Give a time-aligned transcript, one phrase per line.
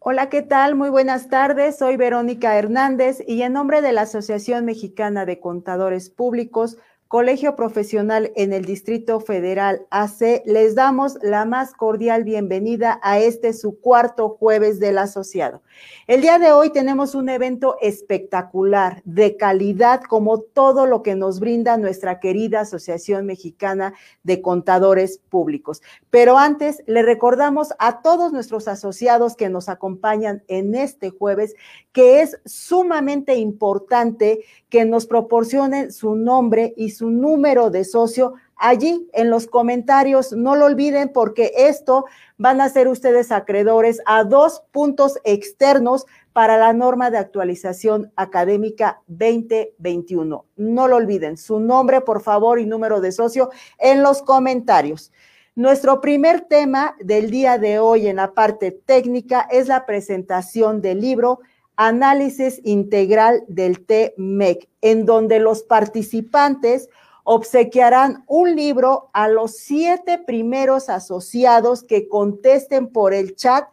[0.00, 0.76] Hola, ¿qué tal?
[0.76, 1.76] Muy buenas tardes.
[1.76, 8.32] Soy Verónica Hernández y en nombre de la Asociación Mexicana de Contadores Públicos Colegio Profesional
[8.36, 14.28] en el Distrito Federal AC, les damos la más cordial bienvenida a este su cuarto
[14.28, 15.62] jueves del asociado.
[16.06, 21.40] El día de hoy tenemos un evento espectacular, de calidad, como todo lo que nos
[21.40, 25.80] brinda nuestra querida Asociación Mexicana de Contadores Públicos.
[26.10, 31.54] Pero antes, le recordamos a todos nuestros asociados que nos acompañan en este jueves
[31.92, 39.08] que es sumamente importante que nos proporcionen su nombre y su número de socio allí
[39.12, 40.32] en los comentarios.
[40.32, 42.04] No lo olviden porque esto
[42.36, 49.00] van a ser ustedes acreedores a dos puntos externos para la norma de actualización académica
[49.06, 50.44] 2021.
[50.56, 55.12] No lo olviden, su nombre, por favor, y número de socio en los comentarios.
[55.54, 61.00] Nuestro primer tema del día de hoy en la parte técnica es la presentación del
[61.00, 61.40] libro
[61.78, 66.90] análisis integral del TMEC, en donde los participantes
[67.22, 73.68] obsequiarán un libro a los siete primeros asociados que contesten por el chat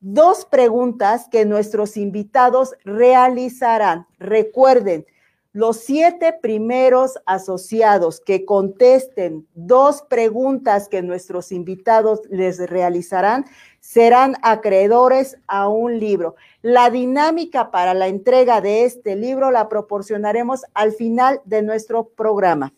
[0.00, 4.06] dos preguntas que nuestros invitados realizarán.
[4.18, 5.04] Recuerden,
[5.52, 13.44] los siete primeros asociados que contesten dos preguntas que nuestros invitados les realizarán
[13.82, 16.36] serán acreedores a un libro.
[16.62, 22.72] La dinámica para la entrega de este libro la proporcionaremos al final de nuestro programa.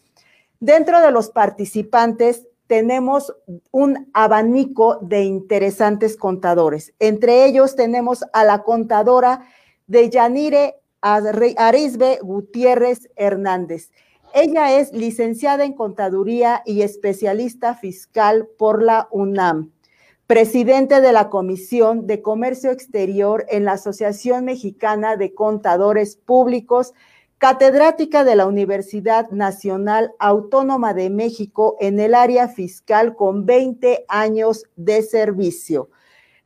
[0.60, 3.36] Dentro de los participantes tenemos
[3.70, 6.94] un abanico de interesantes contadores.
[6.98, 9.46] Entre ellos tenemos a la contadora
[9.86, 13.90] de Yanire Arisbe Gutiérrez Hernández.
[14.32, 19.73] Ella es licenciada en Contaduría y especialista fiscal por la UNAM,
[20.26, 26.94] presidente de la Comisión de Comercio Exterior en la Asociación Mexicana de Contadores Públicos,
[27.36, 34.64] catedrática de la Universidad Nacional Autónoma de México en el área fiscal con 20 años
[34.76, 35.90] de servicio.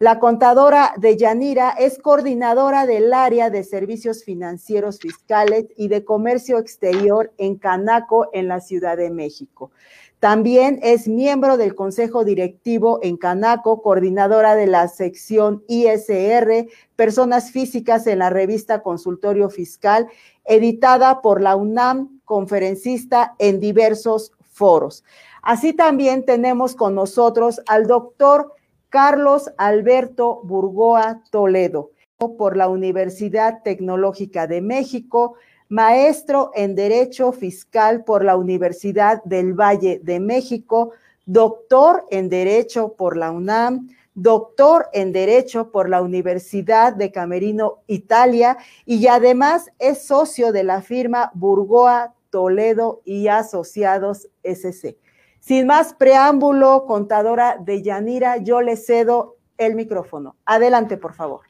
[0.00, 6.59] La contadora de Yanira es coordinadora del área de servicios financieros fiscales y de comercio
[6.59, 9.72] exterior en Canaco, en la Ciudad de México.
[10.20, 18.06] También es miembro del Consejo Directivo en Canaco, coordinadora de la sección ISR, Personas Físicas
[18.08, 20.08] en la revista Consultorio Fiscal,
[20.44, 25.04] editada por la UNAM, conferencista en diversos foros.
[25.40, 28.54] Así también tenemos con nosotros al doctor
[28.88, 31.92] Carlos Alberto Burgoa Toledo,
[32.36, 35.34] por la Universidad Tecnológica de México,
[35.68, 40.92] maestro en Derecho Fiscal por la Universidad del Valle de México,
[41.26, 48.56] doctor en Derecho por la UNAM, doctor en Derecho por la Universidad de Camerino, Italia,
[48.84, 54.96] y además es socio de la firma Burgoa Toledo y Asociados SC.
[55.40, 60.36] Sin más preámbulo, contadora de Yanira, yo le cedo el micrófono.
[60.44, 61.42] Adelante, por favor.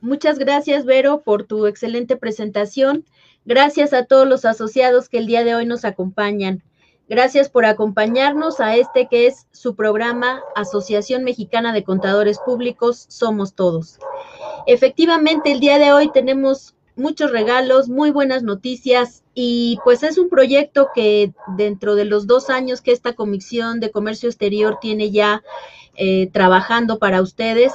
[0.00, 3.04] Muchas gracias, Vero, por tu excelente presentación.
[3.44, 6.62] Gracias a todos los asociados que el día de hoy nos acompañan.
[7.08, 13.54] Gracias por acompañarnos a este que es su programa Asociación Mexicana de Contadores Públicos Somos
[13.54, 13.98] Todos.
[14.66, 20.28] Efectivamente, el día de hoy tenemos muchos regalos, muy buenas noticias y pues es un
[20.28, 25.42] proyecto que dentro de los dos años que esta Comisión de Comercio Exterior tiene ya
[25.96, 27.72] eh, trabajando para ustedes,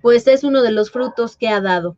[0.00, 1.96] pues es uno de los frutos que ha dado.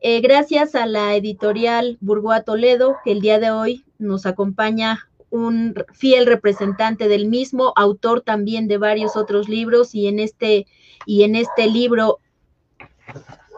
[0.00, 5.74] Eh, gracias a la editorial Burgoa Toledo, que el día de hoy nos acompaña un
[5.92, 10.66] fiel representante del mismo, autor también de varios otros libros y en este,
[11.06, 12.20] y en este libro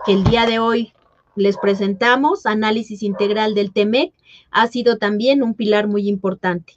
[0.06, 0.92] que el día de hoy
[1.34, 4.12] les presentamos, Análisis Integral del TEMEC,
[4.50, 6.74] ha sido también un pilar muy importante.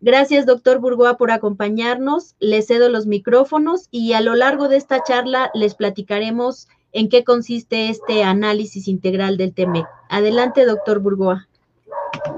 [0.00, 2.34] Gracias, doctor Burgoa, por acompañarnos.
[2.38, 7.24] Les cedo los micrófonos y a lo largo de esta charla les platicaremos en qué
[7.24, 9.86] consiste este análisis integral del TEMEC.
[10.08, 11.48] Adelante, doctor Burgoa.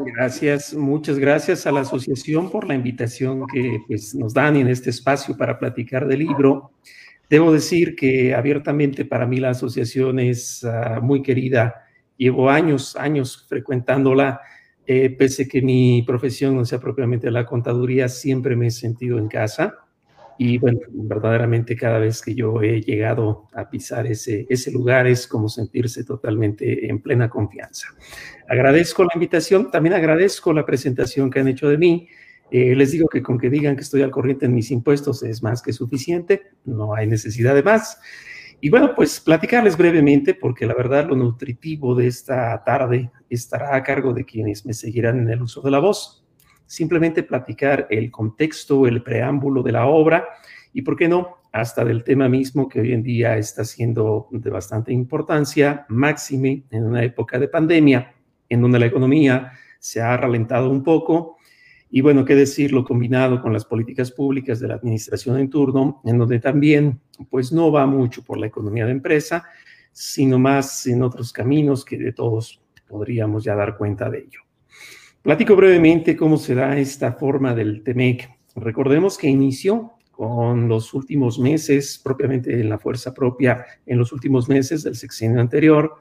[0.05, 4.91] Gracias, muchas gracias a la asociación por la invitación que pues, nos dan en este
[4.91, 6.73] espacio para platicar del libro.
[7.31, 11.87] Debo decir que abiertamente para mí la asociación es ah, muy querida.
[12.19, 14.41] Llevo años, años frecuentándola.
[14.87, 19.29] Eh, pese que mi profesión no sea propiamente la contaduría, siempre me he sentido en
[19.29, 19.79] casa.
[20.39, 25.27] Y bueno, verdaderamente cada vez que yo he llegado a pisar ese, ese lugar es
[25.27, 27.89] como sentirse totalmente en plena confianza.
[28.49, 32.09] Agradezco la invitación, también agradezco la presentación que han hecho de mí.
[32.51, 35.43] Eh, les digo que con que digan que estoy al corriente en mis impuestos es
[35.43, 37.99] más que suficiente, no hay necesidad de más.
[38.61, 43.83] Y bueno, pues platicarles brevemente, porque la verdad lo nutritivo de esta tarde estará a
[43.83, 46.22] cargo de quienes me seguirán en el uso de la voz.
[46.73, 50.27] Simplemente platicar el contexto, el preámbulo de la obra
[50.73, 54.49] y, ¿por qué no?, hasta del tema mismo que hoy en día está siendo de
[54.49, 58.15] bastante importancia, máxime en una época de pandemia,
[58.49, 61.37] en donde la economía se ha ralentado un poco
[61.91, 66.17] y bueno, qué decirlo combinado con las políticas públicas de la administración en turno, en
[66.17, 69.45] donde también pues no va mucho por la economía de empresa,
[69.93, 74.42] sino más en otros caminos que de todos podríamos ya dar cuenta de ello.
[75.23, 78.29] Platico brevemente cómo se da esta forma del TEMEC.
[78.57, 84.49] Recordemos que inició con los últimos meses, propiamente en la fuerza propia, en los últimos
[84.49, 85.95] meses del sexenio anterior,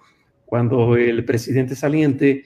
[0.44, 2.45] cuando el presidente saliente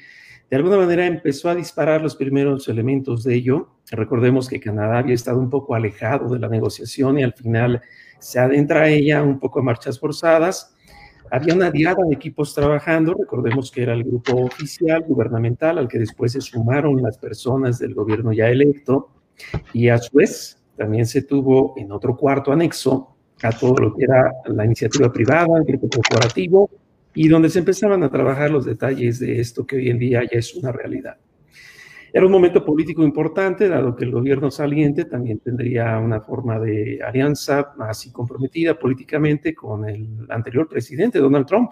[0.50, 3.70] de alguna manera empezó a disparar los primeros elementos de ello.
[3.92, 7.82] Recordemos que Canadá había estado un poco alejado de la negociación y al final
[8.20, 10.75] se adentra a ella un poco a marchas forzadas.
[11.32, 16.00] Había una diada de equipos trabajando, recordemos que era el grupo oficial gubernamental al que
[16.00, 19.10] después se sumaron las personas del gobierno ya electo
[19.74, 24.04] y a su vez también se tuvo en otro cuarto anexo a todo lo que
[24.04, 26.70] era la iniciativa privada, el grupo corporativo
[27.14, 30.40] y donde se empezaban a trabajar los detalles de esto que hoy en día ya
[30.40, 31.18] es una realidad.
[32.16, 37.02] Era un momento político importante, dado que el gobierno saliente también tendría una forma de
[37.06, 41.72] alianza así comprometida políticamente con el anterior presidente, Donald Trump,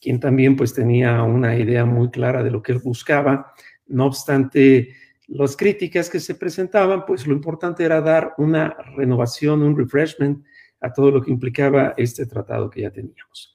[0.00, 3.52] quien también pues tenía una idea muy clara de lo que él buscaba.
[3.86, 4.94] No obstante
[5.26, 10.46] las críticas que se presentaban, pues lo importante era dar una renovación, un refreshment
[10.80, 13.54] a todo lo que implicaba este tratado que ya teníamos.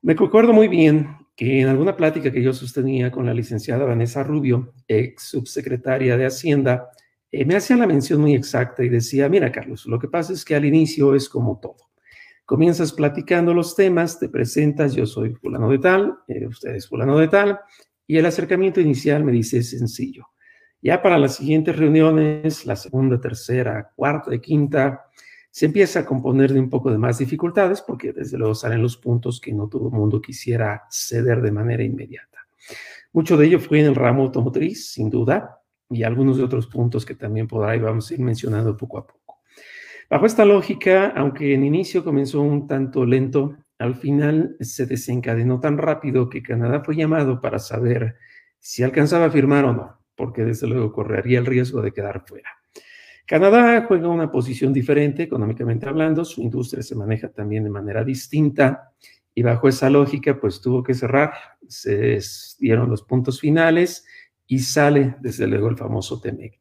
[0.00, 4.22] Me recuerdo muy bien que en alguna plática que yo sostenía con la licenciada Vanessa
[4.22, 6.90] Rubio, ex subsecretaria de Hacienda,
[7.30, 10.44] eh, me hacía la mención muy exacta y decía, mira Carlos, lo que pasa es
[10.44, 11.90] que al inicio es como todo.
[12.44, 17.18] Comienzas platicando los temas, te presentas, yo soy fulano de tal, eh, usted es fulano
[17.18, 17.58] de tal,
[18.06, 20.26] y el acercamiento inicial me dice es sencillo.
[20.82, 25.04] Ya para las siguientes reuniones, la segunda, tercera, cuarta y quinta,
[25.52, 28.96] se empieza a componer de un poco de más dificultades porque desde luego salen los
[28.96, 32.38] puntos que no todo el mundo quisiera ceder de manera inmediata.
[33.12, 35.60] Mucho de ello fue en el ramo automotriz, sin duda,
[35.90, 39.06] y algunos de otros puntos que también por ahí vamos a ir mencionando poco a
[39.06, 39.42] poco.
[40.08, 45.76] Bajo esta lógica, aunque en inicio comenzó un tanto lento, al final se desencadenó tan
[45.76, 48.16] rápido que Canadá fue llamado para saber
[48.58, 52.61] si alcanzaba a firmar o no, porque desde luego correría el riesgo de quedar fuera.
[53.32, 58.92] Canadá juega una posición diferente económicamente hablando, su industria se maneja también de manera distinta
[59.34, 61.32] y bajo esa lógica pues tuvo que cerrar,
[61.66, 62.18] se
[62.58, 64.04] dieron los puntos finales
[64.46, 66.60] y sale desde luego el famoso TEMEC.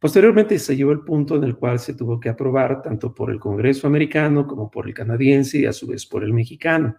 [0.00, 3.38] Posteriormente se llevó el punto en el cual se tuvo que aprobar tanto por el
[3.38, 6.96] Congreso americano como por el canadiense y a su vez por el mexicano.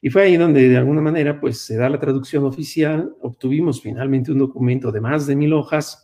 [0.00, 4.30] Y fue ahí donde de alguna manera pues se da la traducción oficial, obtuvimos finalmente
[4.30, 6.03] un documento de más de mil hojas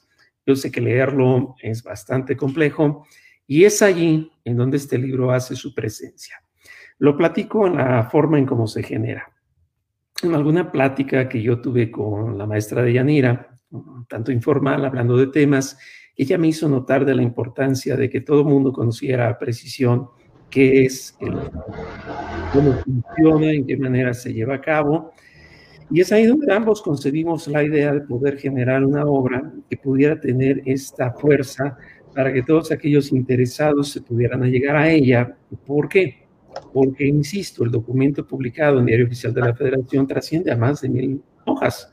[0.50, 3.06] yo sé que leerlo es bastante complejo
[3.46, 6.42] y es allí en donde este libro hace su presencia.
[6.98, 9.32] Lo platico en la forma en cómo se genera.
[10.24, 13.56] En alguna plática que yo tuve con la maestra de Yanira,
[14.08, 15.78] tanto informal, hablando de temas,
[16.16, 20.08] ella me hizo notar de la importancia de que todo mundo conociera a precisión
[20.50, 21.38] qué es el,
[22.52, 25.12] cómo funciona, en qué manera se lleva a cabo,
[25.90, 30.20] y es ahí donde ambos concebimos la idea de poder generar una obra que pudiera
[30.20, 31.76] tener esta fuerza
[32.14, 35.36] para que todos aquellos interesados se pudieran llegar a ella.
[35.66, 36.26] ¿Por qué?
[36.72, 40.88] Porque, insisto, el documento publicado en Diario Oficial de la Federación trasciende a más de
[40.88, 41.92] mil hojas.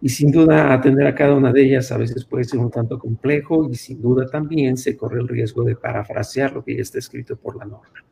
[0.00, 2.98] Y sin duda atender a cada una de ellas a veces puede ser un tanto
[2.98, 6.98] complejo y sin duda también se corre el riesgo de parafrasear lo que ya está
[6.98, 8.04] escrito por la norma.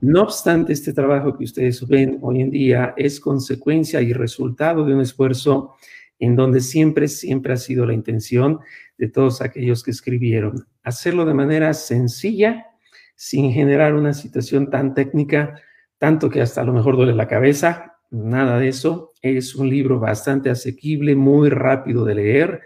[0.00, 4.94] No obstante, este trabajo que ustedes ven hoy en día es consecuencia y resultado de
[4.94, 5.74] un esfuerzo
[6.20, 8.60] en donde siempre, siempre ha sido la intención
[8.96, 10.66] de todos aquellos que escribieron.
[10.82, 12.66] Hacerlo de manera sencilla,
[13.14, 15.60] sin generar una situación tan técnica,
[15.98, 19.07] tanto que hasta a lo mejor duele la cabeza, nada de eso.
[19.22, 22.60] Es un libro bastante asequible, muy rápido de leer.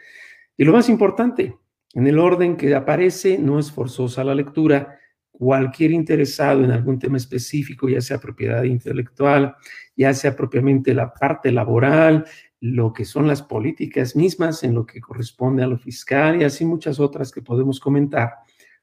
[0.57, 1.57] Y lo más importante,
[1.95, 4.99] en el orden que aparece, no es forzosa la lectura,
[5.31, 9.57] cualquier interesado en algún tema específico, ya sea propiedad intelectual,
[9.97, 12.25] ya sea propiamente la parte laboral,
[12.61, 16.65] lo que son las políticas mismas en lo que corresponde a lo fiscal y así
[16.65, 18.35] muchas otras que podemos comentar.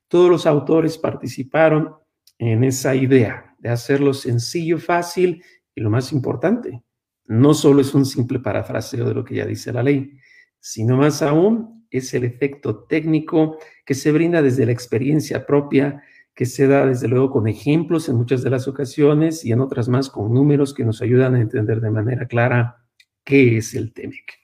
[0.10, 1.96] Todos los autores participaron
[2.38, 5.42] en esa idea de hacerlo sencillo, fácil
[5.74, 6.84] y lo más importante,
[7.30, 10.18] no solo es un simple parafraseo de lo que ya dice la ley,
[10.60, 16.46] sino más aún es el efecto técnico que se brinda desde la experiencia propia que
[16.46, 20.10] se da desde luego con ejemplos en muchas de las ocasiones y en otras más
[20.10, 22.78] con números que nos ayudan a entender de manera clara
[23.24, 24.40] qué es el TEMEC.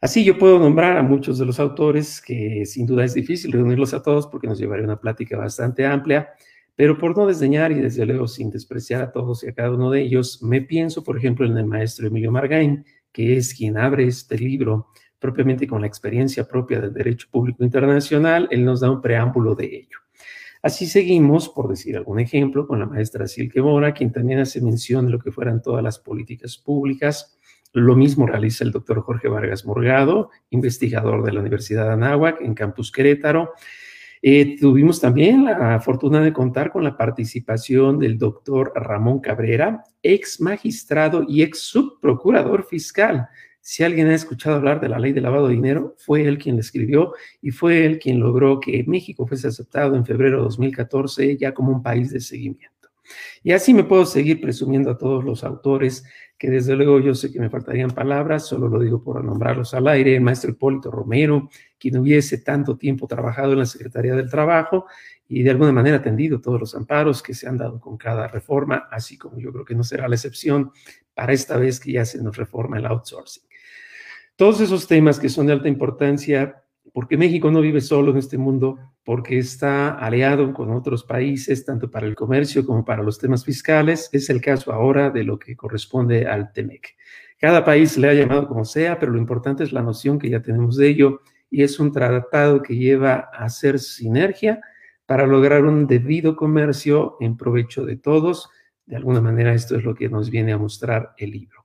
[0.00, 3.92] Así yo puedo nombrar a muchos de los autores, que sin duda es difícil reunirlos
[3.92, 6.30] a todos porque nos llevaría una plática bastante amplia,
[6.80, 9.90] pero por no desdeñar y desde luego sin despreciar a todos y a cada uno
[9.90, 14.06] de ellos, me pienso, por ejemplo, en el maestro Emilio Margain, que es quien abre
[14.06, 14.86] este libro
[15.18, 19.66] propiamente con la experiencia propia del derecho público internacional, él nos da un preámbulo de
[19.66, 19.98] ello.
[20.62, 25.04] Así seguimos, por decir algún ejemplo, con la maestra Silke Mora, quien también hace mención
[25.04, 27.38] de lo que fueran todas las políticas públicas,
[27.74, 32.54] lo mismo realiza el doctor Jorge Vargas Morgado, investigador de la Universidad de Anáhuac en
[32.54, 33.52] Campus Querétaro.
[34.22, 40.40] Eh, tuvimos también la fortuna de contar con la participación del doctor Ramón Cabrera, ex
[40.40, 43.28] magistrado y ex subprocurador fiscal.
[43.62, 46.56] Si alguien ha escuchado hablar de la ley de lavado de dinero, fue él quien
[46.56, 51.36] la escribió y fue él quien logró que México fuese aceptado en febrero de 2014
[51.36, 52.88] ya como un país de seguimiento.
[53.42, 56.04] Y así me puedo seguir presumiendo a todos los autores
[56.40, 59.86] que desde luego yo sé que me faltarían palabras, solo lo digo por nombrarlos al
[59.88, 64.86] aire, el maestro Hipólito Romero, quien hubiese tanto tiempo trabajado en la Secretaría del Trabajo
[65.28, 68.88] y de alguna manera atendido todos los amparos que se han dado con cada reforma,
[68.90, 70.72] así como yo creo que no será la excepción
[71.12, 73.44] para esta vez que ya se nos reforma el outsourcing.
[74.34, 78.38] Todos esos temas que son de alta importancia porque México no vive solo en este
[78.38, 83.44] mundo, porque está aliado con otros países, tanto para el comercio como para los temas
[83.44, 84.08] fiscales.
[84.12, 86.96] Es el caso ahora de lo que corresponde al TEMEC.
[87.38, 90.42] Cada país le ha llamado como sea, pero lo importante es la noción que ya
[90.42, 94.60] tenemos de ello y es un tratado que lleva a hacer sinergia
[95.06, 98.50] para lograr un debido comercio en provecho de todos.
[98.86, 101.59] De alguna manera esto es lo que nos viene a mostrar el libro.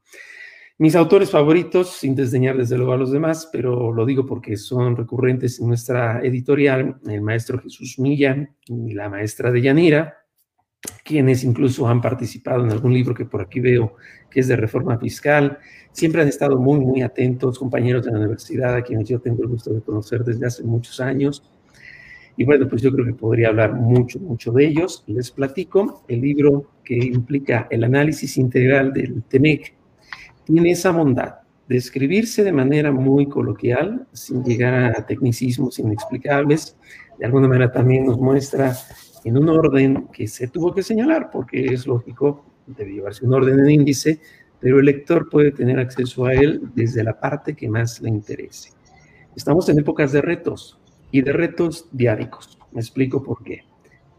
[0.78, 4.98] Mis autores favoritos, sin desdeñar desde luego a los demás, pero lo digo porque son
[4.98, 10.18] recurrentes en nuestra editorial, el maestro Jesús Milla y la maestra de Yanira,
[11.06, 13.96] quienes incluso han participado en algún libro que por aquí veo
[14.30, 15.60] que es de reforma fiscal.
[15.94, 19.48] Siempre han estado muy, muy atentos, compañeros de la universidad, a quienes yo tengo el
[19.48, 21.50] gusto de conocer desde hace muchos años.
[22.36, 25.06] Y bueno, pues yo creo que podría hablar mucho, mucho de ellos.
[25.08, 29.74] Les platico el libro que implica el análisis integral del TEMEC,
[30.46, 31.36] tiene esa bondad
[31.68, 36.78] de escribirse de manera muy coloquial, sin llegar a tecnicismos inexplicables.
[37.18, 38.76] De alguna manera también nos muestra
[39.24, 43.60] en un orden que se tuvo que señalar, porque es lógico, debe llevarse un orden
[43.60, 44.20] en índice,
[44.60, 48.72] pero el lector puede tener acceso a él desde la parte que más le interese.
[49.36, 50.80] Estamos en épocas de retos
[51.12, 52.58] y de retos diádicos.
[52.72, 53.64] Me explico por qué.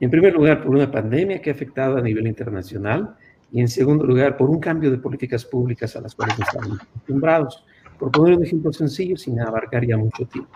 [0.00, 3.16] En primer lugar, por una pandemia que ha afectado a nivel internacional,
[3.53, 6.81] y en segundo lugar, por un cambio de políticas públicas a las cuales no estamos
[6.81, 7.65] acostumbrados.
[7.99, 10.50] Por poner un ejemplo sencillo, sin abarcar ya mucho tiempo.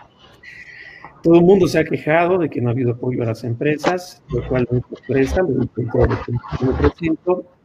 [1.23, 4.23] Todo el mundo se ha quejado de que no ha habido apoyo a las empresas,
[4.29, 5.69] lo cual nuestra empresa, el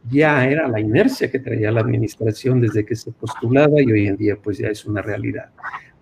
[0.09, 4.15] ya era la inercia que traía la administración desde que se postulaba y hoy en
[4.15, 5.49] día pues ya es una realidad.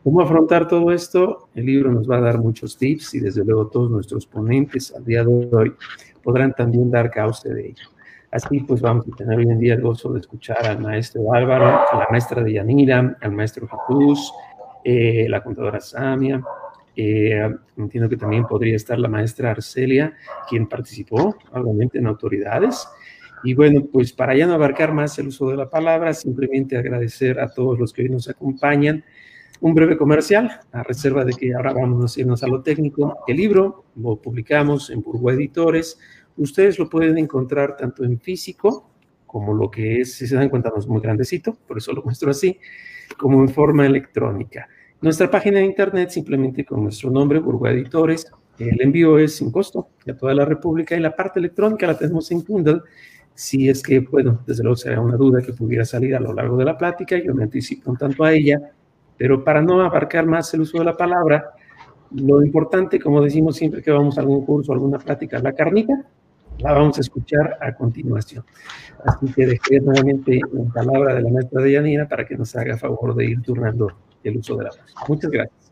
[0.04, 1.50] ¿Cómo afrontar todo esto?
[1.56, 5.06] El libro nos va a dar muchos tips y desde luego todos nuestros ponentes al
[5.06, 5.74] día de hoy
[6.22, 7.95] podrán también dar causa de ello.
[8.36, 11.88] Así pues vamos a tener hoy en día el gozo de escuchar al maestro Álvaro,
[11.90, 14.34] a la maestra de Yanira, al maestro Jesús,
[14.84, 16.44] eh, la contadora Samia.
[16.98, 20.14] Eh, entiendo que también podría estar la maestra Arcelia,
[20.50, 22.86] quien participó obviamente en autoridades.
[23.46, 27.40] Y bueno, pues para ya no abarcar más el uso de la palabra, simplemente agradecer
[27.40, 29.06] a todos los que hoy nos acompañan.
[29.62, 33.20] Un breve comercial, a reserva de que ahora vamos a irnos a lo técnico.
[33.28, 35.98] El libro lo publicamos en Burgo Editores,
[36.38, 38.90] Ustedes lo pueden encontrar tanto en físico,
[39.26, 42.04] como lo que es, si se dan cuenta, no es muy grandecito, por eso lo
[42.04, 42.58] muestro así,
[43.18, 44.68] como en forma electrónica.
[45.02, 49.90] Nuestra página de internet, simplemente con nuestro nombre, Burgo Editores, el envío es sin costo
[50.08, 52.82] a toda la República y la parte electrónica la tenemos en Kindle.
[53.34, 56.56] Si es que, bueno, desde luego será una duda que pudiera salir a lo largo
[56.56, 58.72] de la plática, yo me anticipo un tanto a ella,
[59.18, 61.52] pero para no abarcar más el uso de la palabra,
[62.12, 66.06] lo importante, como decimos siempre que vamos a algún curso, alguna plática, la carnita,
[66.60, 68.44] la vamos a escuchar a continuación.
[69.06, 72.78] Así que dejé nuevamente la palabra de la maestra de Yanina para que nos haga
[72.78, 73.92] favor de ir turnando
[74.24, 74.94] el uso de la voz.
[75.08, 75.72] Muchas gracias.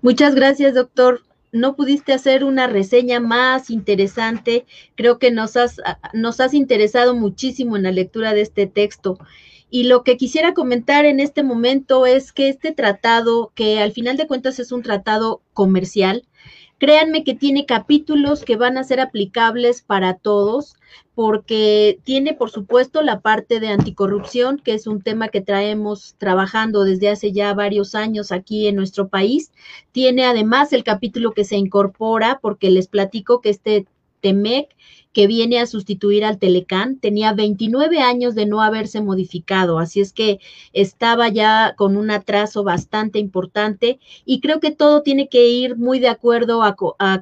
[0.00, 1.22] Muchas gracias, doctor.
[1.50, 4.66] No pudiste hacer una reseña más interesante.
[4.94, 5.80] Creo que nos has,
[6.12, 9.18] nos has interesado muchísimo en la lectura de este texto.
[9.70, 14.16] Y lo que quisiera comentar en este momento es que este tratado, que al final
[14.16, 16.24] de cuentas es un tratado comercial,
[16.78, 20.76] Créanme que tiene capítulos que van a ser aplicables para todos,
[21.14, 26.84] porque tiene, por supuesto, la parte de anticorrupción, que es un tema que traemos trabajando
[26.84, 29.50] desde hace ya varios años aquí en nuestro país.
[29.90, 33.86] Tiene además el capítulo que se incorpora, porque les platico que este
[34.20, 34.68] TEMEC
[35.12, 36.98] que viene a sustituir al Telecán.
[36.98, 40.38] Tenía 29 años de no haberse modificado, así es que
[40.72, 45.98] estaba ya con un atraso bastante importante y creo que todo tiene que ir muy
[45.98, 46.62] de acuerdo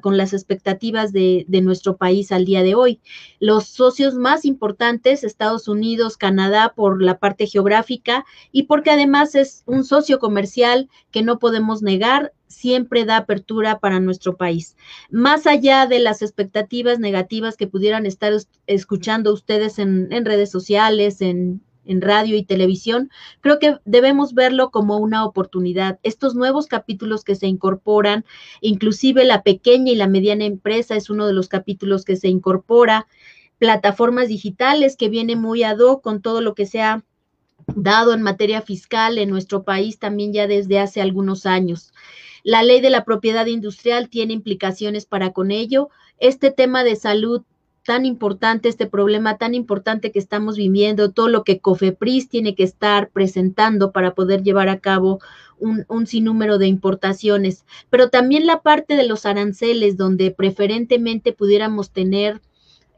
[0.01, 2.99] con las expectativas de nuestro país al día de hoy.
[3.39, 9.63] Los socios más importantes, Estados Unidos, Canadá, por la parte geográfica y porque además es
[9.65, 14.75] un socio comercial que no podemos negar, siempre da apertura para nuestro país.
[15.09, 18.33] Más allá de las expectativas negativas que pudieran estar
[18.65, 25.23] escuchando ustedes en, redes sociales, en, radio y televisión, creo que debemos verlo como una
[25.23, 25.99] oportunidad.
[26.03, 28.25] Estos nuevos capítulos que se incorporan,
[28.59, 33.07] inclusive la pequeña y la mediana empresa es uno de los capítulos que se incorpora,
[33.57, 37.05] plataformas digitales que viene muy ad hoc con todo lo que se ha
[37.75, 41.93] dado en materia fiscal en nuestro país también ya desde hace algunos años.
[42.47, 45.89] La ley de la propiedad industrial tiene implicaciones para con ello.
[46.17, 47.41] Este tema de salud
[47.83, 52.63] tan importante, este problema tan importante que estamos viviendo, todo lo que COFEPRIS tiene que
[52.63, 55.19] estar presentando para poder llevar a cabo
[55.59, 62.39] un, sinnúmero de importaciones, pero también la parte de los aranceles, donde preferentemente pudiéramos tener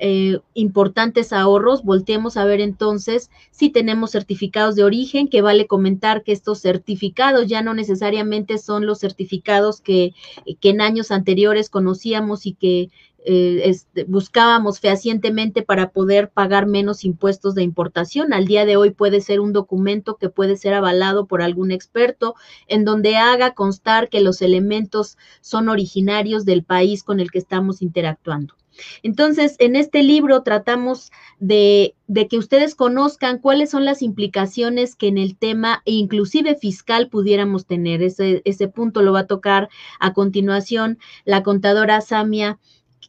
[0.01, 6.23] eh, importantes ahorros, volteemos a ver entonces si tenemos certificados de origen, que vale comentar
[6.23, 10.13] que estos certificados ya no necesariamente son los certificados que,
[10.45, 12.89] en años anteriores conocíamos y que
[13.25, 18.31] eh, este, buscábamos fehacientemente para poder pagar menos impuestos de importación.
[18.31, 22.35] Al día de hoy puede ser un documento que puede ser avalado por algún experto
[22.67, 27.81] en donde haga constar que los elementos son originarios del país con el que estamos
[27.81, 28.55] interactuando.
[29.03, 31.95] Entonces, en este libro tratamos de,
[32.29, 38.01] que ustedes conozcan cuáles son las implicaciones que en el tema, inclusive fiscal, pudiéramos tener.
[38.01, 42.59] Ese, ese punto lo va a tocar a continuación la contadora Samia.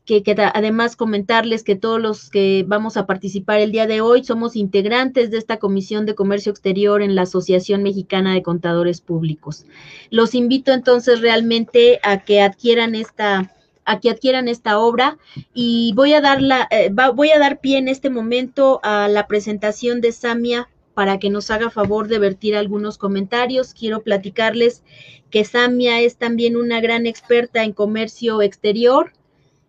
[0.06, 4.24] Que, que, además comentarles que todos los que vamos a participar el día de hoy
[4.24, 9.66] somos integrantes de esta Comisión de Comercio Exterior en la Asociación Mexicana de Contadores Públicos.
[10.10, 15.18] Los invito entonces realmente a que adquieran esta, a que adquieran esta obra
[15.54, 19.26] y voy a dar la, eh, voy a dar pie en este momento a la
[19.26, 23.74] presentación de Samia para que nos haga favor de vertir algunos comentarios.
[23.74, 24.82] Quiero platicarles
[25.30, 29.12] que Samia es también una gran experta en comercio exterior.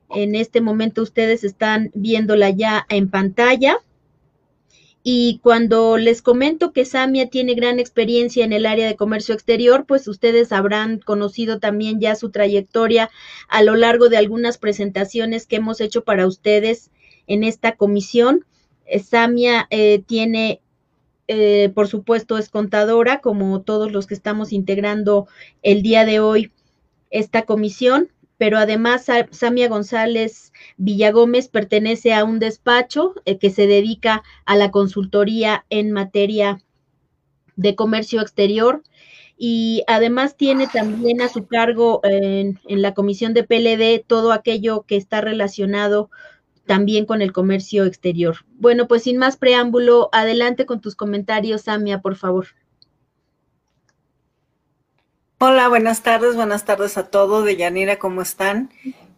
[0.09, 3.77] En este momento ustedes están viéndola ya en pantalla.
[5.03, 9.85] Y cuando les comento que Samia tiene gran experiencia en el área de comercio exterior,
[9.87, 13.09] pues ustedes habrán conocido también ya su trayectoria
[13.47, 16.91] a lo largo de algunas presentaciones que hemos hecho para ustedes
[17.25, 18.45] en esta comisión.
[18.85, 20.61] Eh, Samia eh, tiene,
[21.27, 25.27] eh, por supuesto, es contadora, como todos los que estamos integrando
[25.63, 26.51] el día de hoy
[27.09, 28.09] esta comisión
[28.41, 34.71] pero además Samia González Villagómez pertenece a un despacho eh, que se dedica a la
[34.71, 36.59] consultoría en materia
[37.55, 38.81] de comercio exterior
[39.37, 44.85] y además tiene también a su cargo en, en la comisión de PLD todo aquello
[44.87, 46.09] que está relacionado
[46.65, 48.37] también con el comercio exterior.
[48.57, 52.47] Bueno, pues sin más preámbulo, adelante con tus comentarios, Samia, por favor.
[55.43, 57.43] Hola, buenas tardes, buenas tardes a todos.
[57.43, 58.69] De Yanira, ¿cómo están?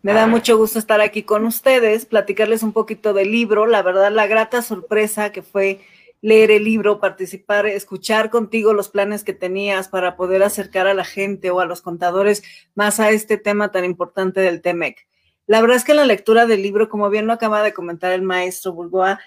[0.03, 3.65] Me da mucho gusto estar aquí con ustedes, platicarles un poquito del libro.
[3.65, 5.81] La verdad, la grata sorpresa que fue
[6.21, 11.03] leer el libro, participar, escuchar contigo los planes que tenías para poder acercar a la
[11.03, 12.41] gente o a los contadores
[12.73, 15.05] más a este tema tan importante del TEMEC.
[15.45, 18.21] La verdad es que la lectura del libro, como bien lo acaba de comentar el
[18.21, 19.19] maestro Bulboa,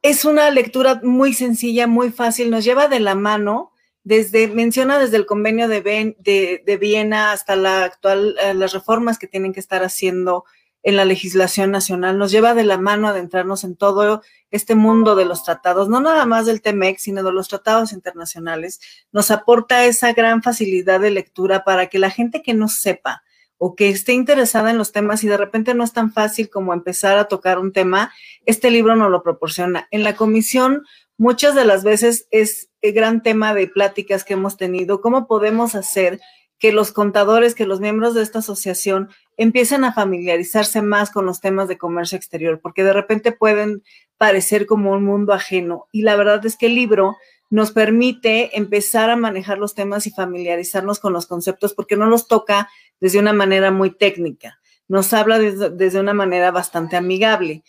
[0.00, 3.72] es una lectura muy sencilla, muy fácil, nos lleva de la mano
[4.04, 9.26] desde, menciona desde el convenio de, de, Viena hasta la actual, eh, las reformas que
[9.26, 10.44] tienen que estar haciendo
[10.82, 15.14] en la legislación nacional, nos lleva de la mano a adentrarnos en todo este mundo
[15.14, 18.80] de los tratados, no nada más del TEMEC, sino de los tratados internacionales,
[19.12, 23.22] nos aporta esa gran facilidad de lectura para que la gente que no sepa
[23.58, 26.72] o que esté interesada en los temas y de repente no es tan fácil como
[26.72, 28.10] empezar a tocar un tema,
[28.46, 29.86] este libro nos lo proporciona.
[29.90, 30.84] En la comisión
[31.18, 36.20] muchas de las veces es gran tema de pláticas que hemos tenido, cómo podemos hacer
[36.58, 41.40] que los contadores, que los miembros de esta asociación empiecen a familiarizarse más con los
[41.40, 43.82] temas de comercio exterior, porque de repente pueden
[44.18, 45.88] parecer como un mundo ajeno.
[45.90, 47.16] Y la verdad es que el libro
[47.48, 52.28] nos permite empezar a manejar los temas y familiarizarnos con los conceptos, porque no los
[52.28, 52.68] toca
[53.00, 57.64] desde una manera muy técnica, nos habla desde, desde una manera bastante amigable.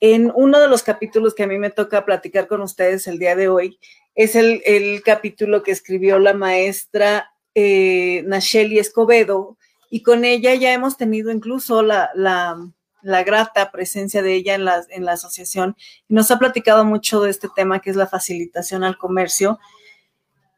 [0.00, 3.34] En uno de los capítulos que a mí me toca platicar con ustedes el día
[3.34, 3.78] de hoy
[4.14, 9.56] es el, capítulo que escribió la maestra eh, Nacheli Escobedo
[9.90, 12.10] y con ella ya hemos tenido incluso la,
[13.06, 15.76] la grata presencia de ella en la, en la asociación
[16.08, 19.60] y nos ha platicado mucho de este tema que es la facilitación al comercio,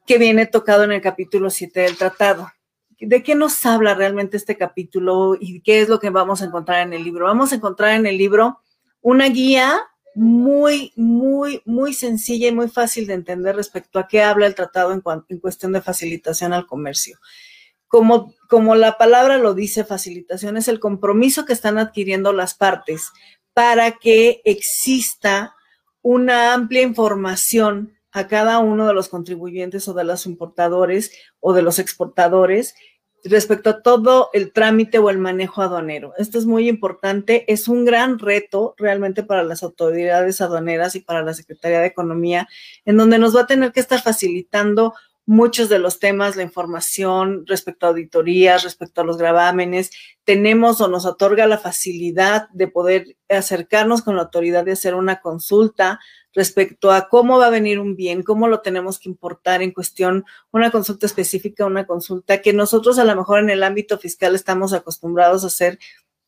[0.06, 2.50] que viene tocado en el capítulo 7 del tratado.
[2.98, 6.80] ¿De qué nos habla realmente este capítulo y qué es lo que vamos a encontrar
[6.80, 7.26] en el libro?
[7.26, 8.60] Vamos a encontrar en el libro
[9.00, 9.80] una guía
[10.14, 14.92] muy, muy, muy sencilla y muy fácil de entender respecto a qué habla el tratado
[14.92, 15.00] en,
[15.38, 17.18] cuestión de facilitación al comercio.
[17.86, 23.12] Como, como la palabra lo dice, facilitación es el compromiso que están adquiriendo las partes
[23.54, 25.54] para que exista
[26.02, 31.62] una amplia información a cada uno de los contribuyentes o de los importadores o de
[31.62, 32.74] los exportadores
[33.24, 36.12] respecto a todo el trámite o el manejo aduanero.
[36.18, 41.22] Esto es muy importante, es un gran reto realmente para las autoridades aduaneras y para
[41.22, 42.48] la Secretaría de Economía,
[42.84, 44.94] en donde nos va a tener que estar facilitando
[45.28, 49.90] muchos de los temas, la información respecto a auditorías, respecto a los gravámenes.
[50.24, 55.20] Tenemos o nos otorga la facilidad de poder acercarnos con la autoridad de hacer una
[55.20, 56.00] consulta
[56.32, 60.24] respecto a cómo va a venir un bien, cómo lo tenemos que importar en cuestión,
[60.50, 64.72] una consulta específica, una consulta que nosotros a lo mejor en el ámbito fiscal estamos
[64.72, 65.78] acostumbrados a hacer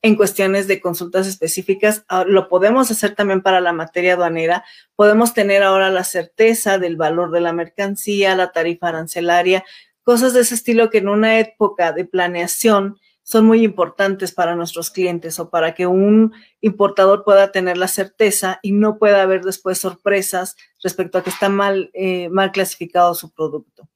[0.03, 2.05] en cuestiones de consultas específicas.
[2.09, 4.65] Ah, lo podemos hacer también para la materia aduanera.
[4.97, 9.65] Podemos tener ahora la certeza del valor de la mercancía, la tarifa arancelaria,
[10.03, 14.91] cosas de ese estilo que en una época de planeación son muy importantes para nuestros
[14.91, 19.79] clientes o para que un importador pueda tener la certeza y no pueda haber después
[19.79, 23.89] sorpresas respecto a que está mal, eh, mal clasificado su producto.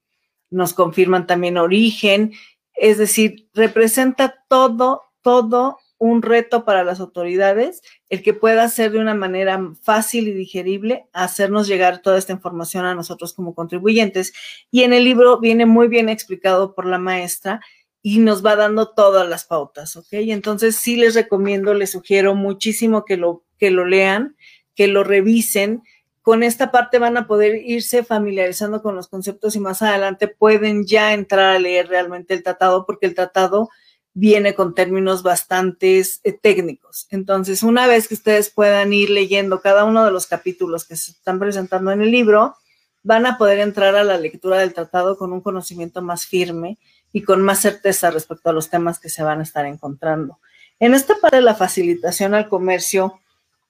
[0.49, 2.31] Nos confirman también origen,
[2.75, 8.99] es decir, representa todo, todo un reto para las autoridades el que pueda hacer de
[8.99, 14.33] una manera fácil y digerible hacernos llegar toda esta información a nosotros como contribuyentes.
[14.71, 17.61] Y en el libro viene muy bien explicado por la maestra
[18.01, 20.09] y nos va dando todas las pautas, ¿ok?
[20.11, 24.35] Entonces sí les recomiendo, les sugiero muchísimo que lo, que lo lean,
[24.75, 25.81] que lo revisen.
[26.21, 30.85] Con esta parte van a poder irse familiarizando con los conceptos y más adelante pueden
[30.85, 33.69] ya entrar a leer realmente el tratado porque el tratado
[34.15, 37.05] viene con términos bastante eh, técnicos.
[37.11, 41.11] Entonces, una vez que ustedes puedan ir leyendo cada uno de los capítulos que se
[41.11, 42.55] están presentando en el libro,
[43.03, 46.79] van a poder entrar a la lectura del tratado con un conocimiento más firme
[47.11, 50.39] y con más certeza respecto a los temas que se van a estar encontrando.
[50.79, 53.19] En esta parte de la facilitación al comercio,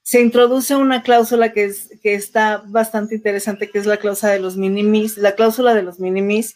[0.03, 4.39] se introduce una cláusula que, es, que está bastante interesante, que es la cláusula de
[4.39, 6.55] los minimis, la cláusula de los minimis,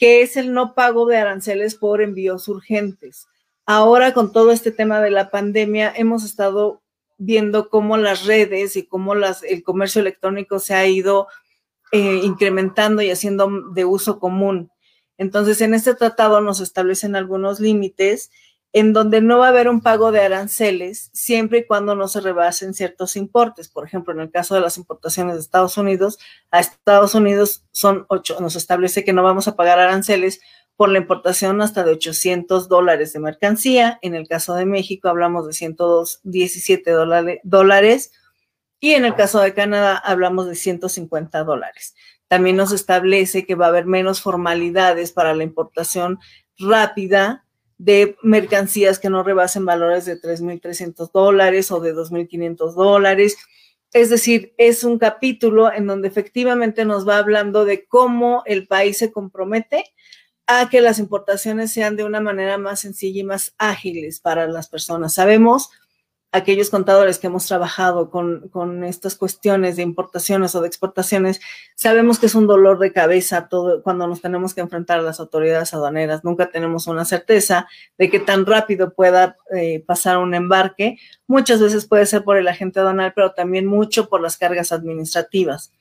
[0.00, 3.28] que es el no pago de aranceles por envíos urgentes.
[3.66, 6.80] Ahora, con todo este tema de la pandemia, hemos estado
[7.18, 11.28] viendo cómo las redes y cómo el comercio electrónico se ha ido
[11.92, 14.70] eh, incrementando y haciendo de uso común.
[15.18, 18.30] Entonces, en este tratado nos establecen algunos límites
[18.72, 22.20] en donde no va a haber un pago de aranceles siempre y cuando no se
[22.20, 23.68] rebasen ciertos importes.
[23.68, 26.18] Por ejemplo, en el caso de las importaciones de Estados Unidos,
[26.50, 30.40] a Estados Unidos son ocho, nos establece que no vamos a pagar aranceles
[30.76, 33.98] por la importación hasta de 800 dólares de mercancía.
[34.02, 36.90] En el caso de México hablamos de 117
[37.42, 38.12] dólares
[38.78, 41.94] y en el caso de Canadá hablamos de 150 dólares.
[42.28, 46.20] También nos establece que va a haber menos formalidades para la importación
[46.56, 47.44] rápida
[47.80, 53.38] de mercancías que no rebasen valores de 3.300 dólares o de 2.500 dólares.
[53.94, 58.98] Es decir, es un capítulo en donde efectivamente nos va hablando de cómo el país
[58.98, 59.84] se compromete
[60.46, 64.68] a que las importaciones sean de una manera más sencilla y más ágiles para las
[64.68, 65.14] personas.
[65.14, 65.70] Sabemos
[66.32, 71.40] aquellos contadores que hemos trabajado con, con, estas cuestiones de importaciones o de exportaciones,
[71.74, 75.18] sabemos que es un dolor de cabeza todo cuando nos tenemos que enfrentar a las
[75.18, 76.22] autoridades aduaneras.
[76.22, 77.66] Nunca tenemos una certeza
[77.98, 80.98] de que tan rápido pueda eh, pasar un embarque.
[81.26, 85.72] Muchas veces puede ser por el agente aduanal, pero también mucho por las cargas administrativas.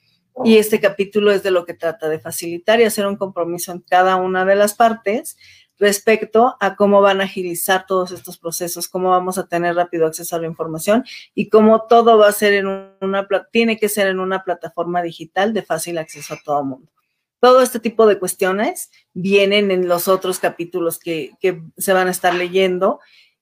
[0.46, 3.80] Y este capítulo es de lo que trata de facilitar y hacer un compromiso en
[3.82, 5.38] cada una de las partes
[5.80, 10.36] respecto a cómo van a agilizar todos estos procesos, cómo vamos a tener rápido acceso
[10.36, 14.20] a la información y cómo todo va a ser en una, tiene que ser en
[14.20, 16.92] una plataforma digital de fácil acceso a todo el mundo.
[17.40, 22.12] Todo este tipo de cuestiones vienen en los otros capítulos que, que se van a
[22.12, 23.00] estar leyendo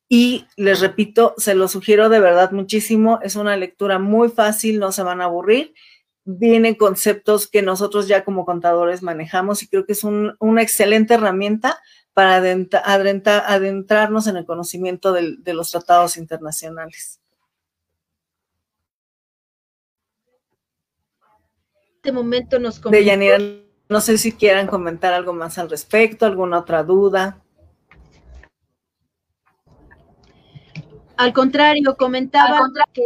[0.10, 3.20] y les repito, se lo sugiero de verdad muchísimo.
[3.24, 5.74] Es una lectura muy fácil, no se van a aburrir.
[6.24, 11.80] Vienen conceptos que nosotros ya como contadores manejamos y creo que es una excelente herramienta
[12.18, 17.22] para adentrarnos en el conocimiento de, los tratados internacionales.
[21.98, 23.38] Este momento nos De Yanira,
[23.88, 27.40] no sé si quieran comentar algo más al respecto, alguna otra duda.
[31.18, 33.04] Al contrario, comentaba que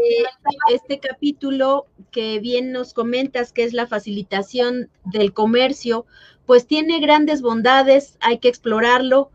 [0.74, 6.06] este capítulo que bien nos comentas, que es la facilitación del comercio,
[6.52, 9.32] pues tiene grandes bondades, hay que explorarlo.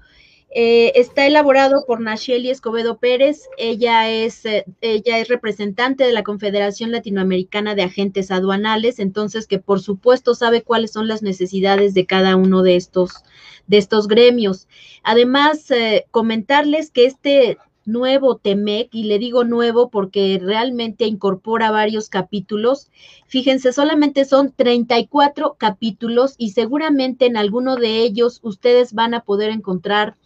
[0.50, 3.48] Eh, está elaborado por Nacheli Escobedo Pérez.
[3.56, 9.58] Ella es, eh, ella es representante de la Confederación Latinoamericana de Agentes Aduanales, entonces que
[9.58, 13.24] por supuesto sabe cuáles son las necesidades de cada uno de estos,
[13.66, 14.68] de estos gremios.
[15.02, 22.08] Además, eh, comentarles que este nuevo TEMEC, y le digo nuevo porque realmente incorpora varios
[22.10, 22.90] capítulos.
[23.26, 29.50] Fíjense, solamente son 34 capítulos y seguramente en alguno de ellos ustedes van a poder
[29.50, 30.16] encontrar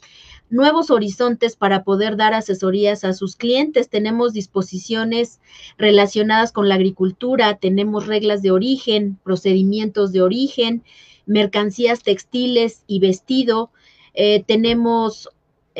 [0.51, 3.89] nuevos horizontes para poder dar asesorías a sus clientes.
[3.89, 5.41] Tenemos disposiciones
[5.79, 10.83] relacionadas con la agricultura, tenemos reglas de origen, procedimientos de origen,
[11.27, 13.71] mercancías textiles y vestido.
[14.15, 15.29] Eh, tenemos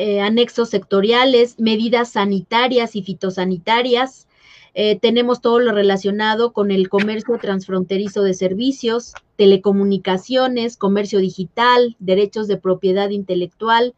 [0.01, 4.27] eh, anexos sectoriales, medidas sanitarias y fitosanitarias.
[4.73, 12.47] Eh, tenemos todo lo relacionado con el comercio transfronterizo de servicios, telecomunicaciones, comercio digital, derechos
[12.47, 13.93] de propiedad intelectual.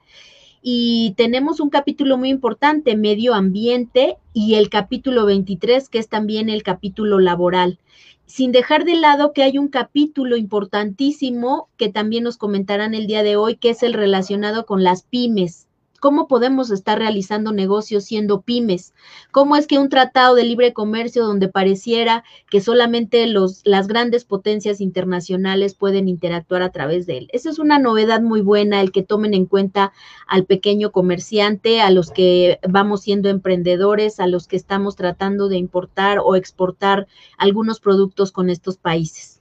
[0.62, 6.50] Y tenemos un capítulo muy importante, medio ambiente, y el capítulo 23, que es también
[6.50, 7.80] el capítulo laboral
[8.26, 13.22] sin dejar de lado que hay un capítulo importantísimo que también nos comentarán el día
[13.22, 15.68] de hoy, que es el relacionado con las pymes,
[16.04, 18.94] ¿Cómo podemos estar realizando negocios siendo pymes?
[19.32, 24.26] ¿Cómo es que un tratado de libre comercio donde pareciera que solamente los, las grandes
[24.26, 27.30] potencias internacionales pueden interactuar a través de él?
[27.32, 29.94] Esa es una novedad muy buena, el que tomen en cuenta
[30.28, 35.56] al pequeño comerciante, a los que vamos siendo emprendedores, a los que estamos tratando de
[35.56, 39.33] importar o exportar algunos productos con estos países.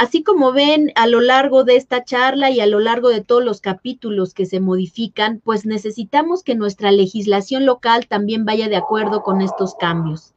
[0.00, 3.44] Así como ven a lo largo de esta charla y a lo largo de todos
[3.44, 9.22] los capítulos que se modifican, pues necesitamos que nuestra legislación local también vaya de acuerdo
[9.22, 10.32] con estos cambios.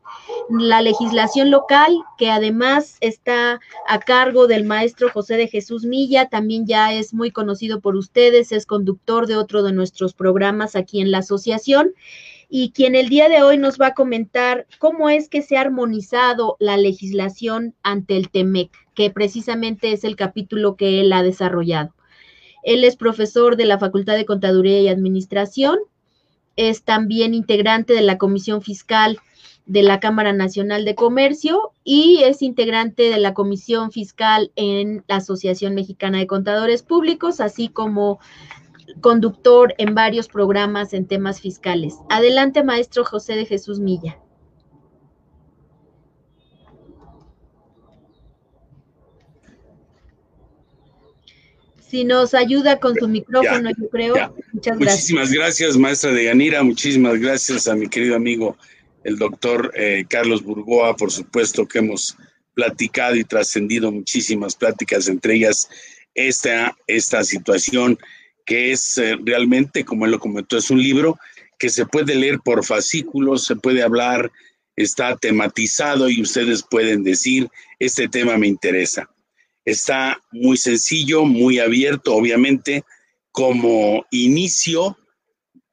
[0.49, 6.67] La legislación local, que además está a cargo del maestro José de Jesús Milla, también
[6.67, 11.09] ya es muy conocido por ustedes, es conductor de otro de nuestros programas aquí en
[11.09, 11.93] la asociación
[12.55, 15.61] y quien el día de hoy nos va a comentar cómo es que se ha
[15.61, 21.95] armonizado la legislación ante el TEMEC, que precisamente es el capítulo que él ha desarrollado.
[22.61, 25.79] Él es profesor de la Facultad de Contaduría y Administración,
[26.55, 29.17] es también integrante de la Comisión Fiscal
[29.65, 35.15] de la Cámara Nacional de Comercio y es integrante de la Comisión Fiscal en la
[35.15, 38.19] Asociación Mexicana de Contadores Públicos, así como
[39.01, 41.95] conductor en varios programas en temas fiscales.
[42.09, 44.19] Adelante, maestro José de Jesús Milla.
[51.93, 54.35] Si nos ayuda con su micrófono, yo creo.
[54.51, 54.79] Muchas gracias.
[54.79, 56.63] Muchísimas gracias, maestra de Yanira.
[56.63, 58.57] Muchísimas gracias a mi querido amigo,
[59.03, 60.95] el doctor eh, Carlos Burgoa.
[60.95, 62.17] Por supuesto que hemos
[62.55, 65.69] platicado y trascendido muchísimas pláticas, entre ellas
[66.15, 67.99] esta, esta situación
[68.45, 71.17] que es eh, realmente, como él lo comentó, es un libro
[71.57, 74.31] que se puede leer por fascículos, se puede hablar,
[74.75, 79.09] está tematizado y ustedes pueden decir, este tema me interesa.
[79.65, 82.83] Está muy sencillo, muy abierto, obviamente,
[83.31, 84.97] como inicio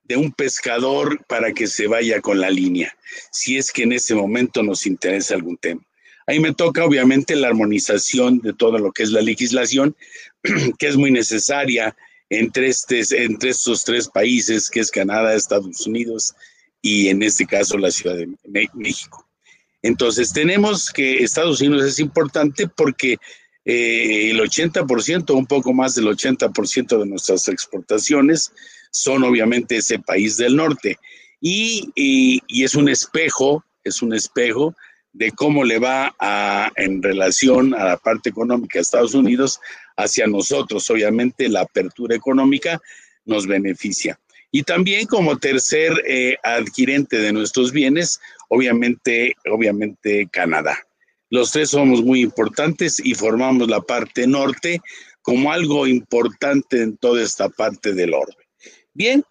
[0.04, 2.96] de un pescador para que se vaya con la línea,
[3.30, 5.82] si es que en ese momento nos interesa algún tema.
[6.26, 9.96] Ahí me toca, obviamente, la armonización de todo lo que es la legislación,
[10.78, 11.96] que es muy necesaria
[12.30, 16.34] entre, este, entre estos tres países, que es Canadá, Estados Unidos
[16.80, 18.28] y en este caso la Ciudad de
[18.74, 19.28] México.
[19.82, 23.18] Entonces tenemos que Estados Unidos es importante porque
[23.64, 28.52] eh, el 80%, un poco más del 80% de nuestras exportaciones
[28.90, 30.98] son obviamente ese país del norte.
[31.40, 34.74] Y, es un espejo, es un espejo
[35.12, 36.14] de cómo le va
[36.76, 39.60] en relación a la parte económica de Estados Unidos
[39.96, 40.88] hacia nosotros.
[40.90, 42.80] Obviamente la apertura económica
[43.24, 44.18] nos beneficia.
[44.52, 50.76] Y también como tercer eh, adquirente de nuestros bienes, obviamente, obviamente Canadá.
[51.28, 54.80] Los tres somos muy importantes y formamos la parte norte
[55.22, 58.48] como algo importante en toda esta parte del orbe.
[58.92, 59.22] Bien,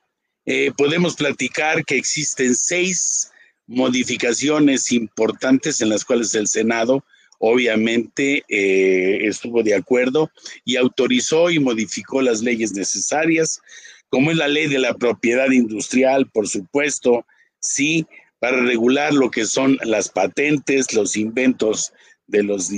[0.46, 3.29] eh, podemos platicar que existen seis
[3.70, 7.06] modificaciones importantes en las cuales el Senado
[7.38, 10.32] obviamente eh, estuvo de acuerdo
[10.66, 13.62] y autorizó y modificó las leyes necesarias,
[14.10, 17.26] como es la ley de la propiedad industrial, por supuesto,
[17.60, 18.08] sí,
[18.40, 21.94] para regular lo que son las patentes, los inventos
[22.28, 22.72] de los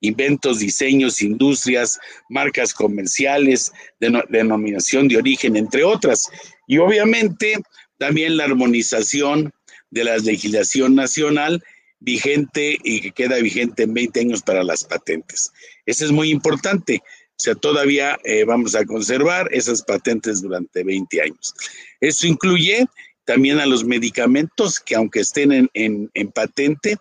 [0.00, 2.00] inventos, diseños, industrias,
[2.30, 6.28] marcas comerciales, denominación de origen, entre otras.
[6.66, 7.62] Y obviamente
[8.02, 9.52] También la armonización
[9.92, 11.62] de la legislación nacional
[12.00, 15.52] vigente y que queda vigente en 20 años para las patentes.
[15.86, 17.00] Eso es muy importante.
[17.04, 21.54] O sea, todavía eh, vamos a conservar esas patentes durante 20 años.
[22.00, 22.86] Eso incluye
[23.24, 26.96] también a los medicamentos que aunque estén en, patente,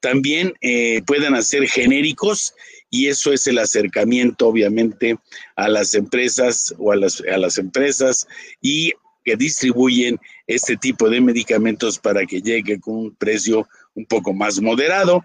[0.00, 2.54] también eh, puedan hacer genéricos
[2.88, 5.18] y eso es el acercamiento obviamente
[5.56, 8.26] a las empresas o a las, a las empresas
[8.62, 8.92] y
[9.24, 14.60] que distribuyen este tipo de medicamentos para que llegue con un precio un poco más
[14.60, 15.24] moderado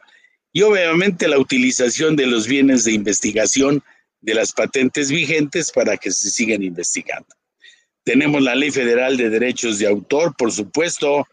[0.54, 3.84] y obviamente la utilización de los bienes de investigación
[4.22, 7.28] de las patentes vigentes para que se sigan investigando.
[8.04, 11.28] Tenemos la Ley Federal de Derechos de Autor, por supuesto,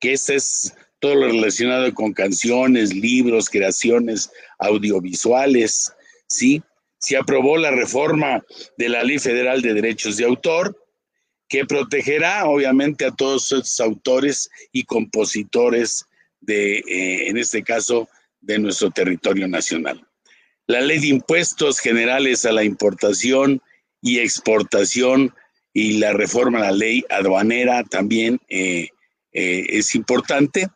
[0.00, 5.92] que este es todo lo relacionado con canciones, libros, creaciones audiovisuales,
[6.26, 6.62] ¿sí?
[6.98, 8.42] Se aprobó la reforma
[8.78, 10.76] de la Ley Federal de Derechos de Autor,
[11.48, 16.06] que protegerá obviamente a todos estos autores y compositores
[16.40, 18.08] de, eh, en este caso,
[18.40, 20.06] de nuestro territorio nacional.
[20.66, 23.60] La ley de impuestos generales a la importación
[24.02, 25.34] y exportación
[25.72, 28.88] y la reforma a la ley aduanera también eh,
[29.32, 30.68] eh, es importante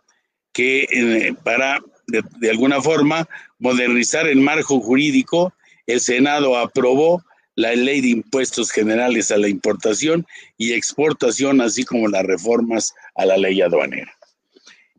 [0.53, 1.81] que para
[2.11, 3.29] de, alguna forma
[3.59, 5.55] modernizar el marco jurídico,
[5.87, 7.23] el Senado aprobó
[7.61, 13.27] la ley de impuestos generales a la importación y exportación, así como las reformas a
[13.27, 14.17] la ley aduanera.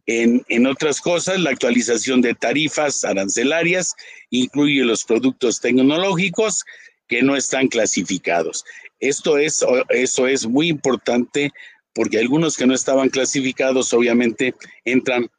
[0.06, 3.96] En, en, otras cosas, la actualización de tarifas arancelarias
[4.30, 6.64] incluye los productos tecnológicos
[7.08, 8.64] que no están clasificados.
[9.00, 11.52] Esto es, eso es muy importante
[11.94, 14.54] porque algunos que no estaban clasificados obviamente
[14.86, 15.30] entran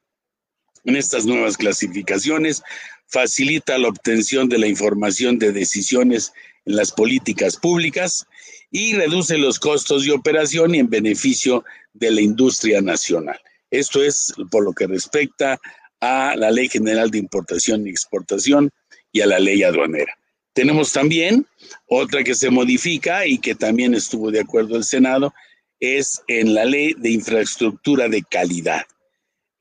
[0.85, 2.62] en estas nuevas clasificaciones,
[3.06, 6.32] facilita la obtención de la información de decisiones
[6.64, 8.27] en las políticas públicas
[8.70, 13.38] y reduce los costos de operación y en beneficio de la industria nacional.
[13.70, 15.61] Esto es por lo que respecta
[16.01, 18.70] a la Ley General de Importación y Exportación
[19.12, 20.14] y a la ley aduanera.
[20.53, 21.46] Tenemos también
[21.87, 25.33] otra que se modifica y que también estuvo de acuerdo el Senado,
[25.81, 28.83] es en la Ley de Infraestructura de Calidad.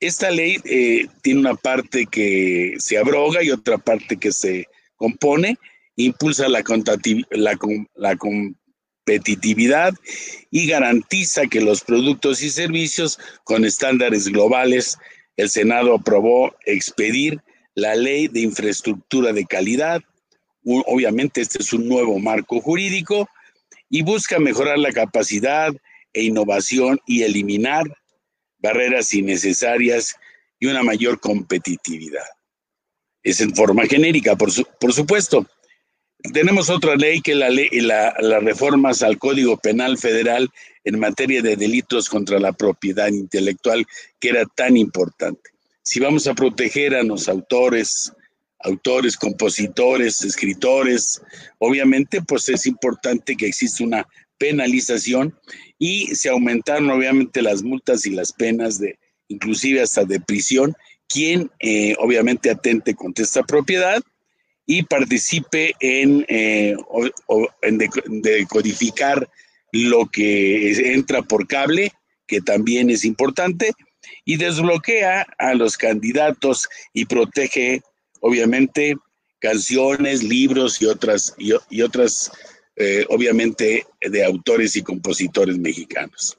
[0.00, 5.58] Esta ley eh, tiene una parte que se abroga y otra parte que se compone,
[6.04, 6.62] impulsa la,
[8.16, 9.94] competitividad
[10.50, 14.98] y garantiza que los productos y servicios con estándares globales,
[15.36, 17.40] el Senado aprobó expedir
[17.74, 20.02] la ley de infraestructura de calidad.
[20.64, 23.28] Obviamente este es un nuevo marco jurídico
[23.88, 25.72] y busca mejorar la capacidad
[26.12, 27.84] e innovación y eliminar
[28.58, 30.14] barreras innecesarias
[30.60, 32.24] y una mayor competitividad.
[33.22, 35.46] Es en forma genérica, por supuesto.
[36.32, 40.48] Tenemos otra ley que la ley, la, las reformas al Código Penal Federal
[40.84, 43.86] en materia de delitos contra la propiedad intelectual,
[44.20, 45.50] que era tan importante.
[45.82, 48.12] Si vamos a proteger a los autores,
[48.60, 51.20] autores, compositores, escritores,
[51.58, 54.06] obviamente, pues es importante que exista una
[54.38, 55.36] penalización
[55.78, 60.74] y se aumentaron obviamente las multas y las penas de inclusive hasta de prisión,
[61.08, 64.02] quien eh, obviamente atente contra esta propiedad
[64.66, 66.76] y participe en, eh,
[68.08, 69.28] decodificar
[69.72, 71.92] lo que entra por cable,
[72.26, 73.72] que también es importante,
[74.24, 77.82] y desbloquea a los candidatos y protege
[78.20, 78.96] obviamente
[79.40, 82.30] canciones, libros y otras, y otras
[82.76, 86.38] eh, obviamente de autores y compositores mexicanos.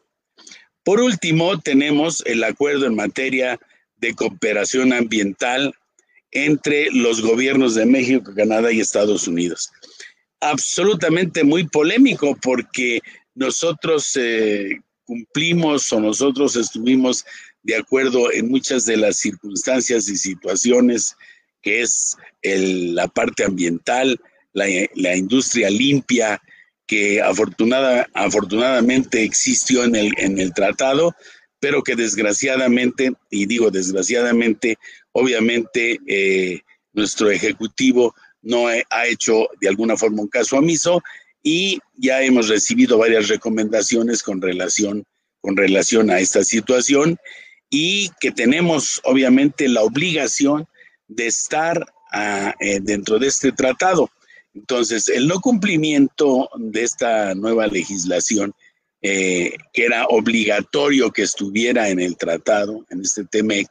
[0.84, 3.59] Por último, tenemos el acuerdo en materia
[3.97, 5.76] de cooperación ambiental
[6.34, 9.71] entre los gobiernos de México, Canadá y Estados Unidos.
[10.41, 12.99] Absolutamente muy polémico porque
[13.36, 17.25] nosotros eh, cumplimos o nosotros estuvimos
[17.61, 21.15] de acuerdo en muchas de las circunstancias y situaciones
[21.61, 24.19] que es la parte ambiental,
[24.51, 26.41] la, industria limpia
[26.86, 31.15] que afortunada, afortunadamente existió en el tratado,
[31.63, 34.77] pero que desgraciadamente, y digo desgraciadamente,
[35.14, 36.61] obviamente eh,
[36.91, 41.01] nuestro ejecutivo no ha hecho de alguna forma un caso omiso
[41.41, 45.05] y ya hemos recibido varias recomendaciones con relación,
[45.41, 47.18] con relación a esta situación
[47.70, 50.68] y que tenemos obviamente la obligación
[51.07, 54.09] de estar ah, eh, dentro de este tratado.
[54.53, 58.53] Entonces, el no cumplimiento de esta nueva legislación,
[59.01, 63.68] eh, que era obligatorio que estuviera en el tratado, en este TEMEC,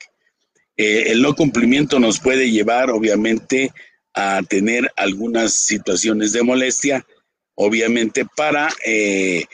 [0.76, 3.72] eh, el no cumplimiento nos puede llevar, obviamente,
[4.14, 7.06] a tener algunas situaciones de molestia,
[7.54, 9.44] obviamente, para, eh,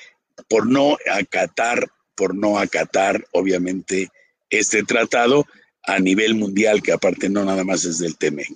[0.48, 1.88] por no acatar
[2.18, 4.10] por no acatar, obviamente,
[4.50, 5.46] este tratado
[5.84, 8.48] a nivel mundial, que aparte no nada más es del TEMEC.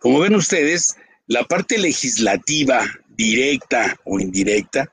[0.00, 0.96] Como ven ustedes,
[1.28, 4.92] la parte legislativa directa o indirecta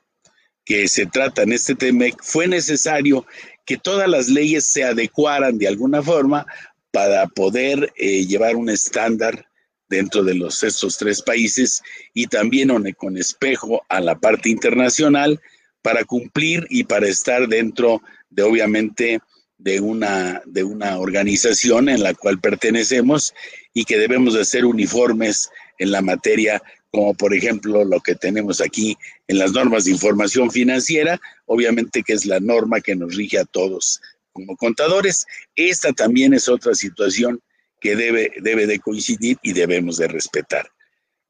[0.64, 3.26] que se trata en este TEMEC fue necesario
[3.66, 6.46] que todas las leyes se adecuaran de alguna forma
[6.90, 9.46] para poder eh, llevar un estándar
[9.88, 11.82] dentro de los, estos tres países
[12.12, 15.40] y también con espejo a la parte internacional
[15.82, 19.20] para cumplir y para estar dentro de obviamente
[19.56, 23.34] de una, de una organización en la cual pertenecemos
[23.72, 28.60] y que debemos de ser uniformes en la materia, como por ejemplo lo que tenemos
[28.60, 33.38] aquí en las normas de información financiera, obviamente que es la norma que nos rige
[33.38, 34.00] a todos
[34.38, 35.26] como contadores.
[35.56, 37.40] Esta también es otra situación
[37.80, 40.70] que debe, debe de coincidir y debemos de respetar.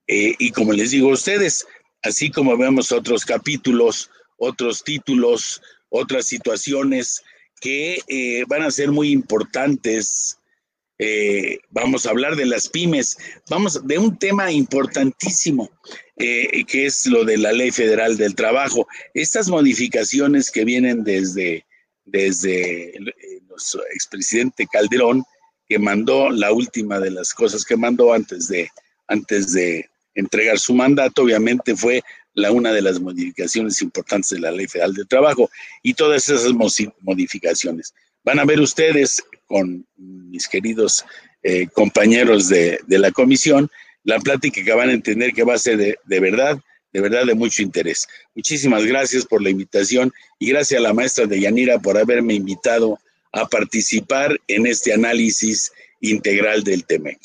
[0.07, 1.67] Eh, y como les digo a ustedes,
[2.03, 7.23] así como vemos otros capítulos, otros títulos, otras situaciones
[7.61, 10.39] que eh, van a ser muy importantes.
[10.99, 13.17] Eh, vamos a hablar de las pymes,
[13.49, 15.71] vamos de un tema importantísimo,
[16.17, 18.89] que es lo de la Ley Federal del Trabajo.
[19.15, 21.68] Estas modificaciones que vienen desde,
[22.11, 23.43] desde el, el
[23.95, 25.25] expresidente Calderón,
[25.69, 28.71] que mandó, la última de las cosas que mandó antes de,
[29.07, 32.03] antes de entregar su mandato, obviamente fue
[32.35, 35.51] la una de las modificaciones importantes de la Ley Federal del Trabajo
[35.83, 36.53] y todas esas
[37.01, 37.93] modificaciones.
[38.25, 41.05] Van a ver ustedes con mis queridos
[41.43, 43.71] eh, compañeros de, de, la comisión
[44.05, 46.59] la plática que van a entender que va a ser de, de verdad,
[46.93, 48.07] de verdad de mucho interés.
[48.35, 52.99] Muchísimas gracias por la invitación y gracias a la maestra de Yanira por haberme invitado
[53.33, 57.19] a participar en este análisis integral del TEMEC.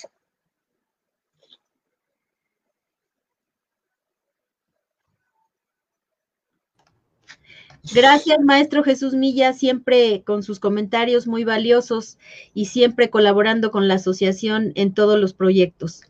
[7.93, 12.17] Gracias, maestro Jesús Milla, siempre con sus comentarios muy valiosos
[12.53, 16.03] y siempre colaborando con la asociación en todos los proyectos.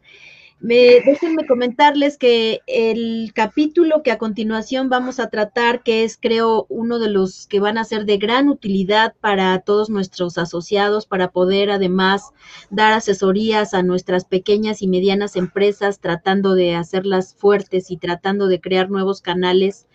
[0.63, 6.67] Me, déjenme comentarles que el capítulo que a continuación vamos a tratar, que es creo
[6.69, 11.31] uno de los que van a ser de gran utilidad para todos nuestros asociados, para
[11.31, 12.31] poder además
[12.69, 18.61] dar asesorías a nuestras pequeñas y medianas empresas, tratando de hacerlas fuertes y tratando de
[18.61, 19.87] crear nuevos canales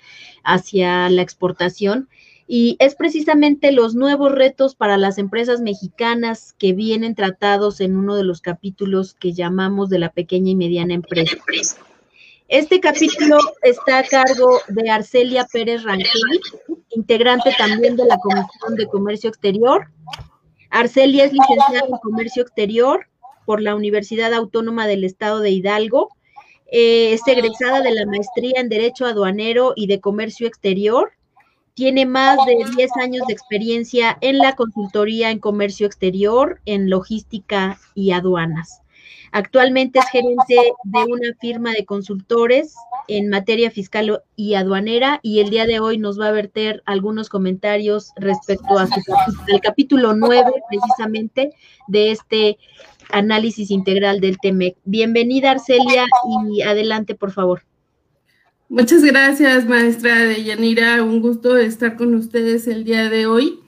[0.45, 2.11] hacia la exportación
[2.51, 8.17] y es precisamente los nuevos retos para las empresas mexicanas que vienen tratados en uno
[8.17, 11.37] de los capítulos que llamamos de la pequeña y mediana empresa.
[12.49, 16.41] Este capítulo está a cargo de Arcelia Pérez Rangel,
[16.89, 19.89] integrante también de la Comisión de Comercio Exterior.
[20.71, 23.09] Arcelia es licenciada en Comercio Exterior
[23.45, 26.09] por la Universidad Autónoma del Estado de Hidalgo.
[26.73, 31.13] Eh, es egresada de la maestría en Derecho Aduanero y de Comercio Exterior
[31.79, 37.79] tiene más de 10 años de experiencia en la consultoría en comercio exterior, en logística
[37.95, 38.83] y aduanas.
[39.31, 42.75] Actualmente es gerente de una firma de consultores
[43.07, 47.29] en materia fiscal y aduanera y el día de hoy nos va a verter algunos
[47.29, 51.53] comentarios respecto a capítulo, capítulo 9 precisamente
[51.87, 52.59] de este
[53.13, 54.77] análisis integral del TEMEC.
[54.85, 56.07] Bienvenida Arcelia
[56.51, 57.68] y adelante por favor.
[58.71, 61.03] Muchas gracias, maestra Deyanira.
[61.03, 63.61] Un gusto estar con ustedes el día de hoy.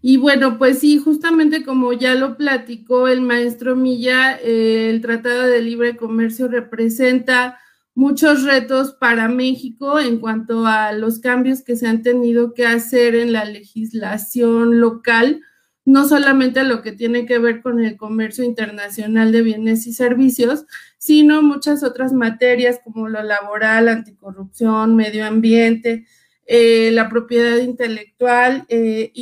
[0.00, 5.42] Y bueno, pues sí, justamente como ya lo platicó el maestro Milla, eh, el Tratado
[5.42, 7.58] de Libre Comercio representa
[7.94, 13.14] muchos retos para México en cuanto a los cambios que se han tenido que hacer
[13.14, 15.42] en la legislación local
[15.86, 20.66] no solamente lo que tiene que ver con el comercio internacional de bienes y servicios,
[20.98, 26.04] sino muchas otras materias como lo laboral, anticorrupción, medio ambiente,
[26.44, 29.12] eh, la propiedad intelectual eh,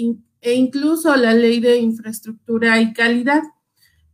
[0.41, 3.43] e incluso la ley de infraestructura y calidad.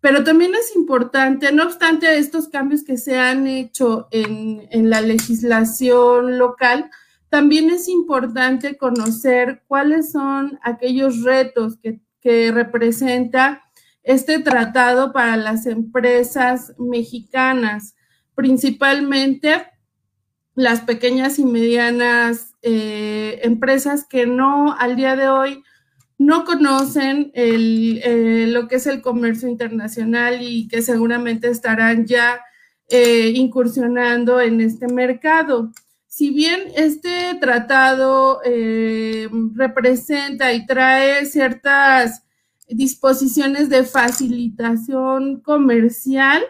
[0.01, 5.03] Pero también es importante, no obstante estos cambios que se han hecho en, en la
[5.03, 6.91] legislación local,
[7.29, 13.63] también es importante conocer cuáles son aquellos retos que que representa
[14.03, 17.95] este tratado para las empresas mexicanas,
[18.35, 19.67] principalmente
[20.55, 25.63] las pequeñas y medianas eh, empresas que no al día de hoy
[26.19, 32.43] no conocen eh, lo que es el comercio internacional y que seguramente estarán ya
[32.91, 35.73] eh, incursionando en este mercado.
[36.13, 42.25] Si bien este tratado eh, representa y trae ciertas
[42.69, 46.43] disposiciones de facilitación comercial,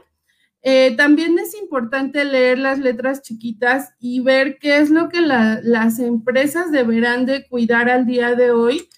[0.62, 5.98] eh, también es importante leer las letras chiquitas y ver qué es lo que las
[5.98, 8.88] empresas deberán de cuidar al día de hoy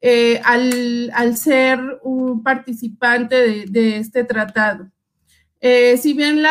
[0.00, 4.92] eh, al, ser un participante de, este tratado.
[5.66, 6.42] Eh, si bien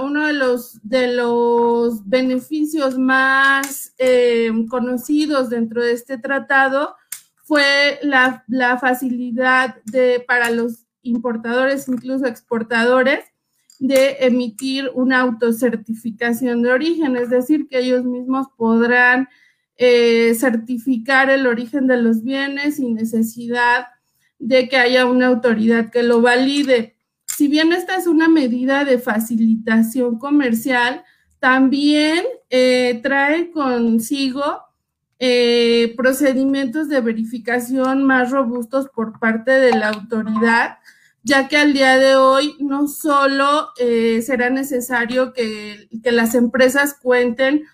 [0.00, 6.96] uno de los, de los beneficios más eh, conocidos dentro de este tratado
[7.42, 13.26] fue la, la facilidad de, para los importadores, incluso exportadores,
[13.80, 19.28] de emitir una autocertificación de origen, es decir, que ellos mismos podrán
[19.76, 23.88] eh, certificar el origen de los bienes sin necesidad
[24.38, 26.93] de que haya una autoridad que lo valide.
[27.36, 31.04] Si bien esta es una medida de facilitación comercial,
[31.40, 34.42] también eh, trae consigo
[35.18, 40.78] eh, procedimientos de verificación más robustos por parte de la autoridad,
[41.22, 47.64] ya que al día de hoy no solo será necesario que las empresas cuenten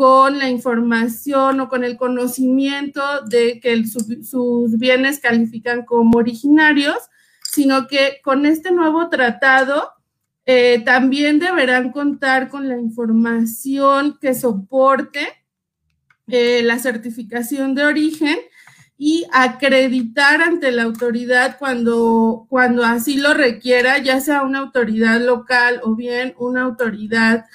[0.00, 6.96] con la información o con el conocimiento de que sus bienes califican como originarios,
[7.50, 9.92] sino que con este nuevo tratado
[10.46, 15.28] eh, también deberán contar con la información que soporte
[16.28, 18.38] eh, la certificación de origen
[18.96, 25.80] y acreditar ante la autoridad cuando, cuando así lo requiera, ya sea una autoridad local
[25.82, 27.46] o bien una autoridad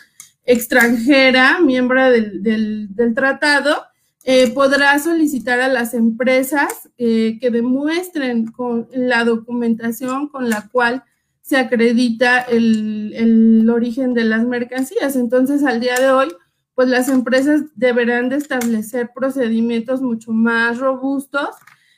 [0.43, 3.86] extranjera, miembro del, tratado,
[4.28, 11.03] eh, podrá solicitar a las empresas eh, que demuestren con la documentación con la cual
[11.41, 15.15] se acredita el, origen de las mercancías.
[15.15, 16.30] Entonces, al día de hoy,
[16.73, 21.49] pues las empresas deberán de establecer procedimientos mucho más robustos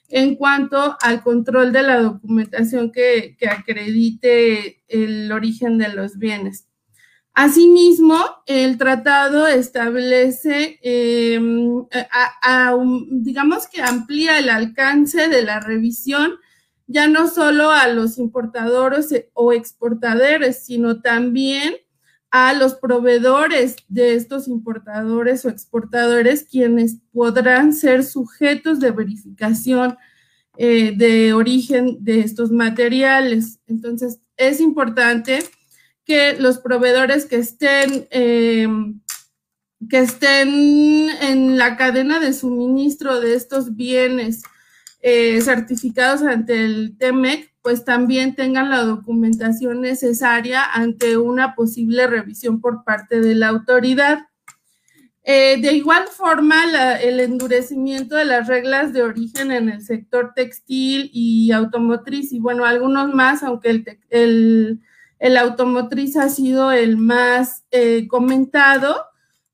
[0.10, 6.67] en cuanto al control de la documentación que acredite el origen de los bienes.
[7.40, 8.18] Asimismo,
[8.48, 11.86] el tratado establece, em,
[13.12, 16.32] digamos que amplía el alcance de la revisión
[16.88, 21.76] ya no solo a los importadores o exportadores, sino también
[22.32, 29.96] a los proveedores de estos importadores o exportadores, quienes podrán ser sujetos de verificación
[30.58, 33.60] eh, de origen de estos materiales.
[33.68, 35.44] Entonces, es importante
[36.08, 39.02] que los proveedores que estén, em,
[39.90, 44.42] que estén en la cadena de suministro de estos bienes
[45.02, 52.62] eh, certificados ante el TEMEC, pues también tengan la documentación necesaria ante una posible revisión
[52.62, 54.28] por parte de la autoridad.
[55.24, 56.64] Eh, de igual forma,
[57.02, 62.64] el endurecimiento de las reglas de origen en el sector textil y automotriz, y bueno,
[62.64, 64.80] algunos más, aunque el, el
[65.20, 68.96] el automotriz ha sido el más eh, comentado,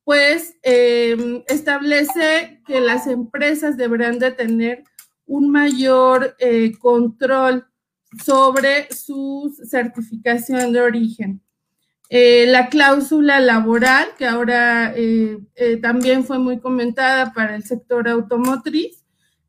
[0.04, 4.84] pues eh, establece que las empresas deberán de tener
[5.26, 7.66] un mayor eh, control
[8.24, 11.42] sobre su certificación de origen.
[12.10, 14.94] la cláusula laboral, que ahora
[15.82, 19.03] también fue muy comentada para el sector automotriz,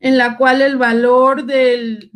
[0.05, 2.11] en la cual el valor del,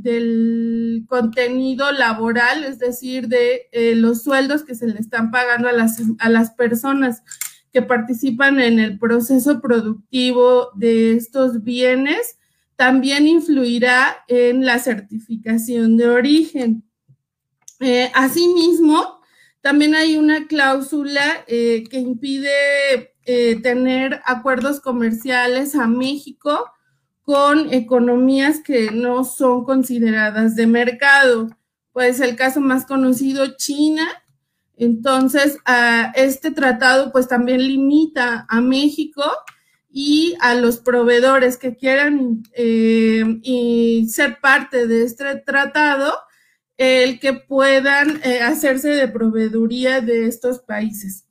[1.09, 5.99] contenido laboral, es decir, de eh, los sueldos que se le están pagando a las,
[6.19, 7.23] a las personas
[7.73, 12.37] que participan en el proceso productivo de estos bienes,
[12.77, 16.85] también influirá en la certificación de origen.
[17.81, 19.19] Eh, asimismo,
[19.63, 23.15] también hay una cláusula eh, que impide
[23.63, 26.71] tener acuerdos comerciales a México
[27.29, 31.51] con economías que no son consideradas de mercado.
[31.93, 34.09] Pues el caso más conocido, China.
[34.79, 35.59] Entonces,
[36.15, 39.23] este tratado pues también limita a México
[39.91, 46.15] y a los proveedores que quieran eh, y ser parte de este tratado,
[46.79, 51.27] el que puedan eh, hacerse de proveeduría de estos países.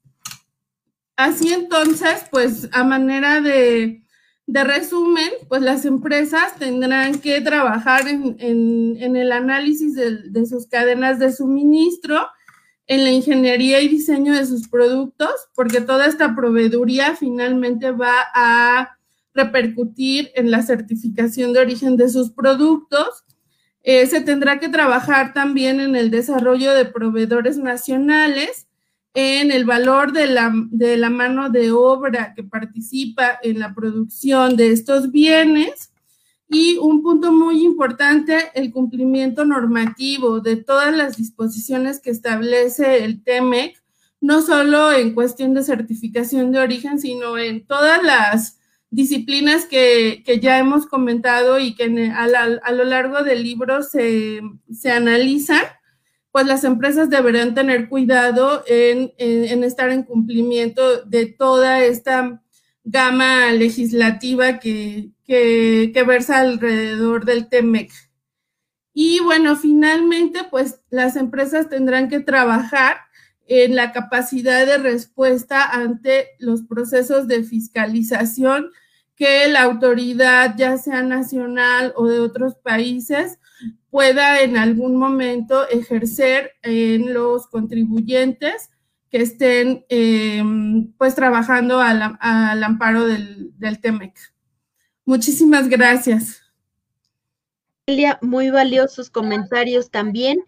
[1.16, 4.04] Así entonces, pues a manera de
[4.48, 11.34] de resumen, pues las empresas tendrán que trabajar en, el análisis de, sus cadenas de
[11.34, 12.28] suministro,
[12.88, 18.98] en la ingeniería y diseño de sus productos, porque toda esta proveeduría finalmente va a
[19.34, 23.26] repercutir en la certificación de origen de sus productos.
[23.84, 28.67] Eh, se tendrá que trabajar también en el desarrollo de proveedores nacionales
[29.14, 34.56] en el valor de la, de la mano de obra que participa en la producción
[34.56, 35.92] de estos bienes.
[36.50, 43.24] Y un punto muy importante, el cumplimiento normativo de todas las disposiciones que establece el
[43.24, 43.82] TEMEC,
[44.22, 48.58] no solo en cuestión de certificación de origen, sino en todas las
[48.90, 54.42] disciplinas que, ya hemos comentado y que a, lo largo del libro se,
[54.72, 55.64] se analizan,
[56.32, 59.12] pues las empresas deberán tener cuidado en,
[59.64, 62.42] estar en cumplimiento de toda esta
[62.84, 65.12] gama legislativa que,
[66.06, 67.92] versa alrededor del TEMEC.
[68.94, 72.98] Y bueno, finalmente, pues las empresas tendrán que trabajar
[73.48, 78.72] en la capacidad de respuesta ante los procesos de fiscalización
[79.16, 83.40] que la autoridad, ya sea nacional o de otros países,
[83.90, 88.70] pueda en algún momento ejercer en los contribuyentes
[89.10, 92.02] que estén em, pues trabajando al,
[92.64, 94.14] amparo del, del TEMEC.
[95.06, 96.42] Muchísimas gracias.
[98.22, 100.44] Muy valiosos comentarios también.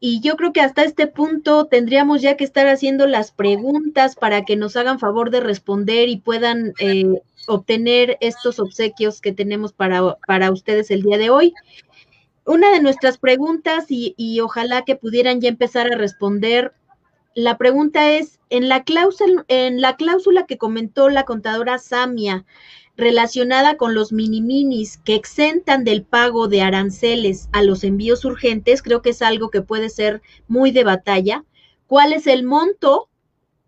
[0.00, 4.44] Y yo creo que hasta este punto tendríamos ya que estar haciendo las preguntas para
[4.44, 10.16] que nos hagan favor de responder y puedan eh, obtener estos obsequios que tenemos para,
[10.26, 11.52] para ustedes el día de hoy.
[12.48, 16.72] Una de nuestras preguntas, y, y ojalá que pudieran ya empezar a responder,
[17.34, 22.46] la pregunta es, en la, cláusula, en la cláusula que comentó la contadora Samia
[22.96, 28.80] relacionada con los mini minis que exentan del pago de aranceles a los envíos urgentes,
[28.80, 31.44] creo que es algo que puede ser muy de batalla.
[31.86, 33.10] ¿Cuál es el monto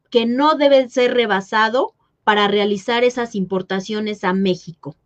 [0.09, 1.93] que no debe ser rebasado
[2.25, 4.97] para realizar esas importaciones a México?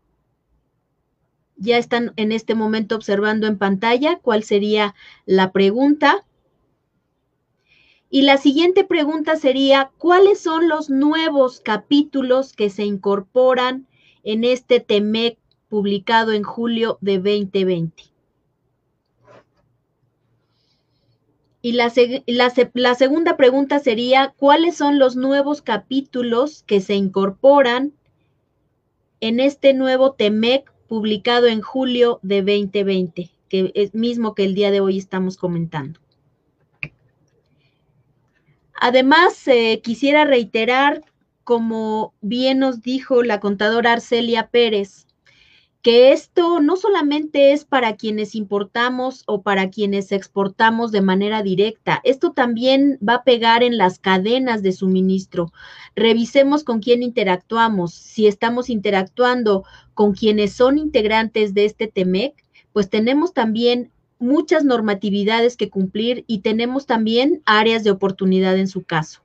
[1.56, 4.94] Ya están en este momento observando en pantalla cuál sería
[5.26, 6.24] la pregunta.
[8.10, 13.86] Y la siguiente pregunta sería, ¿cuáles son los nuevos capítulos que se incorporan
[14.22, 15.38] en este TEMEC
[15.68, 18.14] publicado en julio de 2020?
[21.64, 21.90] Y la,
[22.26, 27.94] la, segunda pregunta sería, ¿cuáles son los nuevos capítulos que se incorporan
[29.20, 34.70] en este nuevo TEMEC publicado en julio de 2020, que es mismo que el día
[34.70, 36.00] de hoy estamos comentando?
[38.74, 41.02] Además, eh, quisiera reiterar,
[41.44, 45.03] como bien nos dijo la contadora Arcelia Pérez,
[45.84, 52.00] que esto no solamente es para quienes importamos o para quienes exportamos de manera directa,
[52.04, 55.52] esto también va a pegar en las cadenas de suministro.
[55.94, 57.92] Revisemos con quién interactuamos.
[57.92, 65.58] Si estamos interactuando con quienes son integrantes de este TEMEC, pues tenemos también muchas normatividades
[65.58, 69.23] que cumplir y tenemos también áreas de oportunidad en su caso.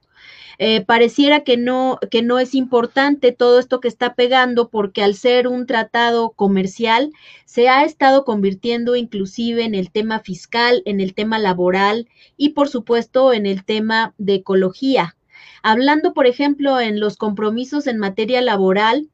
[0.61, 5.15] Eh, pareciera que no, que no es importante todo esto que está pegando porque al
[5.15, 7.13] ser un tratado comercial
[7.45, 12.67] se ha estado convirtiendo inclusive en el tema fiscal, en el tema laboral y por
[12.67, 15.15] supuesto en el tema de ecología.
[15.63, 19.09] Hablando, por ejemplo, en los compromisos en materia laboral,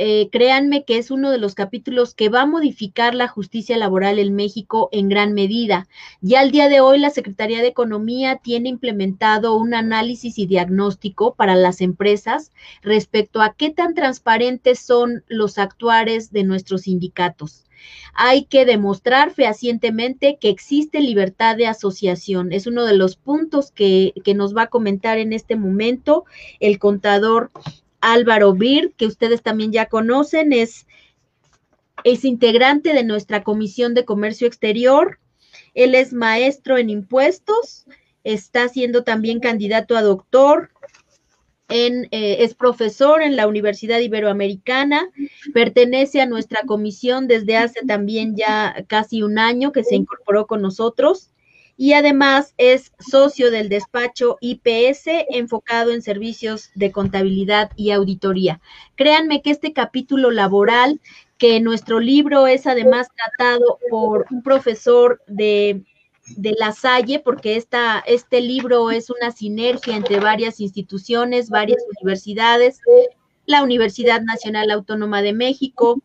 [0.00, 4.20] eh, créanme que es uno de los capítulos que va a modificar la justicia laboral
[4.20, 5.88] en México en gran medida.
[6.20, 11.34] Ya al día de hoy la Secretaría de Economía tiene implementado un análisis y diagnóstico
[11.34, 17.64] para las empresas respecto a qué tan transparentes son los actuares de nuestros sindicatos.
[18.14, 22.52] Hay que demostrar fehacientemente que existe libertad de asociación.
[22.52, 26.24] Es uno de los puntos que, que nos va a comentar en este momento
[26.60, 27.50] el contador
[28.00, 30.86] Álvaro Bir, que ustedes también ya conocen, es,
[32.04, 35.18] es integrante de nuestra Comisión de Comercio Exterior.
[35.74, 37.86] Él es maestro en impuestos,
[38.24, 40.70] está siendo también candidato a doctor,
[41.68, 45.10] en, eh, es profesor en la Universidad Iberoamericana,
[45.52, 50.62] pertenece a nuestra comisión desde hace también ya casi un año que se incorporó con
[50.62, 51.30] nosotros
[51.80, 58.60] y además es socio del despacho IPS enfocado en servicios de contabilidad y auditoría.
[58.96, 61.00] Créanme que este capítulo laboral,
[61.38, 65.84] que nuestro libro es además tratado por un profesor de,
[66.36, 72.80] de La Salle, porque esta, este libro es una sinergia entre varias instituciones, varias universidades,
[73.46, 76.02] la Universidad Nacional Autónoma de México,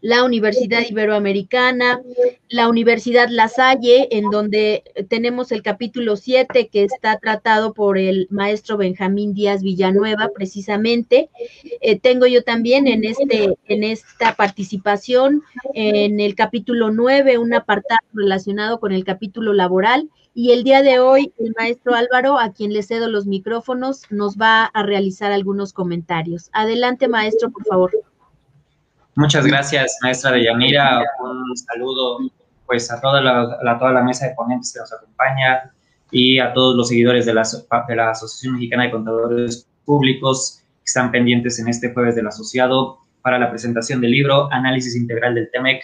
[0.00, 2.00] la Universidad Iberoamericana,
[2.48, 8.26] la Universidad La Salle, en donde tenemos el capítulo 7 que está tratado por el
[8.30, 11.28] maestro Benjamín Díaz Villanueva, precisamente.
[11.80, 15.42] Eh, tengo yo también en, este, en esta participación
[15.74, 20.08] en el capítulo 9 un apartado relacionado con el capítulo laboral.
[20.32, 24.36] Y el día de hoy, el maestro Álvaro, a quien le cedo los micrófonos, nos
[24.36, 26.50] va a realizar algunos comentarios.
[26.52, 27.90] Adelante, maestro, por favor.
[29.16, 31.02] Muchas gracias, maestra Deyanira.
[31.20, 32.18] Un saludo
[32.66, 35.72] pues a toda la, toda la mesa de ponentes que nos acompaña
[36.12, 37.42] y a todos los seguidores de la,
[37.88, 42.98] de la Asociación Mexicana de Contadores Públicos que están pendientes en este jueves del asociado
[43.22, 45.82] para la presentación del libro Análisis Integral del TEMEC.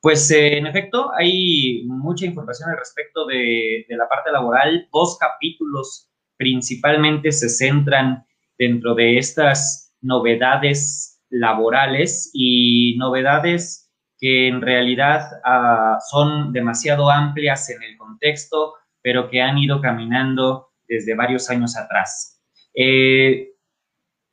[0.00, 4.88] Pues eh, en efecto, hay mucha información al respecto de, de la parte laboral.
[4.92, 6.08] Dos capítulos
[6.38, 8.24] principalmente se centran
[8.58, 17.82] dentro de estas novedades laborales y novedades que en realidad uh, son demasiado amplias en
[17.82, 22.40] el contexto, pero que han ido caminando desde varios años atrás.
[22.74, 23.48] Eh,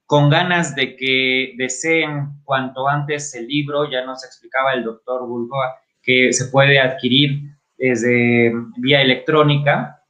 [0.06, 5.76] con ganas de que deseen cuanto antes el libro, ya nos explicaba el doctor Bulgoa
[6.02, 7.42] que se puede adquirir
[7.78, 10.04] desde vía electrónica.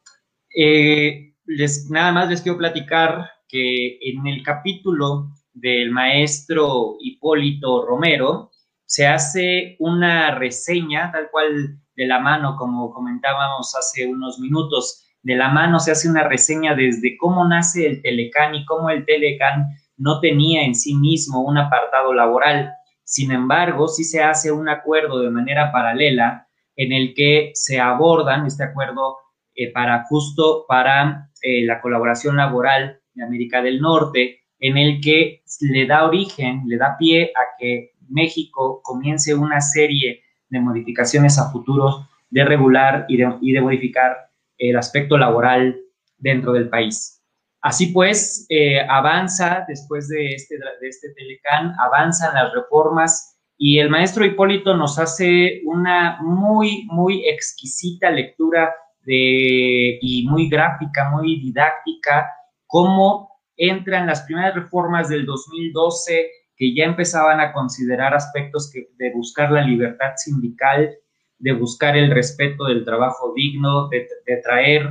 [0.55, 8.51] Eh, les, nada más les quiero platicar que en el capítulo del maestro Hipólito Romero
[8.85, 15.35] se hace una reseña, tal cual de la mano, como comentábamos hace unos minutos, de
[15.35, 19.67] la mano se hace una reseña desde cómo nace el Telecán y cómo el Telecán
[19.97, 22.73] no tenía en sí mismo un apartado laboral.
[23.03, 28.45] Sin embargo, sí se hace un acuerdo de manera paralela en el que se abordan
[28.45, 29.17] este acuerdo
[29.53, 35.43] eh, para justo para eh, la colaboración laboral de América del Norte, en el que
[35.61, 41.51] le da origen, le da pie a que México comience una serie de modificaciones a
[41.51, 44.15] futuros de regular y de, y de modificar
[44.57, 45.79] el aspecto laboral
[46.17, 47.21] dentro del país.
[47.61, 53.89] Así pues, eh, avanza después de este, de este Telecán, avanzan las reformas y el
[53.89, 62.29] maestro Hipólito nos hace una muy, muy exquisita lectura de, y muy gráfica, muy didáctica,
[62.65, 63.28] cómo
[63.59, 69.61] entran las primeras reformas del 2012 que ya empezaban a considerar aspectos de buscar la
[69.61, 70.89] libertad sindical,
[71.37, 74.07] de buscar el respeto del trabajo digno, de,
[74.43, 74.89] traer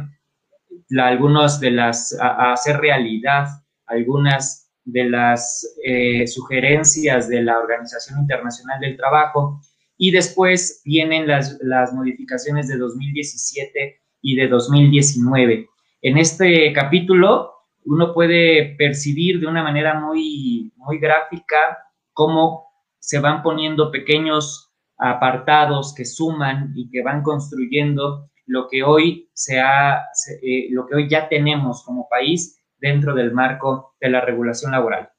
[0.91, 3.49] la, algunas de las, a, a, hacer realidad
[3.87, 9.61] algunas de las eh, sugerencias de la Organización Internacional del Trabajo.
[9.97, 15.69] Y después vienen las, las modificaciones de 2017 y de 2019.
[16.03, 17.58] En este capítulo
[17.89, 21.79] uno puede percibir de una manera muy, muy gráfica
[22.13, 22.69] cómo
[22.99, 29.61] se van poniendo pequeños apartados que suman y que van construyendo lo que hoy se
[29.61, 30.03] ha,
[30.43, 35.11] eh, lo que hoy ya tenemos como país dentro del marco de la regulación laboral.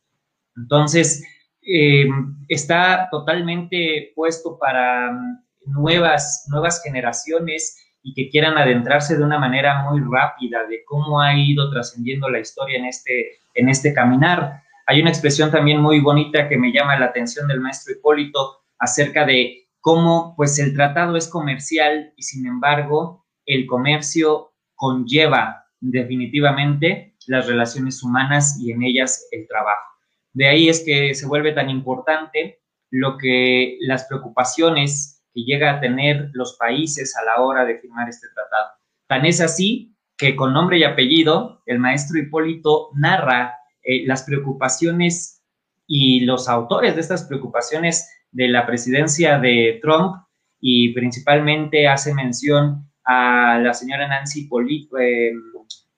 [0.56, 1.24] Entonces,
[1.62, 2.08] eh,
[2.48, 9.84] está totalmente puesto para mm, nuevas, nuevas generaciones y que quieran adentrarse de una manera
[9.90, 14.62] muy rápida de cómo ha ido trascendiendo la historia en este, en este caminar.
[14.88, 19.26] Hay una expresión también muy bonita que me llama la atención del maestro Hipólito acerca
[19.26, 27.48] de cómo pues el tratado es comercial y sin embargo el comercio conlleva definitivamente las
[27.48, 29.90] relaciones humanas y en ellas el trabajo.
[30.34, 35.80] De ahí es que se vuelve tan importante lo que las preocupaciones que llega a
[35.80, 38.70] tener los países a la hora de firmar este tratado.
[39.08, 45.44] Tan es así que con nombre y apellido, el maestro Hipólito narra eh, las preocupaciones
[45.88, 50.18] y los autores de estas preocupaciones de la presidencia de Trump
[50.60, 54.50] y principalmente hace mención a la señora Nancy,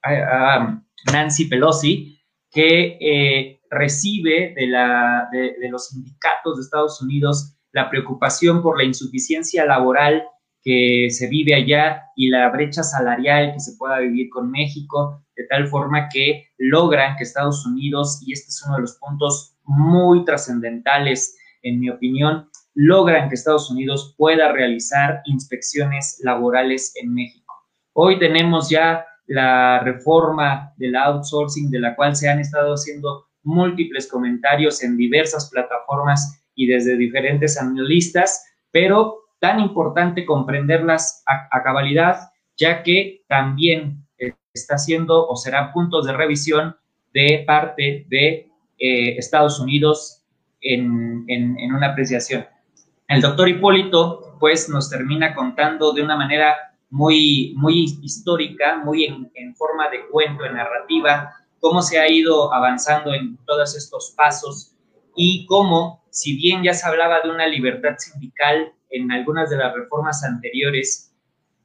[0.02, 2.18] a Nancy Pelosi,
[2.50, 8.84] que eh, recibe de, la, de los sindicatos de Estados Unidos la preocupación por la
[8.84, 10.24] insuficiencia laboral
[10.62, 15.44] que se vive allá y la brecha salarial que se pueda vivir con México, de
[15.48, 20.24] tal forma que logran que Estados Unidos, y este es uno de los puntos muy
[20.24, 27.54] trascendentales, en mi opinión, logran que Estados Unidos pueda realizar inspecciones laborales en México.
[27.94, 34.08] Hoy tenemos ya la reforma del outsourcing, de la cual se han estado haciendo múltiples
[34.08, 42.82] comentarios en diversas plataformas y desde diferentes analistas, pero tan importante comprenderlas a, cabalidad, ya
[42.82, 44.06] que también
[44.54, 46.76] está haciendo o será puntos de revisión
[47.12, 48.48] de parte de
[48.78, 50.22] eh, Estados Unidos
[50.60, 52.46] en, en, en, una apreciación.
[53.08, 56.54] El doctor Hipólito, pues, nos termina contando de una manera
[56.90, 62.52] muy, muy histórica, muy en, en forma de cuento, en narrativa, cómo se ha ido
[62.52, 64.71] avanzando en todos estos pasos
[65.16, 69.74] y cómo si bien ya se hablaba de una libertad sindical en algunas de las
[69.74, 71.10] reformas anteriores,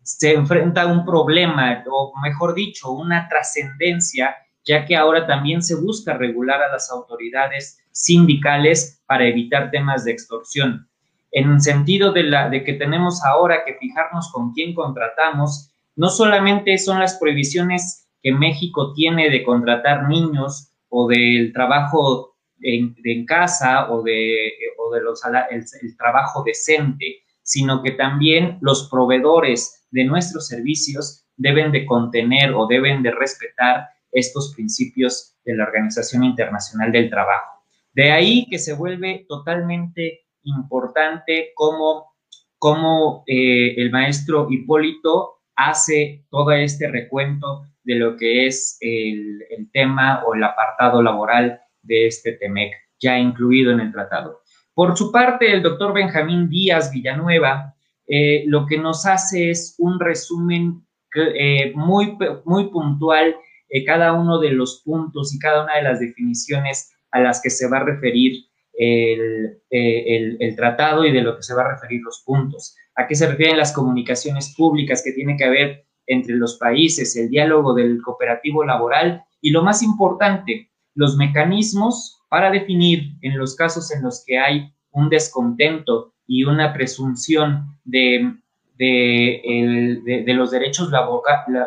[0.03, 4.33] se enfrenta un problema, o mejor dicho, una trascendencia,
[4.63, 10.11] ya que ahora también se busca regular a las autoridades sindicales para evitar temas de
[10.11, 10.87] extorsión.
[11.31, 16.77] En sentido de, la, de que tenemos ahora que fijarnos con quién contratamos, no solamente
[16.77, 22.36] son las prohibiciones que México tiene de contratar niños o del trabajo
[22.67, 29.87] en, casa o de, o de los, el trabajo decente, sino que también los proveedores
[29.91, 36.23] de nuestros servicios deben de contener o deben de respetar estos principios de la Organización
[36.23, 37.63] Internacional del Trabajo.
[37.93, 42.15] De ahí que se vuelve totalmente importante cómo,
[42.57, 50.23] cómo eh, el maestro Hipólito hace todo este recuento de lo que es el, tema
[50.25, 54.41] o el apartado laboral de este TEMEC, ya incluido en el tratado.
[54.73, 57.73] Por su parte, el doctor Benjamín Díaz Villanueva
[58.07, 60.85] eh, lo que nos hace es un resumen
[61.15, 63.35] eh, muy, muy puntual
[63.69, 67.49] de cada uno de los puntos y cada una de las definiciones a las que
[67.49, 71.73] se va a referir el, eh, el, tratado y de lo que se va a
[71.73, 72.75] referir los puntos.
[72.95, 77.29] ¿A qué se refieren las comunicaciones públicas que tiene que haber entre los países, el
[77.29, 83.91] diálogo del cooperativo laboral y lo más importante, los mecanismos para definir en los casos
[83.91, 88.35] en los que hay un descontento y una presunción de,
[88.77, 90.91] de, los derechos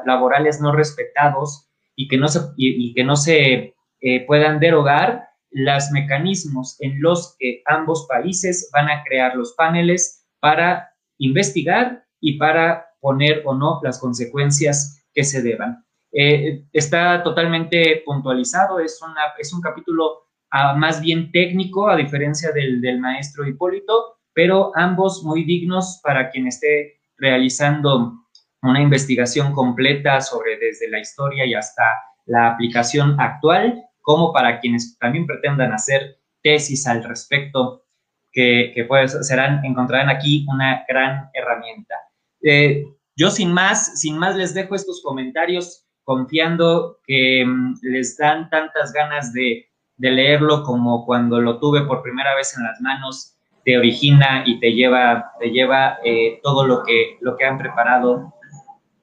[0.04, 5.90] laborales no respetados y que no se, y, que no se eh, puedan derogar, los
[5.90, 12.86] mecanismos en los que ambos países van a crear los paneles para investigar y para
[13.00, 15.84] poner o no las consecuencias que se deban.
[16.12, 22.50] Eh, está totalmente puntualizado, es, una, es un capítulo ah, más bien técnico, a diferencia
[22.52, 28.14] del, del maestro Hipólito, pero ambos muy dignos para quien esté realizando
[28.62, 31.82] una investigación completa sobre desde la historia y hasta
[32.26, 37.84] la aplicación actual, como para quienes también pretendan hacer tesis al respecto,
[38.32, 41.94] que, que pues serán, encontrarán aquí una gran herramienta.
[42.42, 42.84] Eh,
[43.16, 48.92] yo sin más, sin más les dejo estos comentarios confiando que mm, les dan tantas
[48.92, 53.78] ganas de, de leerlo como cuando lo tuve por primera vez en las manos te
[53.78, 58.34] origina y te lleva, te lleva eh, todo lo que, lo que han preparado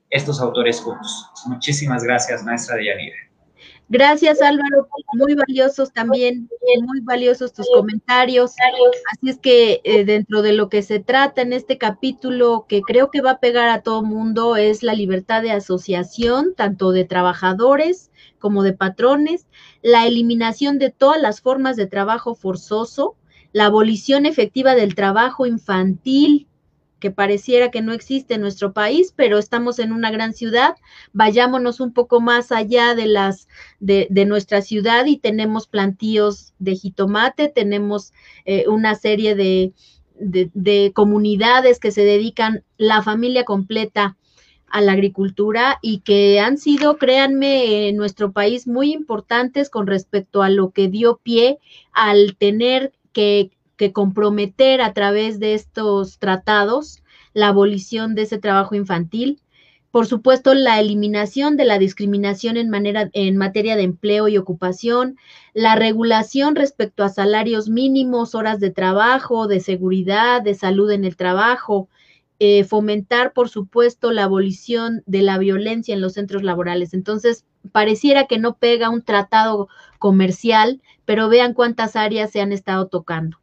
[0.10, 1.30] estos autores juntos.
[1.46, 3.16] Muchísimas gracias, maestra Deyanira.
[3.90, 4.90] Gracias, Álvaro.
[5.14, 6.50] Muy valiosos también,
[6.84, 8.54] muy valiosos tus comentarios.
[9.14, 13.10] Así es que eh, dentro de lo que se trata en este capítulo, que creo
[13.12, 18.12] que va a pegar a todo mundo, es la libertad de asociación, tanto de trabajadores
[18.40, 19.48] como de patrones,
[19.82, 23.16] la eliminación de todas las formas de trabajo forzoso,
[23.54, 26.48] la abolición efectiva del trabajo infantil,
[27.00, 30.76] que pareciera que no existe en nuestro país, pero estamos en una gran ciudad.
[31.14, 33.48] Vayámonos un poco más allá de las
[33.80, 38.14] de, nuestra ciudad y tenemos plantíos de jitomate, tenemos
[38.46, 39.74] eh, una serie de,
[40.20, 44.18] de, comunidades que se dedican la familia completa
[44.70, 50.42] a la agricultura y que han sido, créanme, en nuestro país muy importantes con respecto
[50.44, 51.60] a lo que dio pie
[51.94, 53.52] al tener que,
[53.94, 57.04] comprometer a través de estos tratados
[57.34, 59.42] la abolición de ese trabajo infantil,
[59.92, 65.18] por supuesto, la eliminación de la discriminación en, manera, en materia de empleo y ocupación,
[65.54, 71.16] la regulación respecto a salarios mínimos, horas de trabajo, de seguridad, de salud en el
[71.16, 71.90] trabajo,
[72.40, 76.94] eh, fomentar, por supuesto, la abolición de la violencia en los centros laborales.
[76.94, 79.68] Entonces, pareciera que no pega un tratado
[79.98, 83.40] comercial, pero vean cuántas áreas se han estado tocando.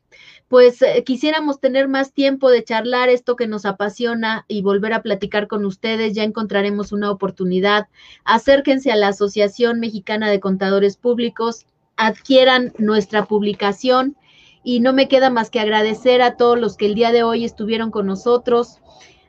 [0.55, 5.03] Pues eh, quisiéramos tener más tiempo de charlar esto que nos apasiona y volver a
[5.03, 6.15] platicar con ustedes.
[6.15, 7.89] Ya encontraremos una oportunidad.
[8.25, 14.17] Acérquense a la Asociación Mexicana de Contadores Públicos, adquieran nuestra publicación
[14.63, 17.45] y no me queda más que agradecer a todos los que el día de hoy
[17.45, 18.79] estuvieron con nosotros,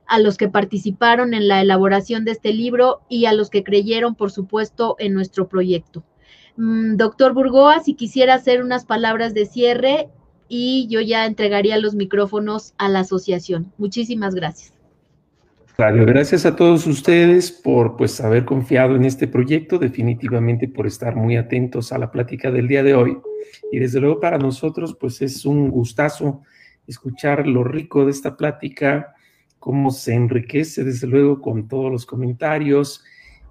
[0.06, 4.14] a los que participaron en la elaboración de este libro y a los que creyeron,
[4.14, 6.04] por supuesto, en nuestro proyecto.
[6.56, 10.12] Mm, doctor Burgoa, si quisiera hacer unas palabras de cierre
[10.48, 13.72] y yo ya entregaría los micrófonos a la asociación.
[13.78, 14.74] Muchísimas gracias.
[15.78, 21.36] Gracias a todos ustedes por pues haber confiado en este proyecto, definitivamente por estar muy
[21.36, 23.18] atentos a la plática del día de hoy.
[23.74, 26.43] Y desde luego para nosotros pues es un gustazo
[26.88, 29.16] escuchar lo rico de esta plática,
[29.60, 33.04] cómo se enriquece desde luego con todos los comentarios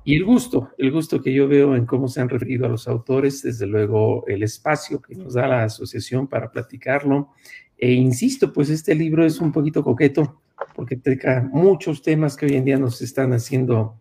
[0.05, 2.87] y el gusto, el gusto que yo veo en cómo se han referido a los
[2.87, 7.31] autores, desde luego el espacio que nos da la asociación para platicarlo.
[7.79, 10.43] E insisto, pues este libro es un poquito coqueto
[10.77, 13.99] porque toca muchos temas que hoy en día nos están haciendo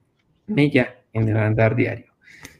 [0.48, 2.14] mella en el andar diario.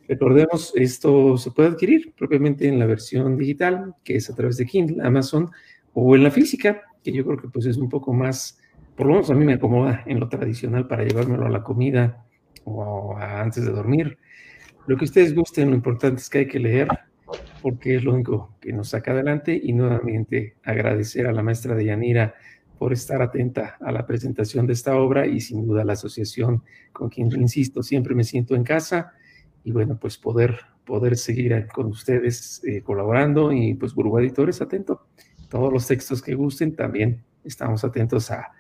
[0.08, 4.66] Recordemos, esto se puede adquirir propiamente en la versión digital, que es a través de
[4.66, 5.50] Kindle, Amazon,
[5.94, 8.60] o en la física, que yo creo que pues es un poco más,
[8.96, 12.26] por lo menos a mí me acomoda en lo tradicional para llevármelo a la comida
[12.66, 14.18] o antes de dormir.
[14.88, 16.88] Lo que ustedes gusten, lo importante es que hay que leer
[17.62, 22.36] porque es lo único que nos saca adelante y nuevamente agradecer a la maestra Deyanira
[22.78, 27.10] por estar atenta a la presentación de esta obra y sin duda la asociación con
[27.10, 29.14] quien, insisto, siempre me siento en casa
[29.64, 35.08] y bueno, pues poder, poder seguir con ustedes eh, colaborando y pues Burgo Editores atento.
[35.50, 38.52] Todos los textos que gusten también estamos atentos a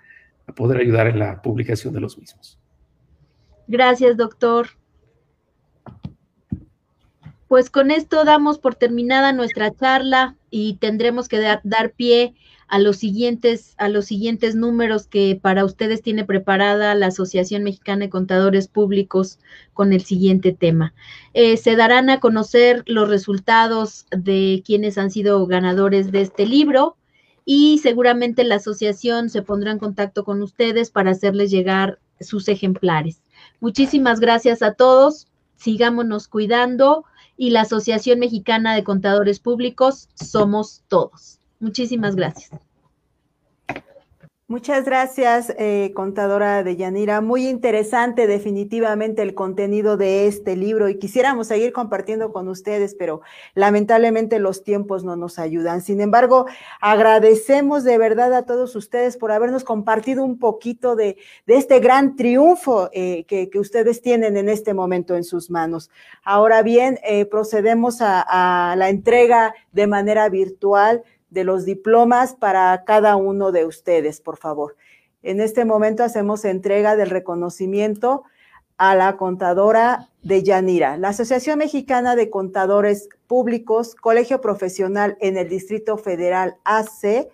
[0.55, 2.62] poder ayudar en la publicación de los mismos.
[3.67, 4.67] Gracias, doctor.
[7.47, 12.33] Pues con esto damos por terminada nuestra charla y tendremos que dar, pie
[12.67, 18.05] a los siguientes a los siguientes números que para ustedes tiene preparada la Asociación Mexicana
[18.05, 19.37] de Contadores Públicos
[19.73, 20.95] con el siguiente tema.
[21.35, 26.97] Eh, se darán a conocer los resultados de quienes han sido ganadores de este libro
[27.45, 33.21] y seguramente la asociación se pondrá en contacto con ustedes para hacerles llegar sus ejemplares.
[33.63, 35.27] Muchísimas gracias a todos.
[35.55, 37.05] Sigámonos cuidando
[37.37, 41.39] y la Asociación Mexicana de Contadores Públicos somos todos.
[41.61, 42.51] Muchísimas gracias.
[44.53, 47.21] Muchas gracias, eh, contadora de Yanira.
[47.21, 53.21] Muy interesante definitivamente el contenido de este libro y quisiéramos seguir compartiendo con ustedes, pero
[53.55, 55.81] lamentablemente los tiempos no nos ayudan.
[55.81, 56.45] Sin embargo,
[56.81, 62.15] agradecemos de verdad a todos ustedes por habernos compartido un poquito de, de este gran
[62.15, 65.89] triunfo eh, que, que, ustedes tienen en este momento en sus manos.
[66.23, 68.21] Ahora bien, eh, procedemos a,
[68.71, 71.01] a la entrega de manera virtual
[71.33, 74.75] de los diplomas para cada uno de ustedes, por favor.
[75.23, 78.23] En este momento hacemos entrega del reconocimiento
[78.77, 80.97] a la contadora de Yanira.
[80.97, 87.29] La Asociación Mexicana de Contadores Públicos, Colegio Profesional en el Distrito Federal AC,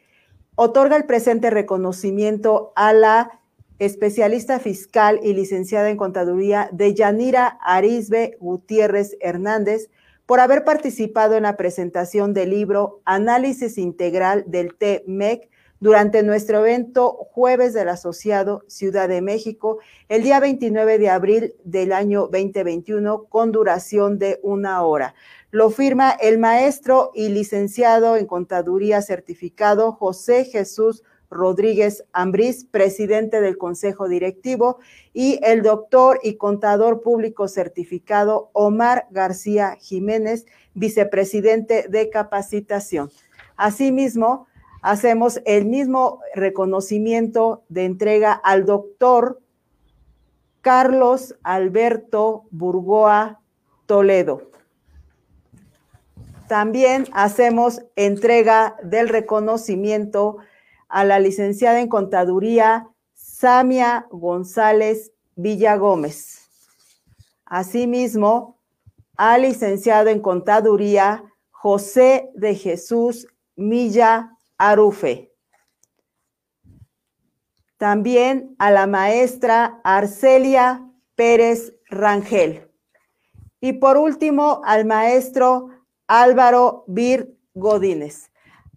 [0.55, 3.39] otorga el presente reconocimiento a la
[3.79, 9.89] especialista fiscal y licenciada en contaduría de Yanira Arisbe Gutiérrez Hernández,
[10.29, 15.49] por haber participado en la presentación del libro Análisis Integral del TMEC
[15.79, 21.91] durante nuestro evento Jueves del Asociado Ciudad de México, el día 29 de abril del
[21.91, 25.15] año 2021, con duración de una hora.
[25.49, 33.57] Lo firma el maestro y licenciado en Contaduría certificado José Jesús Rodríguez Ambrís, presidente del
[33.57, 34.79] Consejo Directivo,
[35.13, 43.11] y el doctor y contador público certificado Omar García Jiménez, vicepresidente de capacitación.
[43.57, 44.47] Asimismo,
[44.81, 49.39] hacemos el mismo reconocimiento de entrega al doctor
[50.61, 53.39] Carlos Alberto Burgoa
[53.85, 54.49] Toledo.
[56.47, 60.37] También hacemos entrega del reconocimiento
[60.89, 66.49] a la licenciada en Contaduría Samia González Villagómez.
[67.45, 68.59] Asimismo,
[69.15, 75.33] al licenciado en Contaduría José de Jesús Milla Arufe.
[77.77, 80.85] También a la maestra Arcelia
[81.15, 82.69] Pérez Rangel.
[83.61, 85.69] Y por último, al maestro
[86.07, 88.28] Álvaro Vir Godínez.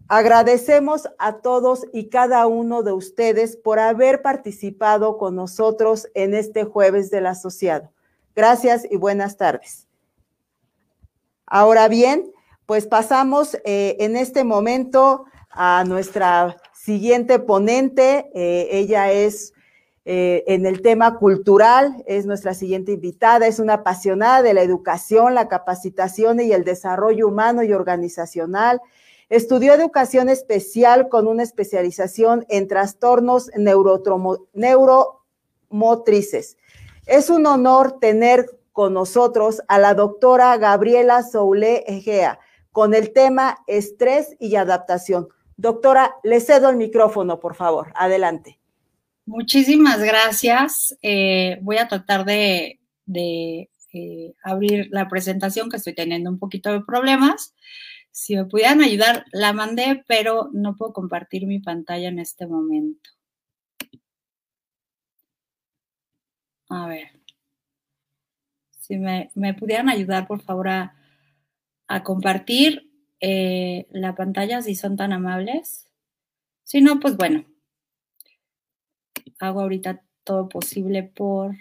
[0.07, 6.65] Agradecemos a todos y cada uno de ustedes por haber participado con nosotros en este
[6.65, 7.89] jueves del asociado.
[8.35, 9.87] Gracias y buenas tardes.
[11.45, 12.31] Ahora bien,
[12.65, 18.29] pues pasamos eh, en este momento a nuestra siguiente ponente.
[18.33, 19.53] Eh, ella es
[20.05, 25.33] eh, en el tema cultural, es nuestra siguiente invitada, es una apasionada de la educación,
[25.33, 28.81] la capacitación y el desarrollo humano y organizacional
[29.33, 33.49] Estudió educación especial con una especialización en trastornos
[34.53, 36.57] neuromotrices.
[37.07, 42.37] Es un honor tener con nosotros a la doctora Gabriela Soule Egea
[42.71, 45.29] con el tema estrés y adaptación.
[45.57, 47.91] Doctora, le cedo el micrófono, por favor.
[47.95, 48.59] Adelante.
[49.25, 50.95] Muchísimas gracias.
[51.01, 52.79] Eh, voy a tratar de,
[53.15, 53.67] eh,
[54.43, 57.55] abrir la presentación, que estoy teniendo un poquito de problemas.
[58.13, 63.09] Si me pudieran ayudar, la mandé, pero no puedo compartir mi pantalla en este momento.
[66.69, 67.19] A ver.
[68.79, 70.93] Si me, pudieran ayudar, por favor, a,
[72.03, 75.87] compartir eh, la pantalla, si son tan amables.
[76.63, 77.45] Si no, pues bueno.
[79.39, 81.55] Hago ahorita todo posible por...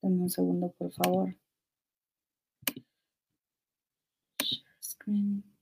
[0.00, 1.36] Denme un segundo, por favor.
[4.80, 5.55] Screen.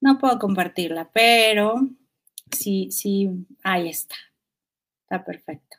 [0.00, 1.74] No puedo compartirla, pero
[2.52, 3.30] sí, sí,
[3.62, 4.16] ahí está.
[5.04, 5.78] Está perfecto.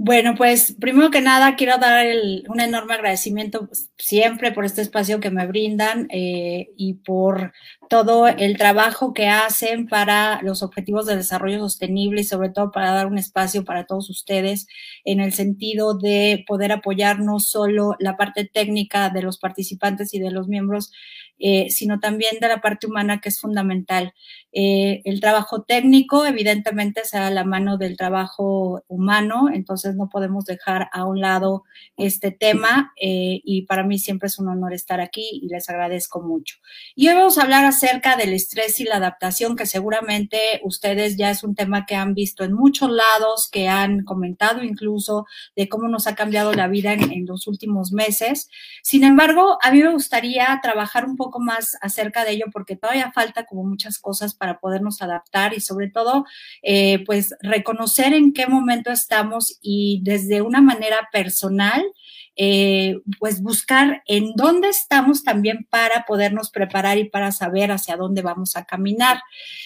[0.00, 2.06] Bueno, pues primero que nada quiero dar
[2.48, 7.52] un enorme agradecimiento siempre por este espacio que me brindan eh, y por
[7.90, 12.92] todo el trabajo que hacen para los objetivos de desarrollo sostenible y sobre todo para
[12.92, 14.68] dar un espacio para todos ustedes
[15.04, 20.20] en el sentido de poder apoyar no solo la parte técnica de los participantes y
[20.20, 20.92] de los miembros,
[21.38, 24.12] eh, sino también de la parte humana que es fundamental.
[24.52, 30.88] Eh, el trabajo técnico, evidentemente, será la mano del trabajo humano, entonces no podemos dejar
[30.92, 31.64] a un lado
[31.96, 36.22] este tema eh, y para mí siempre es un honor estar aquí y les agradezco
[36.22, 36.56] mucho.
[36.96, 41.30] Y hoy vamos a hablar acerca del estrés y la adaptación, que seguramente ustedes ya
[41.30, 45.88] es un tema que han visto en muchos lados, que han comentado incluso de cómo
[45.88, 48.48] nos ha cambiado la vida en, en los últimos meses.
[48.82, 53.12] Sin embargo, a mí me gustaría trabajar un poco más acerca de ello porque todavía
[53.12, 56.24] falta como muchas cosas para podernos adaptar y sobre todo,
[56.62, 61.84] eh, pues reconocer en qué momento estamos y desde una manera personal,
[62.40, 68.22] eh, pues buscar en dónde estamos también para podernos preparar y para saber hacia dónde
[68.22, 69.20] vamos a caminar.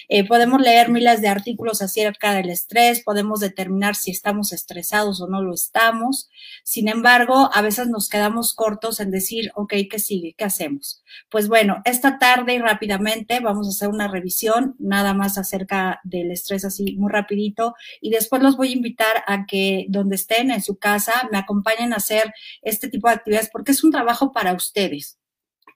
[0.08, 5.28] Eh, podemos leer miles de artículos acerca del estrés, podemos determinar si estamos estresados o
[5.28, 6.30] no lo estamos.
[6.64, 10.34] Sin embargo, a veces nos quedamos cortos en decir, ok, ¿qué sigue?
[10.36, 11.02] ¿Qué hacemos?
[11.30, 16.30] Pues bueno, esta tarde y rápidamente vamos a hacer una revisión nada más acerca del
[16.30, 20.62] estrés así muy rapidito y después los voy a invitar a que donde estén en
[20.62, 22.32] su casa me acompañen a hacer
[22.62, 25.18] este tipo de actividades porque es un trabajo para ustedes.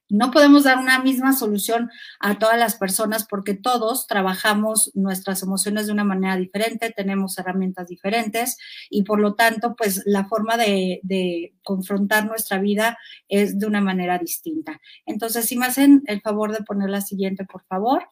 [0.09, 5.87] No podemos dar una misma solución a todas las personas porque todos trabajamos nuestras emociones
[5.87, 8.57] de una manera diferente, tenemos herramientas diferentes
[8.89, 12.97] y por lo tanto, pues la forma de, de, confrontar nuestra vida
[13.29, 14.81] es de una manera distinta.
[15.07, 18.09] Entonces, si me hacen el favor de poner la siguiente, por favor.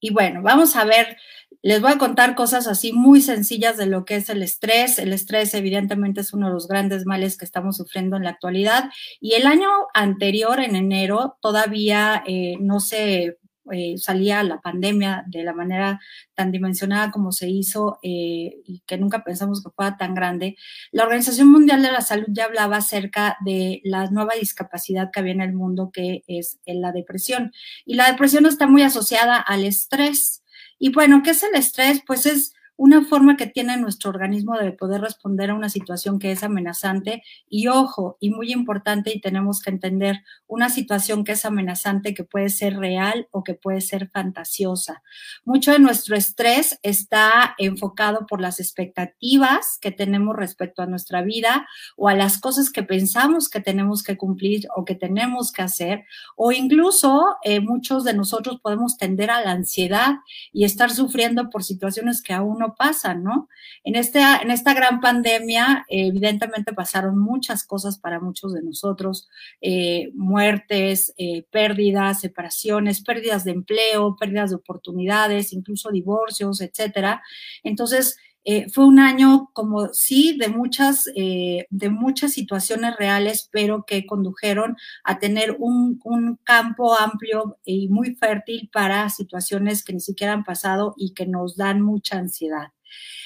[0.00, 1.16] Y bueno, vamos a ver,
[1.62, 4.98] les voy a contar cosas así muy sencillas de lo que es el estrés.
[4.98, 8.90] El estrés evidentemente es uno de los grandes males que estamos sufriendo en la actualidad.
[9.20, 13.38] Y el año anterior, en enero, todavía eh, no se
[13.72, 16.00] eh, salía la pandemia de la manera
[16.34, 20.56] tan dimensionada como se hizo eh, y que nunca pensamos que fuera tan grande,
[20.92, 25.32] la Organización Mundial de la Salud ya hablaba acerca de la nueva discapacidad que había
[25.32, 27.52] en el mundo, que es la depresión.
[27.84, 30.42] Y la depresión está muy asociada al estrés.
[30.78, 32.02] Y bueno, ¿qué es el estrés?
[32.06, 36.32] Pues es una forma que tiene nuestro organismo de poder responder a una situación que
[36.32, 41.44] es amenazante y ojo, y muy importante, y tenemos que entender, una situación que es
[41.44, 45.02] amenazante que puede ser real o que puede ser fantasiosa.
[45.44, 51.66] Mucho de nuestro estrés está enfocado por las expectativas que tenemos respecto a nuestra vida
[51.96, 56.04] o a las cosas que pensamos que tenemos que cumplir o que tenemos que hacer,
[56.36, 60.16] o incluso eh, muchos de nosotros podemos tender a la ansiedad
[60.52, 63.48] y estar sufriendo por situaciones que aún no pasa, ¿no?
[63.84, 69.28] En, este, en esta gran pandemia, evidentemente pasaron muchas cosas para muchos de nosotros,
[69.60, 77.22] eh, muertes, eh, pérdidas, separaciones, pérdidas de empleo, pérdidas de oportunidades, incluso divorcios, etcétera.
[77.62, 78.16] Entonces,
[78.48, 84.06] eh, fue un año como sí de muchas, eh, de muchas situaciones reales, pero que
[84.06, 90.32] condujeron a tener un, un, campo amplio y muy fértil para situaciones que ni siquiera
[90.32, 92.75] han pasado y que nos dan mucha ansiedad.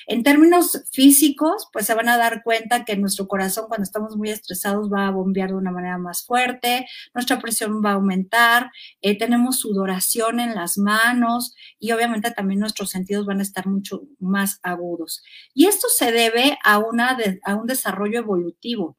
[0.06, 4.30] En términos físicos, pues se van a dar cuenta que nuestro corazón cuando estamos muy
[4.30, 8.70] estresados va a bombear de una manera más fuerte, nuestra presión va a aumentar,
[9.02, 14.02] eh, tenemos sudoración en las manos y obviamente también nuestros sentidos van a estar mucho
[14.18, 15.22] más agudos.
[15.54, 18.96] Y esto se debe a, una a un desarrollo evolutivo.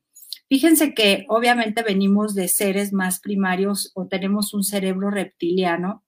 [0.47, 6.03] Fíjense que obviamente venimos de seres más primarios o tenemos un cerebro reptiliano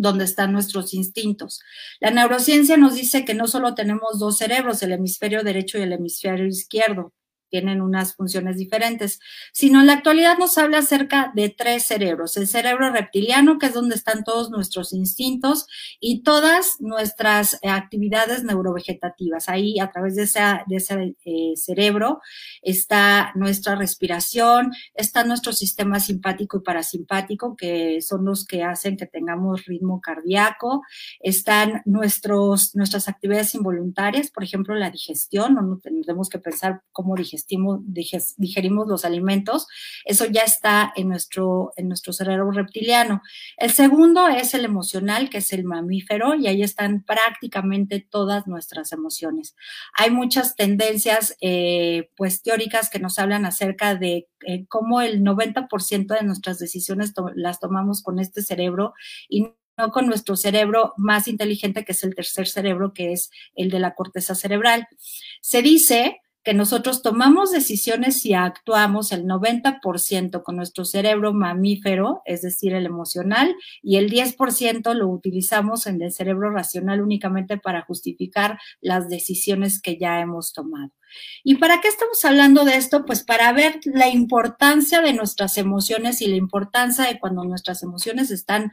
[0.00, 1.60] donde están nuestros instintos.
[2.00, 5.92] La neurociencia nos dice que no solo tenemos dos cerebros, el hemisferio derecho y el
[5.92, 7.12] hemisferio izquierdo,
[7.50, 9.20] tienen unas funciones diferentes,
[9.52, 12.36] sino en la actualidad nos habla acerca de tres cerebros.
[12.36, 15.66] El cerebro reptiliano, que es donde están todos nuestros instintos
[15.98, 19.48] y todas nuestras actividades neurovegetativas.
[19.48, 22.20] Ahí, a través de, esa, de ese eh, cerebro,
[22.62, 29.06] está nuestra respiración, está nuestro sistema simpático y parasimpático, que son los que hacen que
[29.06, 30.82] tengamos ritmo cardíaco,
[31.20, 37.39] están nuestros, nuestras actividades involuntarias, por ejemplo, la digestión, no tenemos que pensar cómo digestionar
[37.46, 39.66] digerimos los alimentos,
[40.04, 43.22] eso ya está en nuestro, en nuestro cerebro reptiliano.
[43.56, 48.92] El segundo es el emocional, que es el mamífero, y ahí están prácticamente todas nuestras
[48.92, 49.54] emociones.
[49.94, 56.14] Hay muchas tendencias, eh, pues, teóricas que nos hablan acerca de eh, cómo el 90%
[56.14, 58.94] de nuestras decisiones las tomamos con este cerebro
[59.28, 59.46] y
[59.88, 63.94] con nuestro cerebro más inteligente, que es el tercer cerebro, que es el de la
[63.94, 64.86] corteza cerebral.
[65.40, 72.42] Se dice que nosotros tomamos decisiones y actuamos el 90% con nuestro cerebro mamífero, es
[72.42, 78.58] decir, el emocional, y el 10% lo utilizamos en el cerebro racional únicamente para justificar
[78.80, 80.92] las decisiones que ya hemos tomado.
[81.42, 83.04] ¿Y para qué estamos hablando de esto?
[83.04, 88.30] Pues para ver la importancia de nuestras emociones y la importancia de cuando nuestras emociones
[88.30, 88.70] están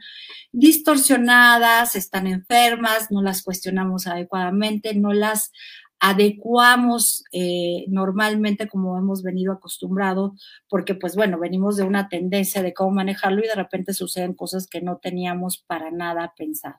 [0.52, 5.52] distorsionadas, están enfermas, no las cuestionamos adecuadamente, no las
[6.00, 10.34] adecuamos eh, normalmente como hemos venido acostumbrado,
[10.68, 14.66] porque pues bueno, venimos de una tendencia de cómo manejarlo y de repente suceden cosas
[14.66, 16.78] que no teníamos para nada pensado.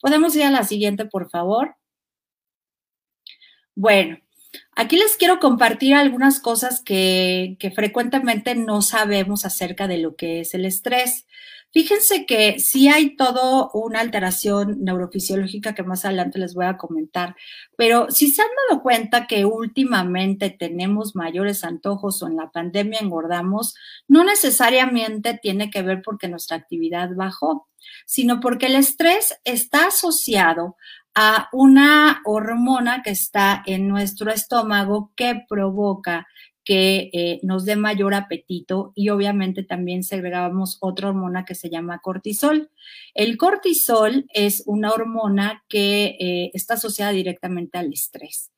[0.00, 1.76] Podemos ir a la siguiente, por favor.
[3.74, 4.18] Bueno,
[4.76, 10.40] aquí les quiero compartir algunas cosas que, que frecuentemente no sabemos acerca de lo que
[10.40, 11.26] es el estrés.
[11.72, 17.34] Fíjense que sí hay todo una alteración neurofisiológica que más adelante les voy a comentar,
[17.76, 23.00] pero si se han dado cuenta que últimamente tenemos mayores antojos o en la pandemia
[23.00, 23.74] engordamos,
[24.06, 27.68] no necesariamente tiene que ver porque nuestra actividad bajó,
[28.04, 30.76] sino porque el estrés está asociado
[31.14, 36.26] a una hormona que está en nuestro estómago que provoca
[36.64, 42.00] que eh, nos dé mayor apetito y obviamente también segregamos otra hormona que se llama
[42.00, 42.70] cortisol.
[43.14, 48.52] El cortisol es una hormona que eh, está asociada directamente al estrés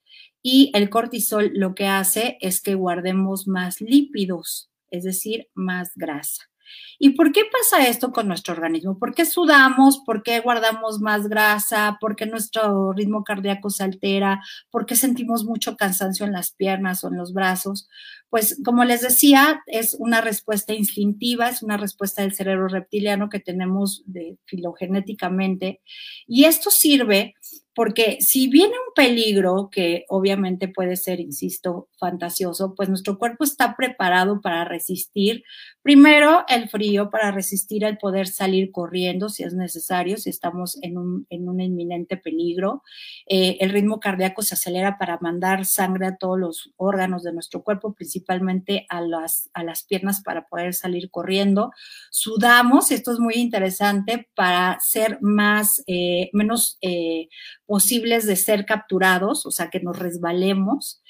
[0.47, 6.51] y el cortisol lo que hace es que guardemos más lípidos, es decir, más grasa.
[6.99, 8.99] ¿Y por qué pasa esto con nuestro organismo?
[8.99, 10.01] ¿Por qué sudamos?
[10.05, 11.99] ¿Por qué guardamos más grasa?
[12.01, 14.43] ¿Por qué nuestro ritmo cardíaco se altera?
[14.71, 17.89] ¿Por qué sentimos mucho cansancio en las piernas o en los brazos?
[18.31, 23.41] Pues como les decía, es una respuesta instintiva, es una respuesta del cerebro reptiliano que
[23.41, 24.05] tenemos
[24.45, 25.81] filogenéticamente.
[26.27, 27.35] Y esto sirve
[27.75, 33.75] porque si viene un peligro, que obviamente puede ser, insisto, fantasioso, pues nuestro cuerpo está
[33.77, 35.43] preparado para resistir,
[35.83, 40.99] primero el frío, para resistir el poder salir corriendo si es necesario, si estamos en
[40.99, 42.83] un, en un inminente peligro.
[43.27, 47.63] Eh, el ritmo cardíaco se acelera para mandar sangre a todos los órganos de nuestro
[47.63, 51.73] cuerpo, principalmente a las, a las piernas para poder salir corriendo.
[52.11, 56.79] Sudamos, esto es muy interesante, para ser más, eh, menos...
[56.83, 57.29] Eh,
[57.67, 61.03] posibles de ser capturados, o sea, que nos resbalemos.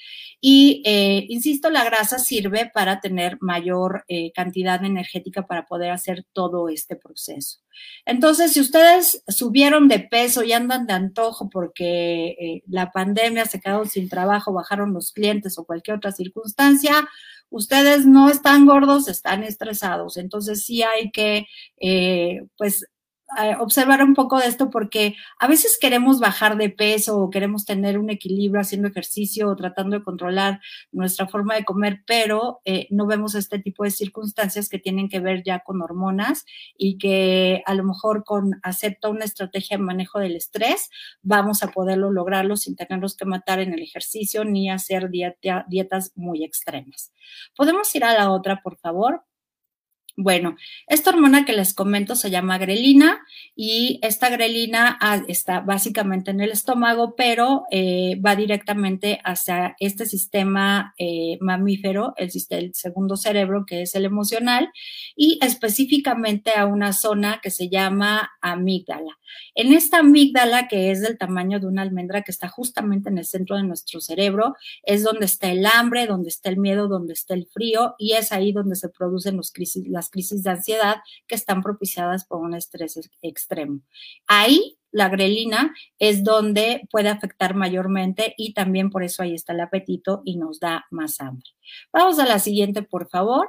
[0.46, 6.26] Y, eh, insisto, la grasa sirve para tener mayor eh, cantidad energética para poder hacer
[6.34, 7.60] todo este proceso.
[8.04, 13.58] Entonces, si ustedes subieron de peso y andan de antojo porque eh, la pandemia se
[13.58, 17.08] quedaron sin trabajo, bajaron los clientes o cualquier otra circunstancia,
[17.48, 20.18] ustedes no están gordos, están estresados.
[20.18, 21.46] Entonces, sí hay que,
[22.58, 22.84] pues,
[23.60, 27.98] observar un poco de esto porque a veces queremos bajar de peso o queremos tener
[27.98, 30.60] un equilibrio haciendo ejercicio o tratando de controlar
[30.92, 35.20] nuestra forma de comer, pero eh, no vemos este tipo de circunstancias que tienen que
[35.20, 36.44] ver ya con hormonas
[36.76, 40.90] y que a lo mejor con hacer toda una estrategia de manejo del estrés
[41.22, 46.44] vamos a poderlo lograrlo sin tenerlos que matar en el ejercicio ni hacer dietas muy
[46.44, 47.12] extremas.
[47.56, 49.24] Podemos ir a la otra, por favor.
[50.16, 53.18] Bueno, esta hormona que les comento se llama grelina
[53.56, 60.06] y esta grelina ah, está básicamente en el estómago, pero eh, va directamente hacia este
[60.06, 64.70] sistema eh, mamífero, el, el, segundo cerebro, que es el emocional,
[65.16, 69.18] y específicamente a una zona que se llama amígdala.
[69.56, 73.24] En esta amígdala, que es del tamaño de una almendra, que está justamente en el
[73.24, 74.54] centro de nuestro cerebro,
[74.84, 78.32] es donde está el hambre, donde está el miedo, donde está el frío, y es
[78.32, 82.98] ahí donde se producen los crisis, crisis de ansiedad que están propiciadas por un estrés
[83.22, 83.80] extremo.
[84.26, 89.60] Ahí la grelina es donde puede afectar mayormente y también por eso ahí está el
[89.60, 91.50] apetito y nos da más hambre.
[91.92, 93.48] Vamos a la siguiente, por favor.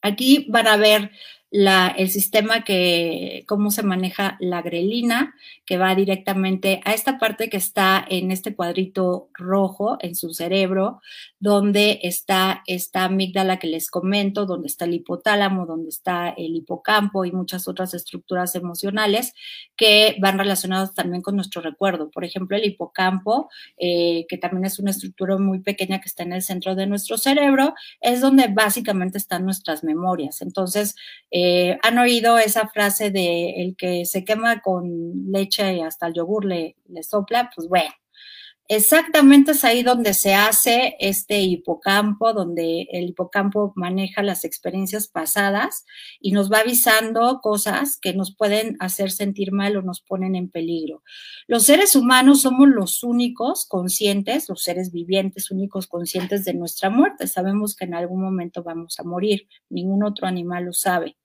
[0.00, 1.10] Aquí van a ver
[1.54, 7.56] el sistema que, cómo se maneja la grelina, que va directamente a esta parte que
[7.56, 11.00] está en este cuadrito rojo en su cerebro,
[11.38, 17.24] donde está esta amígdala que les comento, donde está el hipotálamo, donde está el hipocampo
[17.24, 19.32] y muchas otras estructuras emocionales
[19.76, 22.10] que van relacionadas también con nuestro recuerdo.
[22.10, 23.48] Por ejemplo, el hipocampo,
[23.78, 27.16] eh, que también es una estructura muy pequeña que está en el centro de nuestro
[27.16, 30.42] cerebro, es donde básicamente están nuestras memorias.
[30.42, 30.96] Entonces,
[31.82, 36.44] han oído esa frase de el que se quema con leche y hasta el yogur
[36.44, 37.90] le, le sopla, pues bueno,
[38.68, 45.84] Exactamente es ahí donde se hace este hipocampo, donde el hipocampo maneja las experiencias pasadas
[46.18, 50.48] y nos va avisando cosas que nos pueden hacer sentir mal o nos ponen en
[50.48, 51.02] peligro.
[51.46, 57.26] Los seres humanos somos los únicos conscientes, los seres vivientes únicos conscientes de nuestra muerte.
[57.26, 61.18] Sabemos que en algún momento vamos a morir, ningún otro animal lo sabe.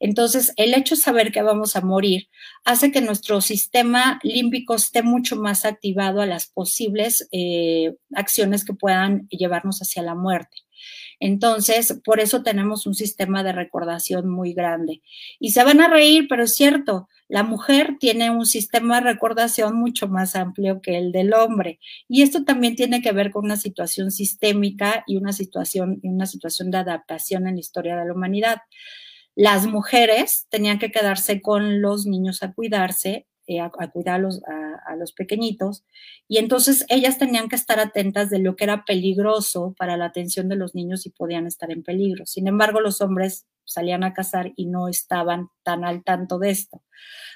[0.00, 2.28] Entonces, el hecho de saber que vamos a morir
[2.64, 8.74] hace que nuestro sistema límbico esté mucho más activado a las posibles eh, acciones que
[8.74, 10.56] puedan llevarnos hacia la muerte.
[11.18, 15.02] Entonces, por eso tenemos un sistema de recordación muy grande.
[15.40, 19.76] Y se van a reír, pero es cierto, la mujer tiene un sistema de recordación
[19.76, 21.80] mucho más amplio que el del hombre.
[22.08, 26.70] Y esto también tiene que ver con una situación sistémica y una situación, una situación
[26.70, 28.58] de adaptación en la historia de la humanidad.
[29.36, 34.42] Las mujeres tenían que quedarse con los niños a cuidarse, eh, a, cuidar a los,
[34.44, 35.84] a los, pequeñitos,
[36.26, 40.48] y entonces ellas tenían que estar atentas de lo que era peligroso para la atención
[40.48, 42.26] de los niños y podían estar en peligro.
[42.26, 46.82] Sin embargo, los hombres salían a cazar y no estaban tan al tanto de esto.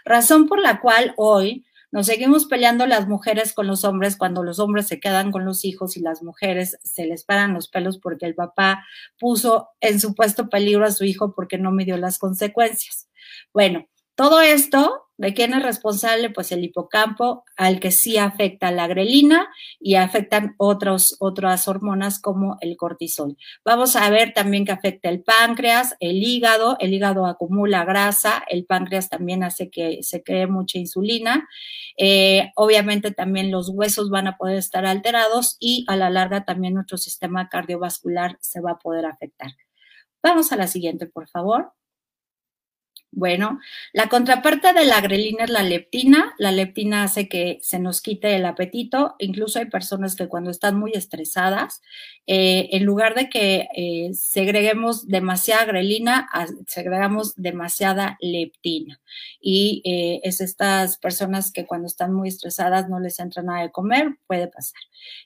[0.04, 4.60] Razón por la cual hoy nos seguimos peleando las mujeres con los hombres cuando los
[4.60, 8.26] hombres se quedan con los hijos y las mujeres se les paran los pelos porque
[8.26, 8.86] el papá
[9.18, 13.08] puso en supuesto peligro a su hijo porque no midió las consecuencias.
[13.52, 13.86] Bueno,
[14.20, 16.28] todo esto, ¿de quién es responsable?
[16.28, 19.48] Pues el hipocampo, al que sí afecta la grelina
[19.78, 21.16] y afectan otras
[21.66, 23.38] hormonas como el cortisol.
[23.64, 28.66] Vamos a ver también que afecta el páncreas, el hígado, el hígado acumula grasa, el
[28.66, 31.48] páncreas también hace que se cree mucha insulina.
[31.96, 36.74] Eh, obviamente también los huesos van a poder estar alterados y a la larga también
[36.74, 39.52] nuestro sistema cardiovascular se va a poder afectar.
[40.22, 41.72] Vamos a la siguiente, por favor.
[43.12, 43.58] Bueno,
[43.92, 46.32] la contraparte de la grelina es la leptina.
[46.38, 49.16] La leptina hace que se nos quite el apetito.
[49.18, 51.82] Incluso hay personas que cuando están muy estresadas,
[52.28, 56.28] eh, en lugar de que eh, segreguemos demasiada grelina,
[56.68, 59.00] segregamos demasiada leptina.
[59.40, 63.72] Y eh, es estas personas que cuando están muy estresadas no les entra nada de
[63.72, 64.80] comer, puede pasar.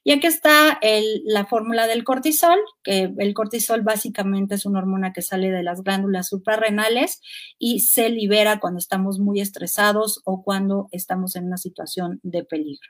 [0.04, 0.80] Y aquí está
[1.24, 5.82] la fórmula del cortisol, que el cortisol básicamente es una hormona que sale de las
[5.82, 7.20] glándulas suprarrenales
[7.58, 12.88] y se libera cuando estamos muy estresados o cuando estamos en una situación de peligro.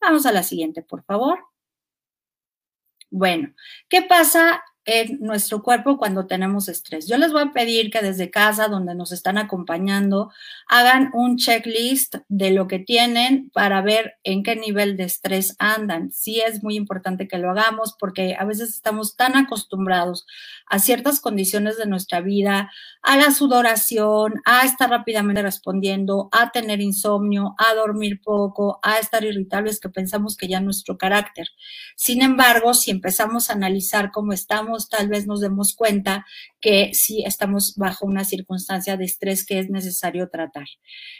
[0.00, 1.38] Vamos a la siguiente, por favor.
[3.10, 3.54] Bueno,
[3.88, 7.06] ¿qué pasa en nuestro cuerpo cuando tenemos estrés.
[7.06, 10.30] Yo les voy a pedir que desde casa, donde nos están acompañando,
[10.66, 16.10] hagan un checklist de lo que tienen para ver en qué nivel de estrés andan.
[16.12, 20.26] Sí es muy importante que lo hagamos porque a veces estamos tan acostumbrados
[20.66, 22.70] a ciertas condiciones de nuestra vida,
[23.02, 29.24] a la sudoración, a estar rápidamente respondiendo, a tener insomnio, a dormir poco, a estar
[29.24, 31.48] irritables que pensamos que ya nuestro carácter.
[31.96, 36.26] Sin embargo, si empezamos a analizar cómo estamos, tal vez nos demos cuenta
[36.60, 40.66] que sí estamos bajo una circunstancia de estrés que es necesario tratar.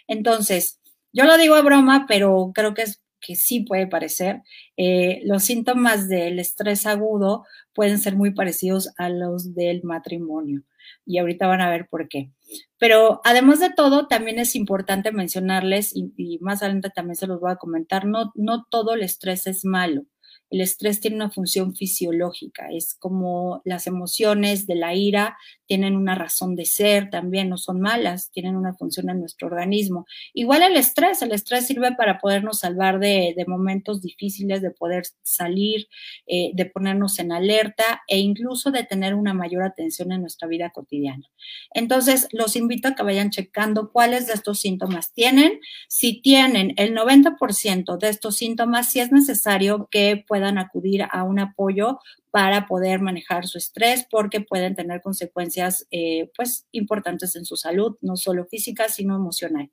[0.07, 0.81] Entonces,
[1.13, 4.43] yo lo digo a broma, pero creo que es que sí puede parecer.
[4.77, 10.63] Eh, los síntomas del estrés agudo pueden ser muy parecidos a los del matrimonio.
[11.07, 12.33] Y ahorita van a ver por qué.
[12.79, 17.41] Pero además de todo, también es importante mencionarles, y, y, más adelante también se los
[17.41, 20.05] voy a comentar, no, no todo el estrés es malo.
[20.53, 25.39] El estrés tiene una función fisiológica, es como las emociones de la ira
[25.73, 30.05] tienen una razón de ser también, no son malas, tienen una función en nuestro organismo.
[30.35, 35.89] Igual el estrés, el estrés sirve para podernos salvar de, momentos difíciles, de poder salir,
[36.27, 40.69] eh, de ponernos en alerta e incluso de tener una mayor atención en nuestra vida
[40.69, 41.25] cotidiana.
[41.73, 45.59] Entonces, los invito a que vayan checando cuáles de estos síntomas tienen.
[45.89, 51.39] Si tienen el 90% de estos síntomas, si es necesario que puedan acudir a un
[51.39, 51.99] apoyo
[52.33, 57.97] para poder manejar su estrés porque pueden tener consecuencias eh, pues importantes en su salud,
[58.01, 59.71] no solo física, sino emocional.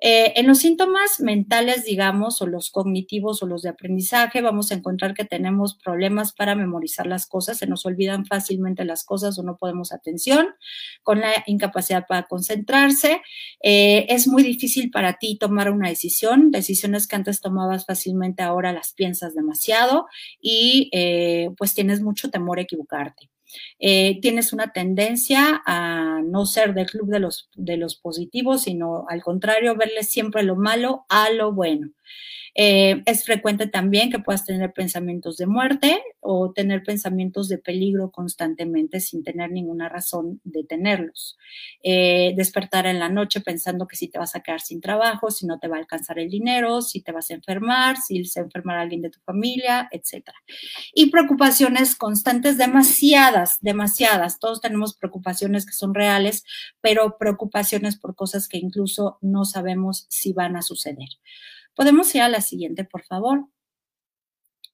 [0.00, 4.74] Eh, en los síntomas mentales, digamos, o los cognitivos o los de aprendizaje, vamos a
[4.74, 9.42] encontrar que tenemos problemas para memorizar las cosas, se nos olvidan fácilmente las cosas o
[9.42, 10.48] no podemos atención,
[11.02, 13.20] con la incapacidad para concentrarse.
[13.62, 18.72] Eh, es muy difícil para ti tomar una decisión, decisiones que antes tomabas fácilmente, ahora
[18.72, 20.06] las piensas demasiado
[20.40, 23.30] y eh, pues tienes mucho temor a equivocarte.
[23.78, 29.06] Eh, tienes una tendencia a no ser del club de los, de los positivos, sino
[29.08, 31.90] al contrario, verle siempre lo malo a lo bueno.
[32.60, 38.10] Eh, es frecuente también que puedas tener pensamientos de muerte o tener pensamientos de peligro
[38.10, 41.38] constantemente sin tener ninguna razón de tenerlos.
[41.84, 45.46] Eh, despertar en la noche pensando que si te vas a quedar sin trabajo, si
[45.46, 48.80] no te va a alcanzar el dinero, si te vas a enfermar, si se enfermará
[48.80, 50.24] alguien de tu familia, etc.
[50.92, 54.40] Y preocupaciones constantes, demasiadas, demasiadas.
[54.40, 56.42] Todos tenemos preocupaciones que son reales,
[56.80, 61.06] pero preocupaciones por cosas que incluso no sabemos si van a suceder.
[61.78, 63.46] Podemos ir a la siguiente, por favor.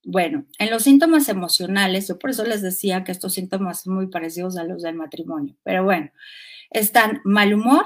[0.03, 4.07] Bueno, en los síntomas emocionales, yo por eso les decía que estos síntomas son muy
[4.07, 6.09] parecidos a los del matrimonio, pero bueno,
[6.71, 7.85] están mal humor,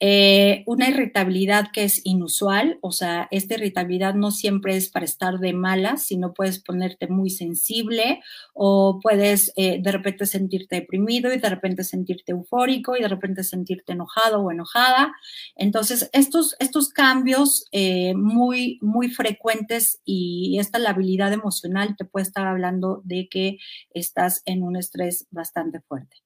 [0.00, 5.38] eh, una irritabilidad que es inusual, o sea, esta irritabilidad no siempre es para estar
[5.40, 8.20] de malas, sino puedes ponerte muy sensible
[8.54, 13.42] o puedes eh, de repente sentirte deprimido y de repente sentirte eufórico y de repente
[13.42, 15.12] sentirte enojado o enojada.
[15.56, 22.46] Entonces, estos, estos cambios eh, muy, muy frecuentes y esta labilidad emocional te puede estar
[22.46, 23.58] hablando de que
[23.90, 26.18] estás en un estrés bastante fuerte.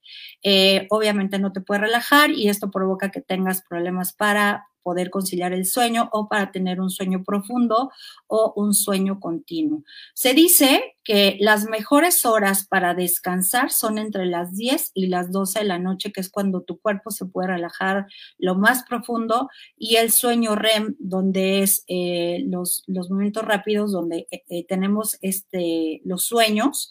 [0.90, 5.65] obviamente no te puede relajar y esto provoca que tengas problemas para poder conciliar el
[5.65, 7.91] sueño o para tener un sueño profundo
[8.27, 9.85] o un sueño continuo.
[10.15, 15.61] Se dice que las mejores horas para descansar son entre las 10 y las 12
[15.61, 18.07] de la noche, que es cuando tu cuerpo se puede relajar
[18.39, 24.29] lo más profundo, y el sueño REM, donde es eh, los, los, momentos rápidos, donde
[24.31, 26.91] eh, eh, tenemos este, los sueños,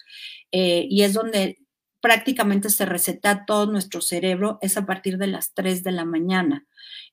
[0.54, 1.61] y es donde
[2.02, 6.66] prácticamente se receta todo nuestro cerebro es a partir de las 3 de la mañana.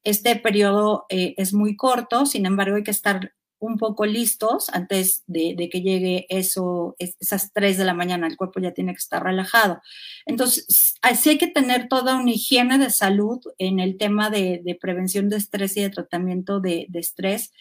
[0.05, 5.24] Este periodo eh, es muy corto, sin embargo hay que estar un poco listos antes
[5.27, 9.23] de, que llegue eso, esas 3 de la mañana, el cuerpo ya tiene que estar
[9.23, 9.81] relajado.
[10.27, 15.28] Entonces, así hay que tener toda una higiene de salud en el tema de, prevención
[15.28, 17.52] de estrés y de tratamiento de, de estrés.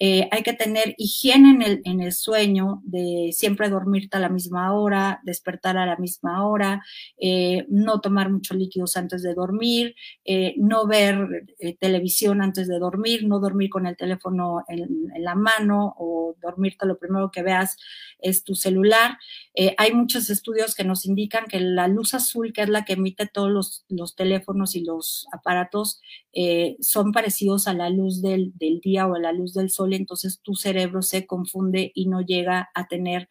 [0.00, 4.28] Eh, hay que tener higiene en el, en el, sueño, de siempre dormirte a la
[4.28, 6.84] misma hora, despertar a la misma hora,
[7.20, 11.46] eh, no tomar muchos líquidos antes de dormir, eh, no ver
[11.80, 14.88] televisión antes de dormir, no dormir con el teléfono en,
[15.18, 17.76] la mano o dormirte lo primero que veas
[18.20, 19.18] es tu celular.
[19.76, 23.26] hay muchos estudios que nos indican que la luz azul, que es la que emite
[23.26, 26.00] todos los, los teléfonos y los aparatos,
[26.80, 30.40] son parecidos a la luz del, del día o a la luz del sol entonces
[30.42, 33.28] tu cerebro se confunde y no llega a tener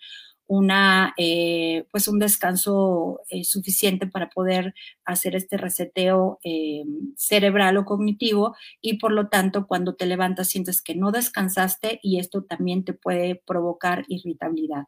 [0.47, 4.73] una, eh, pues un descanso eh, suficiente para poder
[5.03, 6.85] hacer este reseteo eh,
[7.17, 12.19] cerebral o cognitivo y por lo tanto cuando te levantas sientes que no descansaste y
[12.19, 14.85] esto también te puede provocar irritabilidad.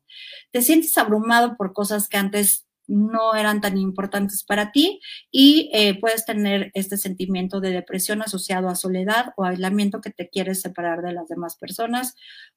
[0.52, 5.00] Te sientes abrumado por cosas que antes no eran tan importantes para ti
[5.32, 10.30] y eh, puedes tener este sentimiento de depresión asociado a soledad o aislamiento que te
[10.30, 12.16] quieres separar de las demás personas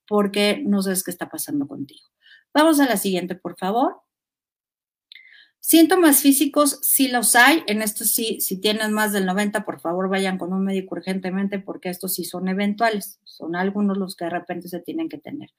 [0.09, 2.09] porque no sabes qué está pasando contigo.
[2.55, 4.03] Vamos a la siguiente, por favor.
[5.65, 10.09] Síntomas físicos sí los hay, en esto sí, si tienen más del 90, por favor
[10.09, 14.33] vayan con un médico urgentemente porque estos sí son eventuales, son algunos los que de
[14.33, 15.51] repente se tienen que tener.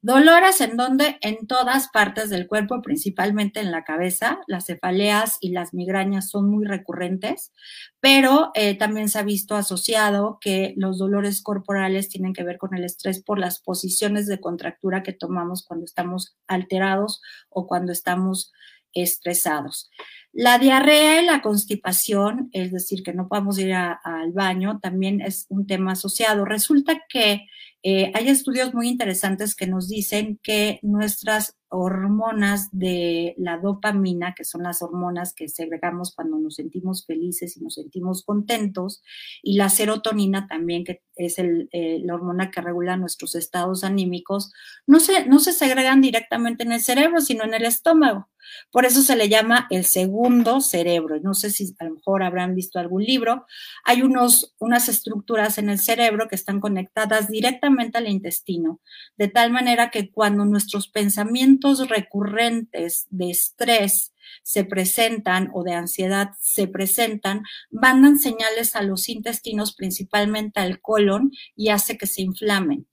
[0.00, 5.50] Dolores en donde en todas partes del cuerpo, principalmente en la cabeza, las cefaleas y
[5.50, 7.52] las migrañas son muy recurrentes,
[8.00, 12.74] pero eh, también se ha visto asociado que los dolores corporales tienen que ver con
[12.74, 18.50] el estrés por las posiciones de contractura que tomamos cuando estamos alterados o cuando estamos
[18.94, 19.90] estresados.
[20.32, 25.46] La diarrea y la constipación, es decir, que no podemos ir al baño, también es
[25.50, 26.46] un tema asociado.
[26.46, 27.46] Resulta que
[27.82, 34.44] eh, hay estudios muy interesantes que nos dicen que nuestras hormonas de la dopamina, que
[34.44, 39.02] son las hormonas que segregamos cuando nos sentimos felices y nos sentimos contentos,
[39.42, 44.52] y la serotonina también, que es eh, la hormona que regula nuestros estados anímicos,
[44.86, 48.28] no se, no se segregan directamente en el cerebro, sino en el estómago.
[48.70, 50.21] Por eso se le llama el segundo
[50.60, 51.20] cerebro.
[51.20, 53.46] No sé si a lo mejor habrán visto algún libro.
[53.84, 58.80] Hay unos, unas estructuras en el cerebro que están conectadas directamente al intestino,
[59.16, 64.12] de tal manera que cuando nuestros pensamientos recurrentes de estrés
[64.42, 71.32] se presentan o de ansiedad se presentan, mandan señales a los intestinos, principalmente al colon,
[71.56, 72.86] y hace que se inflamen.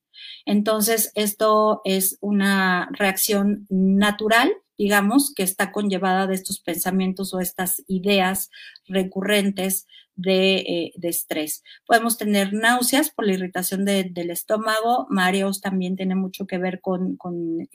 [0.46, 7.84] Entonces, esto es una reacción natural digamos, que está conllevada de estos pensamientos o estas
[7.88, 8.50] ideas
[8.88, 9.86] recurrentes
[10.16, 11.64] de, eh, estrés.
[11.86, 17.18] Podemos tener náuseas por la irritación del estómago, mareos también tiene mucho que ver con,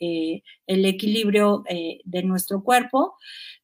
[0.01, 3.17] eh, el equilibrio eh, de nuestro cuerpo.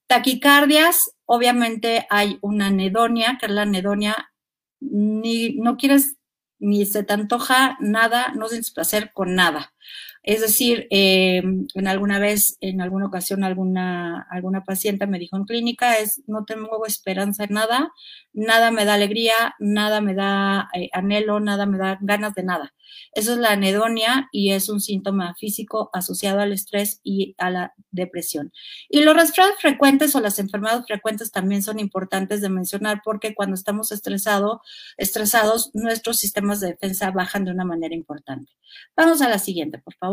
[0.07, 4.33] Taquicardias, obviamente hay una anedonia, que es la anedonia,
[4.81, 6.17] ni, no quieres
[6.59, 9.73] ni se te antoja nada, no sientes placer con nada.
[10.23, 11.43] Es decir, eh,
[11.75, 16.45] en alguna vez, en alguna ocasión, alguna, alguna paciente me dijo en clínica, es no
[16.45, 17.93] tengo esperanza en nada,
[18.33, 22.75] nada me da alegría, nada me da eh, anhelo, nada me da ganas de nada.
[23.13, 27.75] Eso es la anedonia y es un síntoma físico asociado al estrés y a la
[27.91, 28.53] depresión.
[28.89, 33.55] Y los resfriados frecuentes o las enfermedades frecuentes también son importantes de mencionar porque cuando
[33.55, 34.63] estamos estresado,
[34.97, 38.53] estresados, nuestros sistemas de defensa bajan de una manera importante.
[38.97, 40.10] Vamos a la siguiente, por favor.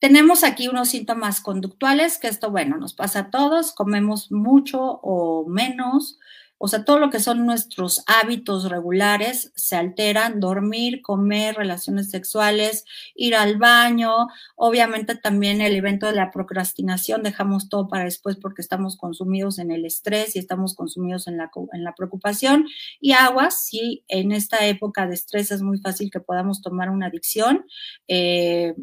[0.00, 5.48] Tenemos aquí unos síntomas conductuales, que esto, bueno, nos pasa a todos, comemos mucho o
[5.48, 6.18] menos,
[6.64, 12.86] o sea, todo lo que son nuestros hábitos regulares se alteran, dormir, comer, relaciones sexuales,
[13.14, 18.62] ir al baño, obviamente también el evento de la procrastinación, dejamos todo para después porque
[18.62, 22.66] estamos consumidos en el estrés y estamos consumidos en la, en la preocupación.
[22.98, 27.08] Y aguas, si en esta época de estrés es muy fácil que podamos tomar una
[27.08, 27.66] adicción.
[28.08, 28.74] Eh,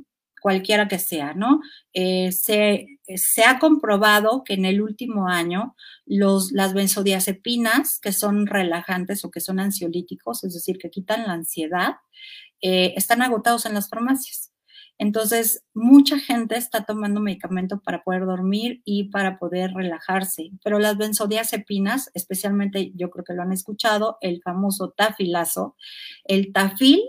[0.41, 1.61] cualquiera que sea, ¿no?
[1.93, 8.47] Eh, se, se, ha comprobado que en el último año los, las benzodiazepinas, que son
[8.47, 11.95] relajantes o que son ansiolíticos, es decir, que quitan la ansiedad,
[12.61, 14.51] eh, están agotados en las farmacias.
[14.97, 20.97] Entonces, mucha gente está tomando medicamento para poder dormir y para poder relajarse, pero las
[20.97, 25.75] benzodiazepinas, especialmente yo creo que lo han escuchado, el famoso tafilazo,
[26.25, 27.01] el tafil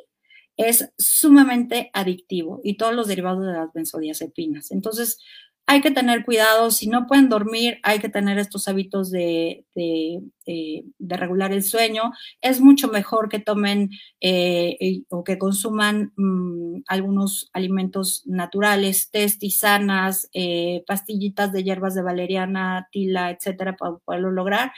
[0.56, 4.70] es sumamente adictivo y todos los derivados de las benzodiazepinas.
[4.70, 5.18] Entonces,
[5.66, 10.20] hay que tener cuidado, si no pueden dormir, hay que tener estos hábitos de, de,
[10.46, 12.12] eh, regular el sueño.
[12.40, 20.28] Es mucho mejor que tomen eh, o que consuman mm, algunos alimentos naturales, tés, tisanas,
[20.34, 24.72] eh, pastillitas de hierbas de valeriana, tila, etcétera, para poderlo lograr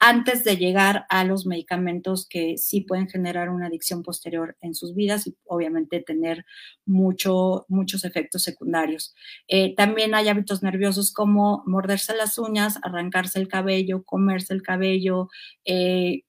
[0.00, 4.94] antes de llegar a los medicamentos que sí pueden generar una adicción posterior en sus
[4.94, 6.46] vidas y obviamente tener
[6.86, 9.14] mucho, muchos efectos secundarios.
[9.46, 15.28] Eh, también hay hábitos nerviosos como morderse las uñas, arrancarse el cabello, comerse el cabello,
[15.66, 16.22] eh,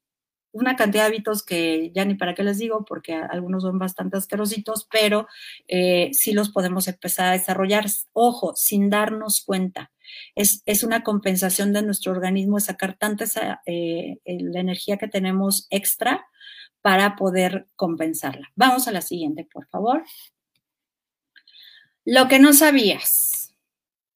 [0.51, 4.17] una cantidad de hábitos que ya ni para qué les digo, porque algunos son bastante
[4.17, 5.27] asquerositos, pero
[5.67, 9.91] eh, sí los podemos empezar a desarrollar, ojo, sin darnos cuenta.
[10.35, 15.67] Es, es una compensación de nuestro organismo sacar tanta esa, eh, la energía que tenemos
[15.69, 16.25] extra
[16.81, 18.51] para poder compensarla.
[18.55, 20.03] Vamos a la siguiente, por favor.
[22.03, 23.40] Lo que no sabías.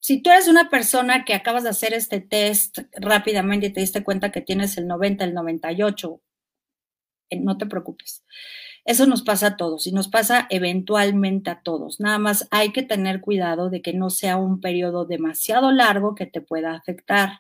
[0.06, 4.04] Si tú eres una persona que acabas de hacer este test rápidamente y te diste
[4.04, 6.22] cuenta que tienes el 90, el 98,
[7.32, 8.24] eh, no te preocupes.
[8.86, 12.00] Eso nos pasa a todos y nos pasa eventualmente a todos.
[12.00, 16.28] Nada más hay que tener cuidado de que no sea un periodo demasiado largo que
[16.28, 17.40] te pueda afectar.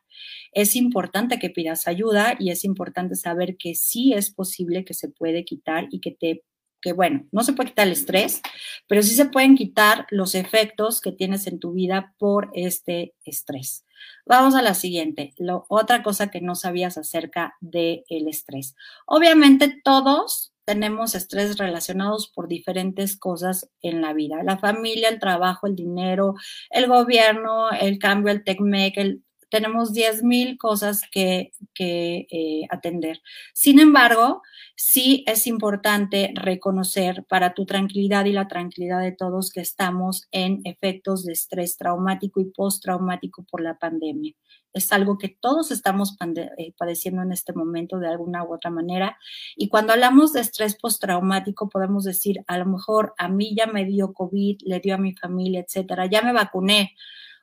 [0.52, 5.10] Es importante que pidas ayuda y es importante saber que sí es posible que se
[5.10, 6.44] puede quitar y que te
[6.86, 8.44] que bueno, no se puede quitar el estrés,
[8.88, 13.88] pero sí se pueden quitar los efectos que tienes en tu vida por este estrés.
[14.28, 18.76] Vamos a la siguiente, lo, otra cosa que no sabías acerca del estrés.
[19.08, 24.44] Obviamente todos tenemos estrés relacionados por diferentes cosas en la vida.
[24.44, 26.36] La familia, el trabajo, el dinero,
[26.70, 33.22] el gobierno, el cambio, el TECMEC, el, tenemos 10.000 cosas que, eh, atender.
[33.54, 34.42] Sin embargo,
[34.76, 40.62] sí es importante reconocer para tu tranquilidad y la tranquilidad de todos que estamos en
[40.64, 44.34] efectos de estrés traumático y postraumático por la pandemia
[44.76, 46.18] es algo que todos estamos
[46.58, 49.18] eh, padeciendo en este momento de alguna u otra manera.
[49.56, 53.86] Y cuando hablamos de estrés postraumático, podemos decir, a lo mejor a mí ya me
[53.86, 56.94] dio COVID, le dio a mi familia, etcétera, ya me vacuné.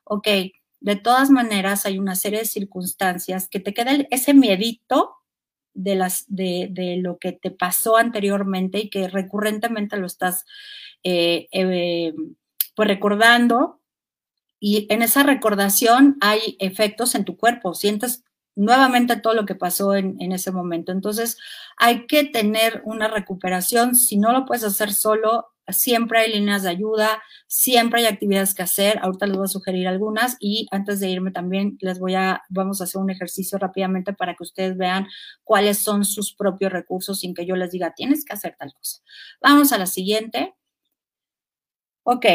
[0.05, 0.29] Ok,
[0.83, 5.17] de todas maneras hay una serie de circunstancias que te queda ese miedito
[5.75, 10.45] de, las, de, de, lo que te pasó anteriormente y que recurrentemente lo estás
[11.05, 12.13] eh, eh,
[12.75, 13.81] pues recordando
[14.59, 19.95] y en esa recordación hay efectos en tu cuerpo, sientes nuevamente todo lo que pasó
[19.95, 20.93] en, ese momento.
[20.93, 21.39] Entonces,
[21.77, 23.97] hay que tener una recuperación.
[23.97, 28.63] Si no lo puedes hacer solo, siempre hay líneas de ayuda, siempre hay actividades que
[28.63, 28.99] hacer.
[29.03, 32.81] Ahorita les voy a sugerir algunas y antes de irme también les voy a, vamos
[32.81, 35.07] a hacer un ejercicio rápidamente para que ustedes vean
[35.45, 39.01] cuáles son sus propios recursos sin que yo les diga, tienes que hacer tal cosa.
[39.41, 40.55] Vamos a la siguiente.
[42.05, 42.27] Ok,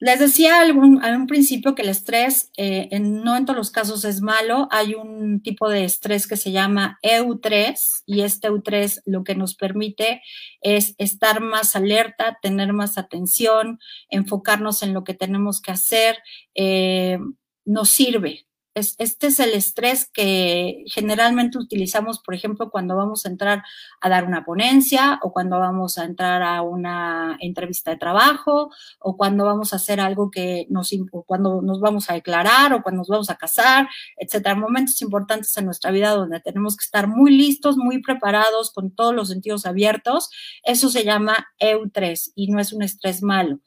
[0.00, 4.06] les decía algún, a un principio que el estrés eh, no en todos los casos
[4.06, 4.66] es malo.
[4.70, 9.54] Hay un tipo de estrés que se llama EU3 y este EU3 lo que nos
[9.54, 10.22] permite
[10.62, 13.78] es estar más alerta, tener más atención,
[14.08, 16.16] enfocarnos en lo que tenemos que hacer.
[16.54, 17.18] Eh,
[17.66, 23.64] nos sirve, este es el estrés que generalmente utilizamos, por ejemplo, cuando vamos a entrar
[24.00, 28.70] a dar una ponencia o cuando vamos a entrar a una entrevista de trabajo
[29.00, 32.82] o cuando vamos a hacer algo que nos, o cuando nos vamos a declarar o
[32.82, 34.54] cuando nos vamos a casar, etcétera.
[34.54, 39.14] Momentos importantes en nuestra vida donde tenemos que estar muy listos, muy preparados, con todos
[39.14, 40.30] los sentidos abiertos.
[40.62, 43.60] Eso se llama EU3 y no es un estrés malo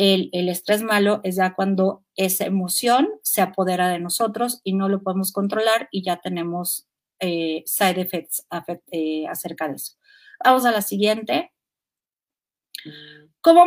[0.00, 5.02] el, estrés malo es ya cuando esa emoción se apodera de nosotros y no lo
[5.02, 8.46] podemos controlar y ya tenemos eh, side effects
[8.92, 9.96] eh, acerca de eso.
[10.42, 11.52] Vamos a la siguiente.
[13.42, 13.64] ¿Cómo,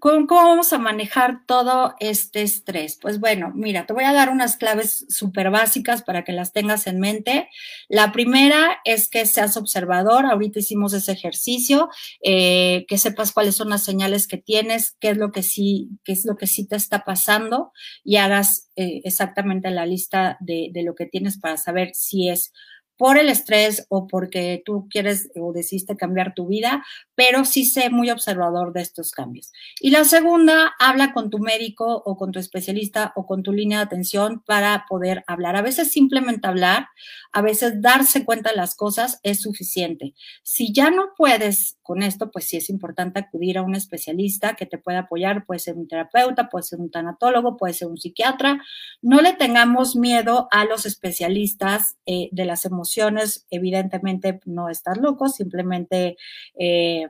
[0.00, 2.98] cómo, vamos a manejar todo este estrés?
[2.98, 6.86] Pues bueno, mira, te voy a dar unas claves súper básicas para que las tengas
[6.86, 7.50] en mente.
[7.90, 10.24] La primera es que seas observador.
[10.24, 11.90] Ahorita hicimos ese ejercicio,
[12.24, 16.12] eh, que sepas cuáles son las señales que tienes, qué es lo que sí, qué
[16.12, 17.72] es lo que sí te está pasando
[18.02, 22.52] y hagas eh, exactamente la lista de, de lo que tienes para saber si es
[23.00, 26.84] por el estrés o porque tú quieres o decidiste cambiar tu vida,
[27.20, 29.52] pero sí sé muy observador de estos cambios.
[29.78, 33.76] Y la segunda, habla con tu médico o con tu especialista o con tu línea
[33.76, 35.54] de atención para poder hablar.
[35.54, 36.88] A veces simplemente hablar,
[37.30, 40.14] a veces darse cuenta de las cosas es suficiente.
[40.42, 44.64] Si ya no puedes con esto, pues sí es importante acudir a un especialista que
[44.64, 48.62] te pueda apoyar, puede ser un terapeuta, puede ser un tanatólogo, puede ser un psiquiatra.
[49.02, 55.28] No le tengamos miedo a los especialistas eh, de las emociones evidentemente no estás loco,
[55.28, 56.16] simplemente
[56.58, 57.09] eh,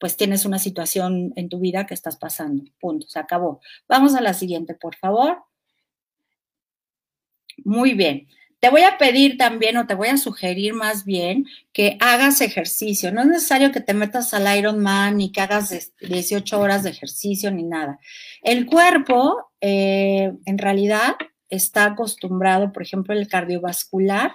[0.00, 2.64] pues tienes una situación en tu vida que estás pasando.
[2.80, 3.60] Punto, se acabó.
[3.86, 5.44] Vamos a la siguiente, por favor.
[7.64, 8.26] Muy bien.
[8.60, 13.12] Te voy a pedir también o te voy a sugerir más bien que hagas ejercicio.
[13.12, 17.50] No es necesario que te metas al Ironman ni que hagas 18 horas de ejercicio
[17.50, 17.98] ni nada.
[18.42, 21.16] El cuerpo, eh, en realidad,
[21.50, 24.32] está acostumbrado, por ejemplo, el cardiovascular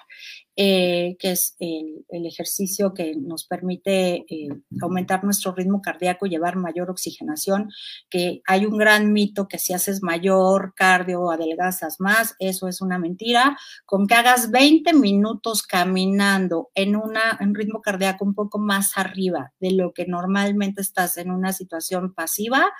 [0.57, 4.47] eh, que es el, ejercicio que nos permite eh,
[4.81, 7.69] aumentar nuestro ritmo cardíaco y llevar mayor oxigenación,
[8.09, 12.97] que hay un gran mito que si haces mayor cardio adelgazas más, eso es una
[12.97, 13.57] mentira.
[13.85, 17.15] Con que hagas 20 minutos caminando en un
[17.53, 22.71] ritmo cardíaco un poco más arriba de lo que normalmente estás en una situación pasiva,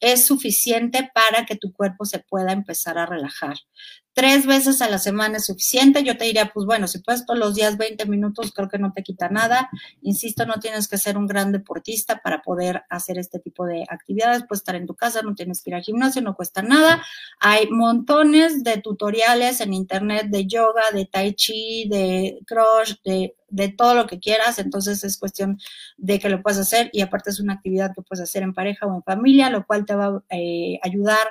[0.00, 3.56] es suficiente para que tu cuerpo se pueda empezar a relajar
[4.20, 6.04] tres veces a la semana es suficiente.
[6.04, 9.02] Yo te diría, pues bueno, si puedes los días 20 minutos, creo que no te
[9.02, 9.70] quita nada.
[10.02, 14.44] Insisto, no tienes que ser un gran deportista para poder hacer este tipo de actividades.
[14.46, 17.02] Puedes estar en tu casa, no tienes que ir al gimnasio, no cuesta nada.
[17.38, 23.68] Hay montones de tutoriales en internet de yoga, de tai chi, de crush, de de
[23.68, 25.58] todo lo que quieras, entonces es cuestión
[25.96, 28.86] de que lo puedas hacer y aparte es una actividad que puedes hacer en pareja
[28.86, 31.28] o en familia, lo cual te va a eh, ayudar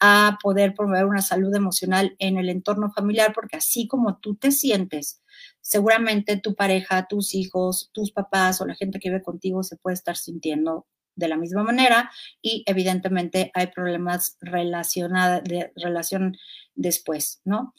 [0.00, 4.50] a poder promover una salud emocional en el entorno familiar, porque así como tú te
[4.50, 5.22] sientes,
[5.60, 9.94] seguramente tu pareja, tus hijos, tus papás o la gente que vive contigo se puede
[9.94, 10.86] estar sintiendo
[11.18, 16.36] de la misma manera y evidentemente hay problemas relacionados de relación
[16.74, 17.74] después, ¿no?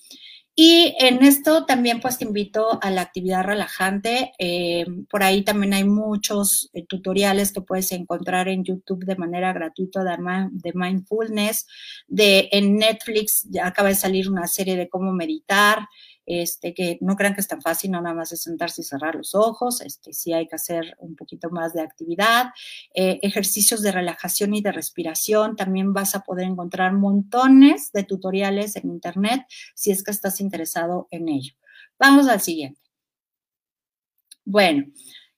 [0.62, 4.34] Y en esto también pues te invito a la actividad relajante.
[4.40, 9.54] Eh, por ahí también hay muchos eh, tutoriales que puedes encontrar en YouTube de manera
[9.54, 11.66] gratuita de, mindfulness.
[12.10, 15.88] De, en Netflix acaba de salir una serie de cómo meditar
[16.30, 19.16] este, que no crean que es tan fácil, no nada más es sentarse y cerrar
[19.16, 22.52] los ojos, este, sí hay que hacer un poquito más de actividad,
[22.94, 28.76] eh, ejercicios de relajación y de respiración, también vas a poder encontrar montones de tutoriales
[28.76, 29.42] en internet
[29.74, 31.56] si es que estás interesado en ello.
[31.98, 32.80] Vamos al siguiente.
[34.46, 34.86] Bueno,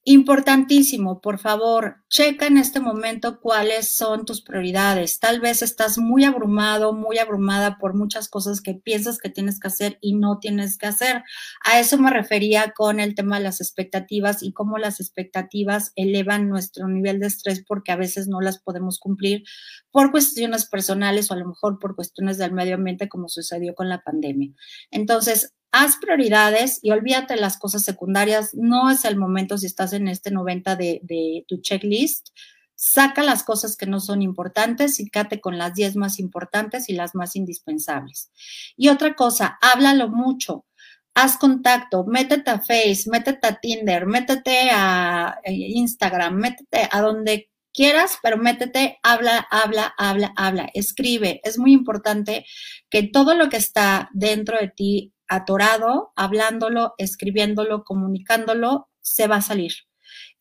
[0.04, 5.20] Importantísimo, por favor, checa en este momento cuáles son tus prioridades.
[5.20, 9.68] Tal vez estás muy abrumado, muy abrumada por muchas cosas que piensas que tienes que
[9.68, 11.22] hacer y no tienes que hacer.
[11.64, 16.50] A eso me refería con el tema de las expectativas y cómo las expectativas elevan
[16.50, 19.44] nuestro nivel de estrés porque a veces no las podemos cumplir
[19.92, 23.88] por cuestiones personales o a lo mejor por cuestiones del medio ambiente como sucedió con
[23.88, 24.52] la pandemia.
[24.90, 28.54] Entonces, haz prioridades y olvídate las cosas secundarias.
[28.54, 32.30] No es el momento si estás en este 90 de, tu checklist.
[32.76, 36.94] Saca las cosas que no son importantes y cate con las 10 más importantes y
[36.94, 38.32] las más indispensables.
[38.76, 40.66] Y otra cosa, háblalo mucho.
[41.14, 47.50] Haz contacto, métete a Face, métete a Tinder, métete a eh, Instagram, métete a donde
[47.74, 51.42] quieras, pero métete, habla, habla, habla, habla, escribe.
[51.44, 52.46] Es muy importante
[52.90, 59.42] que todo lo que está dentro de ti atorado, hablándolo, escribiéndolo, comunicándolo, se va a
[59.42, 59.72] salir.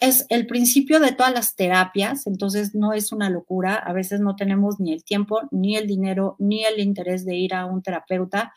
[0.00, 4.34] es el principio de todas las terapias, entonces no es una locura, a veces no
[4.34, 8.52] tenemos ni el tiempo, ni el dinero, ni el interés de ir a un terapeuta,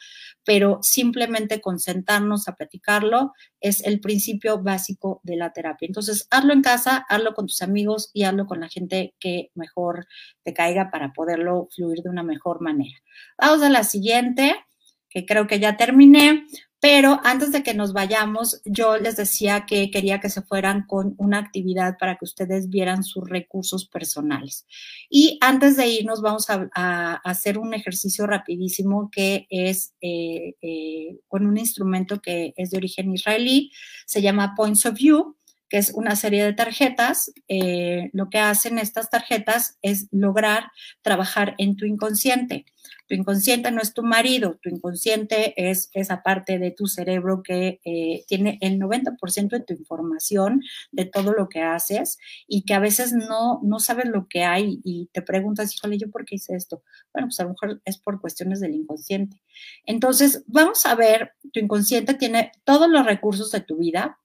[0.45, 5.85] pero simplemente concentrarnos a platicarlo es el principio básico de la terapia.
[5.85, 10.07] Entonces, hazlo en casa, hazlo con tus amigos y hazlo con la gente que mejor
[10.43, 12.97] te caiga para poderlo fluir de una mejor manera.
[13.37, 14.55] Vamos a la siguiente,
[15.13, 16.45] que creo que ya terminé.
[16.79, 21.15] Pero antes de que nos vayamos, yo les decía que quería que se fueran con
[21.17, 24.65] una actividad para que ustedes vieran sus recursos personales.
[25.09, 31.47] Y antes de irnos, vamos a, hacer un ejercicio rapidísimo que es eh, eh, con
[31.47, 33.71] un instrumento que es de origen israelí,
[34.05, 35.37] se llama Points of View
[35.73, 37.33] que es una serie de tarjetas.
[37.47, 40.71] Eh, lo que hacen estas tarjetas es lograr
[41.01, 42.65] trabajar en tu inconsciente.
[43.07, 47.79] Tu inconsciente no es tu marido, tu inconsciente es esa parte de tu cerebro que
[47.83, 50.61] eh, tiene el 90% de tu información,
[50.91, 52.17] de todo lo que haces
[52.47, 56.09] y que a veces no, no sabes lo que hay y te preguntas, híjole, ¿yo
[56.09, 56.83] por qué hice esto?
[57.13, 59.41] Bueno, pues a lo mejor es por cuestiones del inconsciente.
[59.85, 64.19] Entonces, vamos a ver, tu inconsciente tiene todos los recursos de tu vida,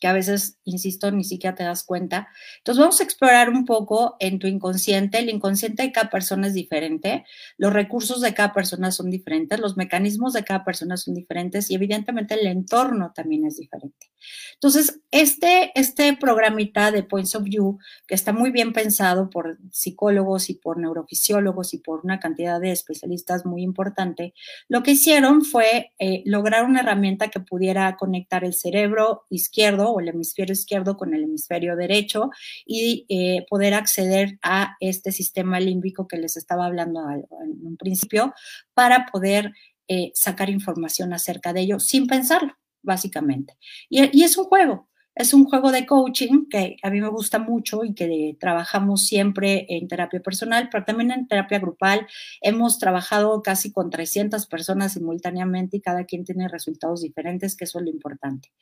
[0.00, 2.28] que a veces, insisto, ni siquiera te das cuenta.
[2.58, 5.18] Entonces vamos a explorar un poco en tu inconsciente.
[5.18, 7.24] El inconsciente de cada persona es diferente,
[7.56, 11.74] los recursos de cada persona son diferentes, los mecanismos de cada persona son diferentes y
[11.74, 14.10] evidentemente el entorno también es diferente.
[14.54, 20.50] Entonces, este, este programita de Points of View, que está muy bien pensado por psicólogos
[20.50, 24.34] y por neurofisiólogos y por una cantidad de especialistas muy importante,
[24.68, 30.00] lo que hicieron fue eh, lograr una herramienta que pudiera conectar el cerebro izquierdo o
[30.00, 32.30] el hemisferio izquierdo con el hemisferio derecho
[32.64, 38.34] y eh, poder acceder a este sistema límbico que les estaba hablando en un principio
[38.74, 39.52] para poder
[39.88, 42.54] eh, sacar información acerca de ello sin pensarlo
[42.86, 43.58] básicamente.
[43.90, 47.84] Y, es un juego, es un juego de coaching que a mí me gusta mucho
[47.84, 52.06] y que trabajamos siempre en terapia personal, pero también en terapia grupal.
[52.42, 57.78] Hemos trabajado casi con 300 personas simultáneamente y cada quien tiene resultados diferentes, que eso
[57.78, 58.52] es lo importante.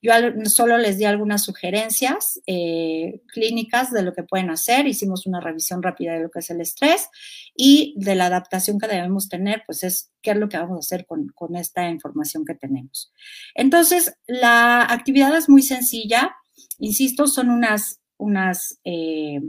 [0.00, 0.12] Yo
[0.44, 4.86] solo les di algunas sugerencias eh, clínicas de lo que pueden hacer.
[4.86, 7.08] Hicimos una revisión rápida de lo que es el estrés
[7.56, 10.80] y de la adaptación que debemos tener, pues es qué es lo que vamos a
[10.80, 13.12] hacer con, esta información que tenemos.
[13.54, 16.34] Entonces, la actividad es muy sencilla,
[16.78, 19.40] insisto, son unas, unas eh,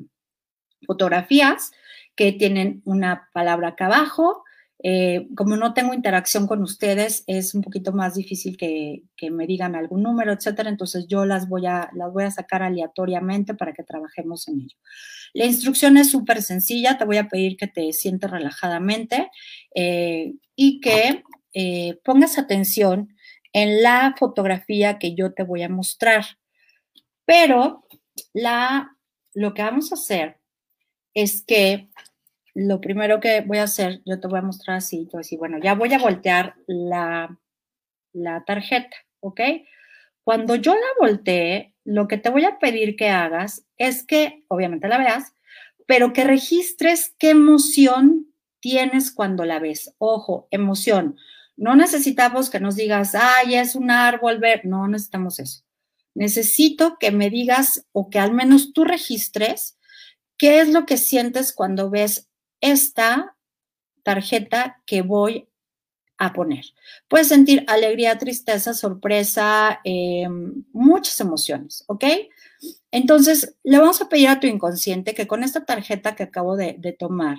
[0.86, 1.72] fotografías
[2.16, 4.45] que tienen una palabra acá abajo,
[4.84, 9.76] eh, como no tengo interacción con ustedes, es un poquito más difícil que, me digan
[9.76, 10.70] algún número, etcétera.
[10.70, 14.78] Entonces yo las voy a, las voy a sacar aleatoriamente para que trabajemos en ello.
[15.34, 16.98] La instrucción es súper sencilla.
[16.98, 19.30] Te voy a pedir que te sientes relajadamente
[19.74, 21.24] eh, y que
[21.54, 23.16] eh, pongas atención
[23.54, 26.26] en la fotografía que yo te voy a mostrar.
[27.26, 27.88] Pero
[28.34, 28.96] la,
[29.34, 30.40] lo que vamos a hacer
[31.14, 31.90] es que
[32.56, 35.60] lo primero que voy a hacer, yo te voy a mostrar así, yo decir, bueno,
[35.62, 37.38] ya voy a voltear la,
[38.14, 39.42] la tarjeta, ¿ok?
[40.24, 44.88] Cuando yo la voltee, lo que te voy a pedir que hagas es que, obviamente
[44.88, 45.34] la veas,
[45.86, 49.94] pero que registres qué emoción tienes cuando la ves.
[50.00, 51.18] Ojo, emoción.
[51.58, 54.66] No necesitamos que nos digas, ay, es un árbol ver.
[54.66, 55.64] No necesitamos eso.
[56.16, 59.78] Necesito que me digas o que al menos tú registres
[60.38, 62.32] qué es lo que sientes cuando ves
[62.72, 63.36] esta
[64.04, 65.48] tarjeta que voy
[66.18, 66.66] a poner.
[67.08, 72.06] Puedes sentir alegría, tristeza, sorpresa, em, muchas emociones, ¿ok?
[72.92, 76.76] Entonces, le vamos a pedir a tu inconsciente que con esta tarjeta que acabo de,
[76.80, 77.38] de tomar,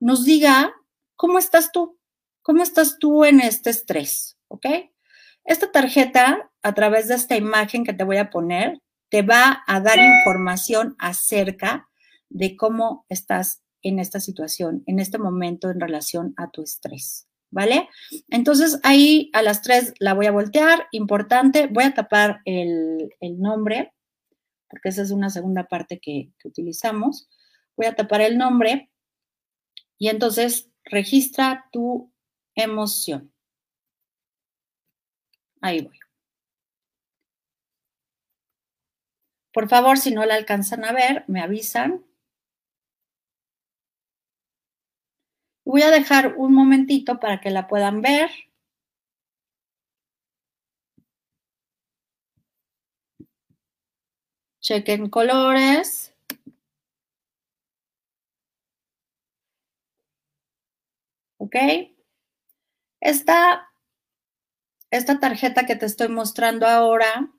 [0.00, 0.72] nos diga
[1.16, 1.98] cómo estás tú,
[2.42, 4.66] cómo estás tú en este estrés, ¿ok?
[5.44, 9.80] Esta tarjeta, a través de esta imagen que te voy a poner, te va a
[9.80, 11.88] dar información acerca
[12.28, 17.88] de cómo estás en esta situación, en este momento en relación a tu estrés, ¿vale?
[18.28, 23.92] Entonces ahí a las tres la voy a voltear, importante, voy a tapar el, nombre,
[24.68, 27.28] porque esa es una segunda parte que, que utilizamos.
[27.76, 28.90] Voy a tapar el nombre
[29.98, 32.12] y entonces registra tu
[32.54, 33.32] emoción.
[35.60, 35.98] Ahí voy.
[39.52, 42.04] Por favor, si no la alcanzan a ver, me avisan
[45.68, 48.30] Voy a dejar un momentito para que la puedan ver.
[54.60, 56.14] Chequen colores.
[61.38, 61.56] ¿Ok?
[63.00, 63.68] Esta,
[64.90, 67.30] esta tarjeta que te estoy mostrando ahora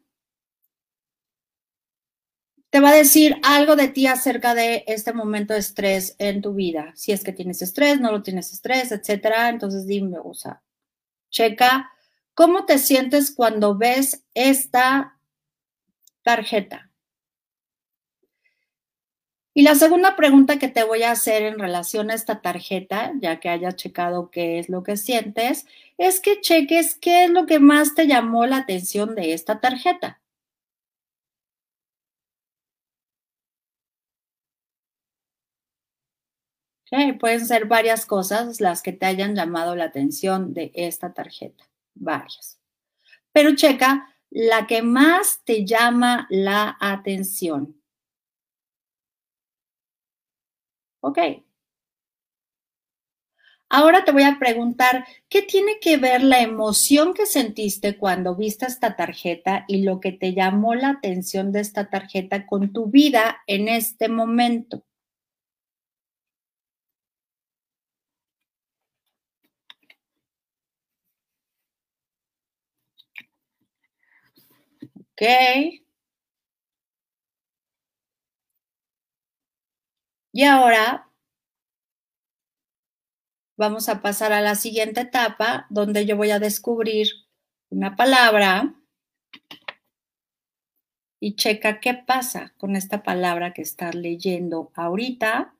[2.70, 6.54] te va a decir algo de ti acerca de este momento de estrés en tu
[6.54, 6.94] vida.
[6.96, 9.50] Si es que tienes estrés, no lo tienes estrés, etcétera.
[9.50, 10.62] Entonces dime, o sea,
[11.32, 11.91] checa
[12.34, 15.20] cómo te sientes cuando ves esta
[16.24, 16.90] tarjeta.
[19.54, 23.40] Y la segunda pregunta que te voy a hacer en relación a esta tarjeta, ya
[23.40, 25.66] que hayas checado qué es lo que sientes,
[25.98, 30.22] es que cheques qué es lo que más te llamó la atención de esta tarjeta.
[37.20, 42.60] Pueden ser varias cosas las que te hayan llamado la atención de esta tarjeta, varias.
[43.32, 47.80] Pero checa la que más te llama la atención.
[51.02, 51.20] Ok.
[53.72, 58.66] Ahora te voy a preguntar, ¿qué tiene que ver la emoción que sentiste cuando viste
[58.66, 63.44] esta tarjeta y lo que te llamó la atención de esta tarjeta con tu vida
[63.45, 64.84] en este momento?
[80.32, 81.12] Y ahora
[83.58, 87.08] vamos a pasar a la siguiente etapa donde yo voy a descubrir
[87.70, 88.76] una palabra
[91.20, 95.54] y checa qué pasa con esta palabra que estás leyendo ahorita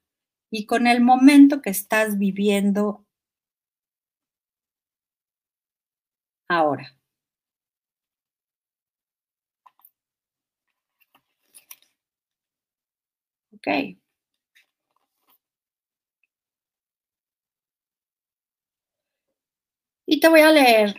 [0.50, 3.06] y con el momento que estás viviendo
[6.48, 6.99] ahora.
[20.06, 20.96] Y te voy a leer.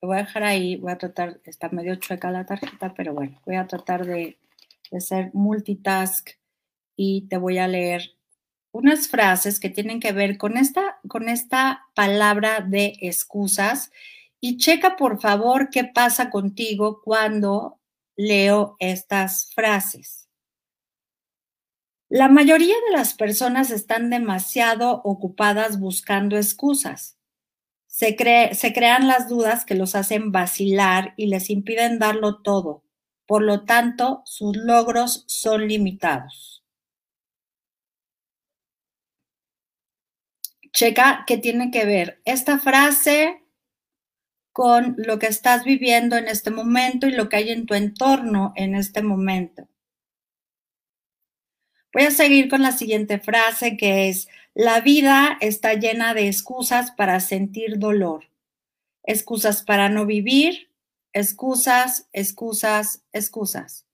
[0.00, 3.38] Lo voy a dejar ahí, voy a tratar, está medio chueca la tarjeta, pero bueno,
[3.44, 4.38] voy a tratar de,
[4.90, 6.30] de ser multitask
[6.96, 8.16] y te voy a leer
[8.72, 13.90] unas frases que tienen que ver con esta, con esta palabra de excusas
[14.40, 17.79] y checa por favor qué pasa contigo cuando
[18.20, 20.28] leo estas frases.
[22.08, 27.16] La mayoría de las personas están demasiado ocupadas buscando excusas.
[27.86, 32.84] Se, crean las dudas que los hacen vacilar y les impiden darlo todo.
[33.26, 36.64] Por lo tanto, sus logros son limitados.
[40.72, 43.42] Checa qué tiene que ver esta frase
[44.60, 48.52] con lo que estás viviendo en este momento y lo que hay en tu entorno
[48.56, 49.66] en este momento.
[51.94, 56.90] Voy a seguir con la siguiente frase que es, la vida está llena de excusas
[56.90, 58.28] para sentir dolor,
[59.02, 60.68] excusas para no vivir,
[61.14, 63.86] excusas, excusas, excusas.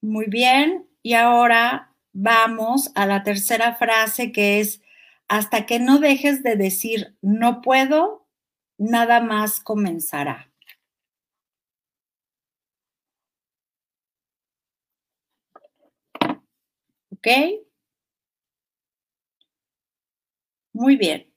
[0.00, 4.82] Muy bien, y ahora vamos a la tercera frase que es,
[5.28, 8.26] hasta que no dejes de decir no puedo,
[8.78, 10.50] nada más comenzará.
[17.10, 17.26] ¿Ok?
[20.74, 21.31] Muy bien.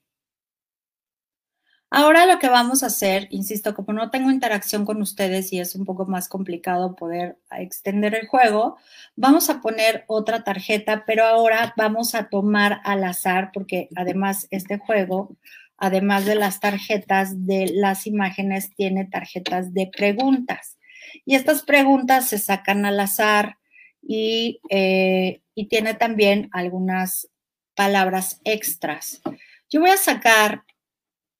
[1.97, 5.76] Ahora lo que vamos a hacer, insisto, como no tengo interacción con ustedes y es
[5.76, 8.76] un poco más complicado poder extender el juego,
[9.15, 14.77] vamos a poner otra tarjeta, pero ahora vamos a tomar al azar, porque además este
[14.77, 15.38] juego,
[15.77, 20.77] además de las tarjetas de las imágenes, tiene tarjetas de preguntas.
[21.23, 23.55] Y estas preguntas se sacan al azar
[24.01, 27.30] y, eh, y tiene también algunas
[27.73, 29.22] palabras extras.
[29.69, 30.65] Yo voy a sacar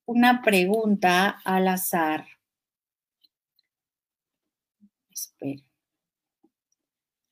[0.06, 2.26] una pregunta al azar.
[5.10, 5.64] Espera.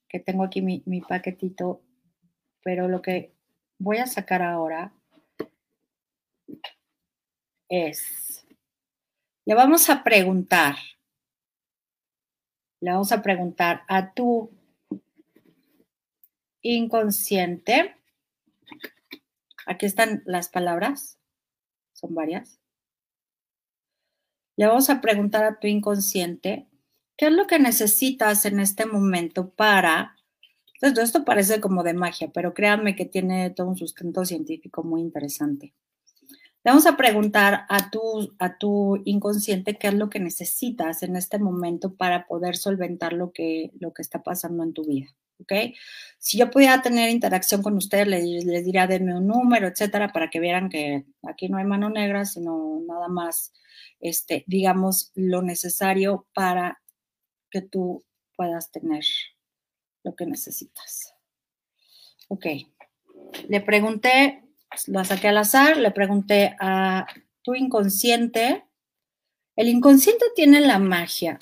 [0.08, 1.82] Que tengo aquí mi, mi paquetito,
[2.64, 3.34] pero lo que
[3.78, 4.94] voy a sacar ahora
[7.70, 8.46] es,
[9.46, 10.76] le vamos a preguntar,
[12.80, 14.52] le vamos a preguntar a tu
[16.62, 17.96] inconsciente,
[19.66, 21.18] aquí están las palabras,
[21.94, 22.63] son varias.
[24.56, 26.68] Le vamos a preguntar a tu inconsciente,
[27.18, 30.16] ¿qué es lo que necesitas en este momento para...
[30.76, 35.02] Entonces, esto parece como de magia, pero créanme que tiene todo un sustento científico muy
[35.02, 35.74] interesante.
[36.64, 41.40] Vamos a preguntar a tu, a tu inconsciente qué es lo que necesitas en este
[41.40, 45.08] momento para poder solventar lo que, lo que está pasando en tu vida.
[45.40, 45.52] ¿Ok?
[46.20, 50.30] Si yo pudiera tener interacción con ustedes, les, les diría denme un número, etcétera, para
[50.30, 53.52] que vieran que aquí no hay mano negra, sino nada más,
[54.00, 56.82] este, digamos, lo necesario para
[57.50, 58.06] que tú
[58.38, 59.04] puedas tener
[60.04, 61.14] lo que necesitas.
[62.30, 62.46] Ok.
[63.48, 64.43] Le pregunté
[64.88, 67.06] la saqué al azar, le pregunté a
[67.42, 68.66] tu inconsciente.
[69.56, 71.38] El inconsciente tiene la magia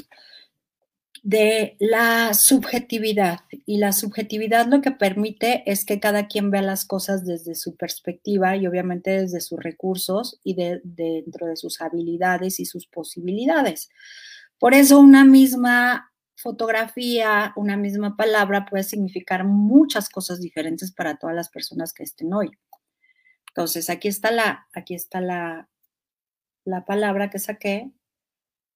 [1.24, 6.84] de la subjetividad y la subjetividad lo que permite es que cada quien vea las
[6.84, 12.66] cosas desde su perspectiva y obviamente desde sus recursos y dentro de sus habilidades y
[12.66, 13.90] sus posibilidades.
[14.58, 21.36] Por eso una misma fotografía, una misma palabra puede significar muchas cosas diferentes para todas
[21.36, 22.50] las personas que estén hoy.
[23.54, 25.70] Entonces, aquí está la, aquí está la,
[26.66, 27.92] la palabra que saqué,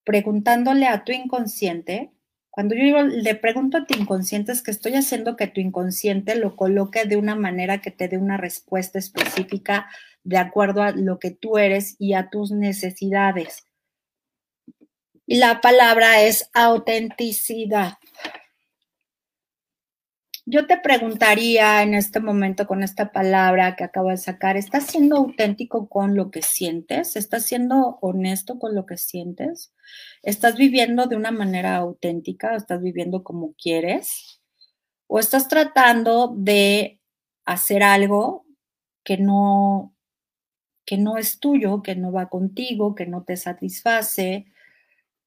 [0.03, 2.11] preguntándole a tu inconsciente.
[2.51, 6.55] Cuando yo le pregunto a tu inconsciente es que estoy haciendo que tu inconsciente lo
[6.55, 9.89] coloque de una manera que te dé una respuesta específica
[10.23, 13.65] de acuerdo a lo que tú eres y a tus necesidades.
[15.25, 17.97] Y la palabra es autenticidad.
[20.47, 25.15] Yo te preguntaría en este momento con esta palabra que acabo de sacar, ¿estás siendo
[25.17, 27.15] auténtico con lo que sientes?
[27.15, 29.73] ¿Estás siendo honesto con lo que sientes?
[30.21, 32.55] ¿Estás viviendo de una manera auténtica?
[32.55, 34.39] ¿Estás viviendo como quieres?
[35.07, 37.01] ¿O estás tratando de
[37.45, 38.45] hacer algo
[39.03, 39.95] que no,
[40.85, 44.45] que no es tuyo, que no va contigo, que no te satisface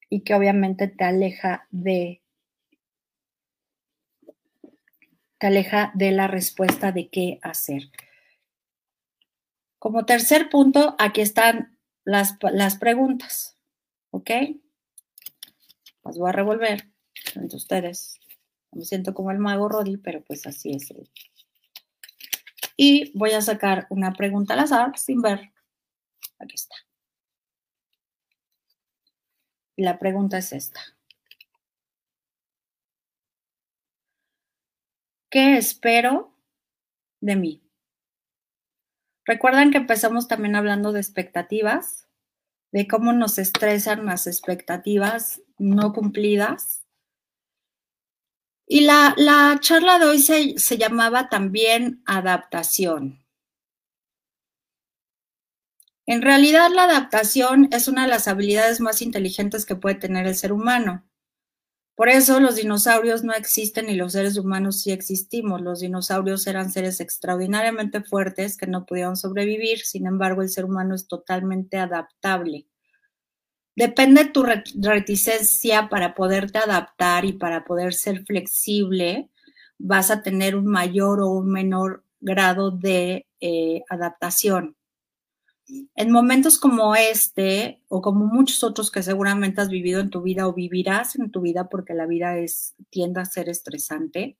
[0.09, 2.21] y que obviamente te aleja de
[5.39, 7.83] te aleja de la respuesta de qué hacer.
[9.79, 13.57] Como tercer punto, aquí están las, las preguntas,
[14.11, 14.29] ¿ok?
[16.03, 16.91] Las voy a revolver
[17.35, 18.19] entre ustedes.
[18.71, 20.93] Me siento como el mago Rodi, pero pues así es.
[22.75, 25.53] Y voy a sacar una pregunta al azar sin ver.
[26.37, 26.75] Aquí está.
[29.77, 30.81] La pregunta es esta.
[35.29, 36.33] ¿Qué espero
[37.21, 37.63] de mí?
[39.25, 42.07] Recuerdan que empezamos también hablando de expectativas,
[42.71, 46.83] de cómo nos estresan las expectativas no cumplidas.
[48.65, 49.15] Y la,
[49.59, 53.23] charla de hoy se, se llamaba también adaptación.
[56.07, 60.35] En realidad, la adaptación es una de las habilidades más inteligentes que puede tener el
[60.35, 61.08] ser humano.
[61.99, 65.59] Por eso los dinosaurios no existen y los seres humanos sí existimos.
[65.59, 70.95] Los dinosaurios eran seres extraordinariamente fuertes que no pudieron sobrevivir, sin embargo el ser humano
[70.95, 72.67] es totalmente adaptable.
[73.75, 79.29] Depende de tu reticencia para poderte adaptar y para poder ser flexible,
[79.77, 84.77] vas a tener un mayor o un menor grado de eh, adaptación.
[85.95, 90.47] En momentos como este, o como muchos otros que seguramente has vivido en tu vida
[90.47, 94.37] o vivirás en tu vida, porque la vida es, tiende a ser estresante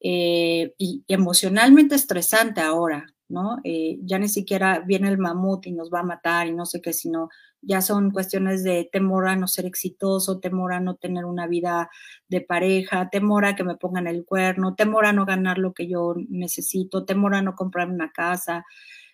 [0.00, 3.58] eh, y, emocionalmente estresante ahora, ¿no?
[3.64, 6.80] Eh, ya ni siquiera viene el mamut y nos va a matar y no sé
[6.80, 7.28] qué, sino
[7.62, 11.90] ya son cuestiones de temor a no ser exitoso, temor a no tener una vida
[12.28, 15.88] de pareja, temor a que me pongan el cuerno, temor a no ganar lo que
[15.88, 18.64] yo necesito, temor a no comprar una casa.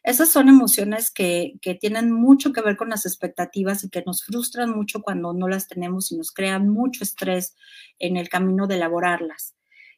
[0.03, 4.71] Esas son emociones que, tienen mucho que ver con las expectativas y que nos frustran
[4.71, 7.55] mucho cuando no las tenemos y nos crean mucho estrés
[7.99, 9.55] en el camino de elaborarlas.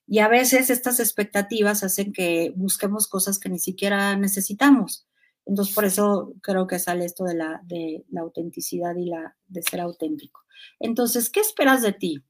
[0.07, 5.07] Y a veces estas expectativas hacen que busquemos cosas que ni siquiera necesitamos.
[5.47, 9.63] Entonces, por eso creo que sale esto de la, de la autenticidad y la, de
[9.63, 10.43] ser auténtico.
[10.81, 12.23] Entonces, ¿qué esperas de ti?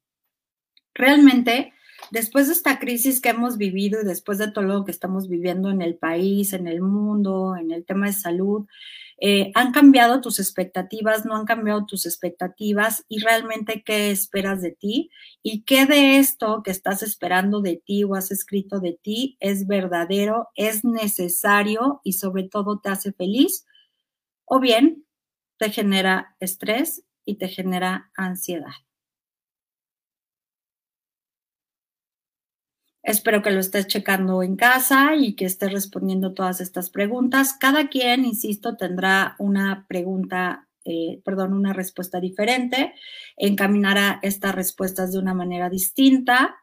[0.94, 1.72] Realmente,
[2.10, 5.70] después de esta crisis que hemos vivido y después de todo lo que estamos viviendo
[5.70, 8.66] en el país, en el mundo, en el tema de salud,
[9.18, 11.24] eh, ¿han cambiado tus expectativas?
[11.24, 13.04] ¿No han cambiado tus expectativas?
[13.08, 15.10] ¿Y realmente qué esperas de ti?
[15.42, 19.66] ¿Y qué de esto que estás esperando de ti o has escrito de ti es
[19.66, 23.66] verdadero, es necesario y sobre todo te hace feliz?
[24.44, 25.06] ¿O bien
[25.58, 28.74] te genera estrés y te genera ansiedad?
[33.04, 37.52] Espero que lo estés checando en casa y que estés respondiendo todas estas preguntas.
[37.52, 42.94] Cada quien, insisto, tendrá una pregunta, eh, perdón, una respuesta diferente.
[43.36, 46.56] Encaminará estas respuestas de una manera distinta,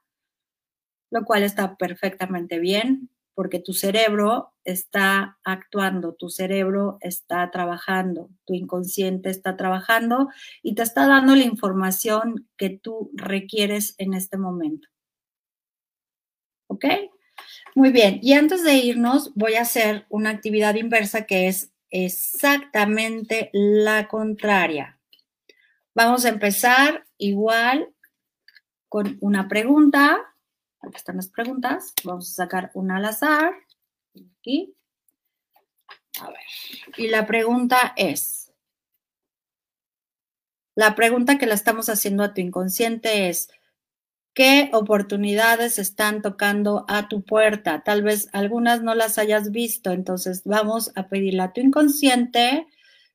[1.12, 8.56] lo cual está perfectamente bien, porque tu cerebro está actuando, tu cerebro está trabajando, tu
[8.56, 10.30] inconsciente está trabajando
[10.64, 14.88] y te está dando la información que tú requieres en este momento.
[16.82, 17.12] ¿Ok?
[17.76, 18.20] Muy bien.
[18.22, 24.99] Y antes de irnos, voy a hacer una actividad inversa que es exactamente la contraria.
[25.94, 27.94] Vamos a empezar igual
[28.90, 30.20] con una pregunta.
[30.82, 31.94] Aquí están las preguntas.
[32.03, 33.53] Vamos a sacar una al azar.
[34.40, 34.76] Aquí.
[36.20, 36.40] A ver.
[36.98, 38.52] Y la pregunta es,
[40.76, 43.49] la pregunta que le estamos haciendo a tu inconsciente es,
[44.34, 47.84] ¿qué oportunidades están tocando a tu puerta?
[47.84, 52.68] Tal vez algunas no las hayas visto, entonces vamos a pedirle a tu inconsciente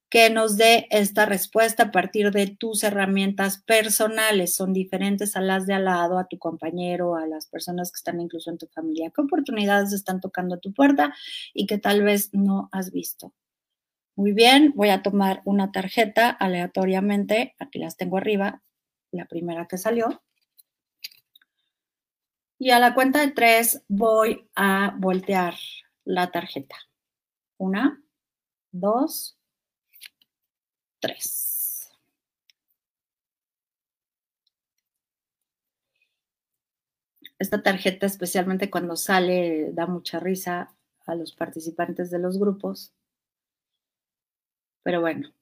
[0.09, 4.55] que nos dé esta respuesta a partir de tus herramientas personales.
[4.55, 8.21] Son diferentes a las de al lado, a tu compañero, a las personas que están
[8.21, 9.11] incluso en tu familia.
[9.15, 11.13] ¿Qué oportunidades están tocando a tu puerta
[11.55, 13.33] y que tal vez no has visto?
[14.15, 17.55] Muy bien, voy a tomar una tarjeta aleatoriamente.
[17.59, 18.63] Aquí las tengo arriba,
[19.11, 20.23] la primera que salió.
[22.59, 25.55] Y a la cuenta de tres voy a voltear
[26.05, 26.77] la tarjeta.
[27.59, 28.03] Una,
[28.73, 29.37] dos,
[37.39, 40.75] esta tarjeta, especialmente cuando sale, da mucha risa
[41.07, 42.93] a los participantes de los grupos.
[44.83, 45.33] Pero bueno,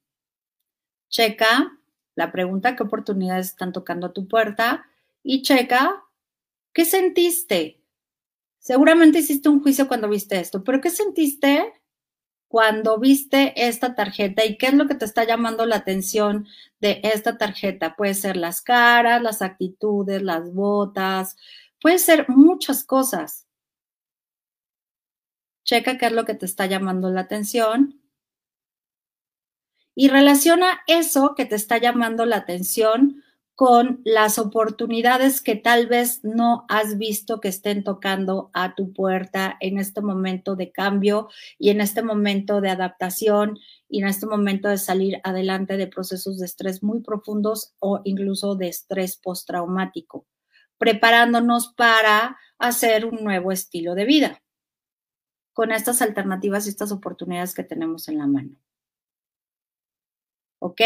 [1.08, 1.78] checa
[2.14, 4.86] la pregunta, qué oportunidades están tocando a tu puerta
[5.22, 6.03] y checa
[6.74, 7.80] qué sentiste.
[8.58, 11.72] Seguramente hiciste un juicio cuando viste esto, pero ¿qué sentiste
[12.54, 16.46] cuando viste esta tarjeta y qué es lo que te está llamando la atención
[16.78, 17.96] de esta tarjeta.
[17.96, 21.36] Puede ser las caras, las actitudes, las botas,
[21.80, 23.48] puede ser muchas cosas.
[25.64, 28.00] Checa qué es lo que te está llamando la atención
[29.96, 33.23] y relaciona eso que te está llamando la atención
[33.54, 39.56] con las oportunidades que tal vez no has visto que estén tocando a tu puerta
[39.60, 43.58] en este momento de cambio y en este momento de adaptación
[43.88, 48.56] y en este momento de salir adelante de procesos de estrés muy profundos o incluso
[48.56, 50.26] de estrés postraumático,
[50.78, 54.42] preparándonos para hacer un nuevo estilo de vida
[55.52, 58.56] con estas alternativas y estas oportunidades que tenemos en la mano.
[60.58, 60.80] ¿Ok?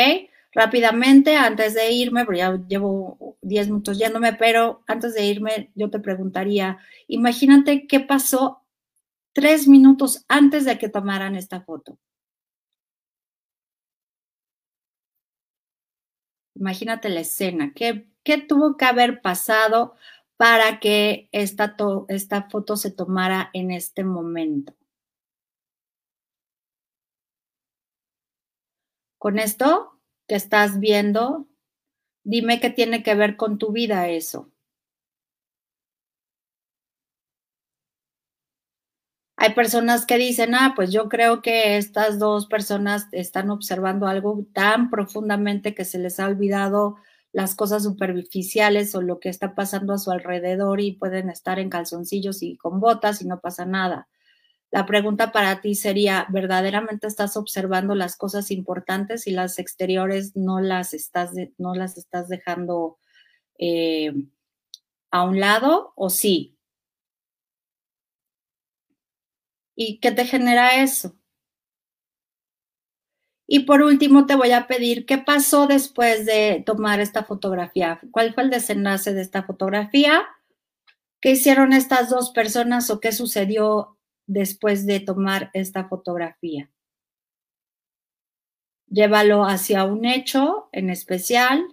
[0.52, 5.90] Rápidamente, antes de irme, porque ya llevo 10 minutos yéndome, pero antes de irme, yo
[5.90, 8.62] te preguntaría, imagínate qué pasó
[9.32, 11.98] tres minutos antes de que tomaran esta foto.
[16.54, 19.94] Imagínate la escena, ¿qué, qué tuvo que haber pasado
[20.36, 21.76] para que esta,
[22.08, 24.74] esta foto se tomara en este momento?
[29.18, 29.97] Con esto
[30.28, 31.48] que estás viendo,
[32.24, 34.52] dime qué tiene que ver con tu vida eso.
[39.36, 44.44] Hay personas que dicen, ah, pues yo creo que estas dos personas están observando algo
[44.52, 46.96] tan profundamente que se les ha olvidado
[47.32, 51.70] las cosas superficiales o lo que está pasando a su alrededor y pueden estar en
[51.70, 54.08] calzoncillos y con botas y no pasa nada.
[54.70, 60.60] La pregunta para ti sería, ¿verdaderamente estás observando las cosas importantes y las exteriores no
[60.60, 62.98] las estás, no las estás dejando
[63.58, 64.12] eh,
[65.10, 66.58] a un lado o sí?
[69.74, 71.14] ¿Y qué te genera eso?
[73.46, 77.98] Y por último, te voy a pedir qué pasó después de tomar esta fotografía.
[78.10, 80.26] ¿Cuál fue el desenlace de esta fotografía?
[81.20, 83.97] ¿Qué hicieron estas dos personas o qué sucedió
[84.28, 86.70] después de tomar esta fotografía.
[88.86, 91.66] Llévalo hacia un hecho en especial.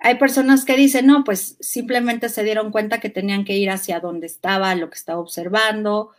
[0.00, 4.00] Hay personas que dicen, no, pues simplemente se dieron cuenta que tenían que ir hacia
[4.00, 6.10] donde estaba, lo que estaba observando.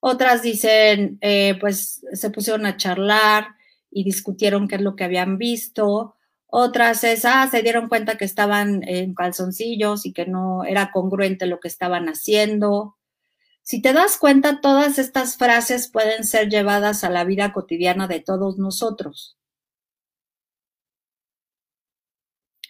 [0.00, 3.56] Otras dicen, eh, pues se pusieron a charlar
[3.90, 6.16] y discutieron qué es lo que habían visto.
[6.50, 11.46] Otras es, ah, se dieron cuenta que estaban en calzoncillos y que no era congruente
[11.46, 12.96] lo que estaban haciendo.
[13.62, 18.20] Si te das cuenta, todas estas frases pueden ser llevadas a la vida cotidiana de
[18.20, 19.36] todos nosotros.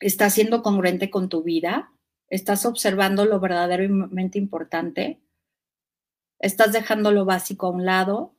[0.00, 1.92] ¿Estás siendo congruente con tu vida?
[2.28, 5.20] ¿Estás observando lo verdaderamente importante?
[6.40, 8.34] ¿Estás dejando lo básico a un lado?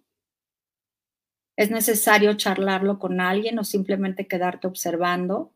[1.60, 5.52] ¿Es necesario charlarlo con alguien o simplemente quedarte observando?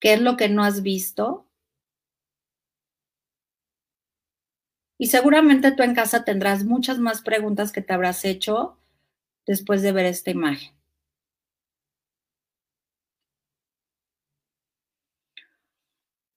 [0.00, 1.48] ¿Qué es lo que no has visto?
[4.98, 8.76] Y seguramente tú en casa tendrás muchas más preguntas que te habrás hecho
[9.46, 10.72] después de ver esta imagen.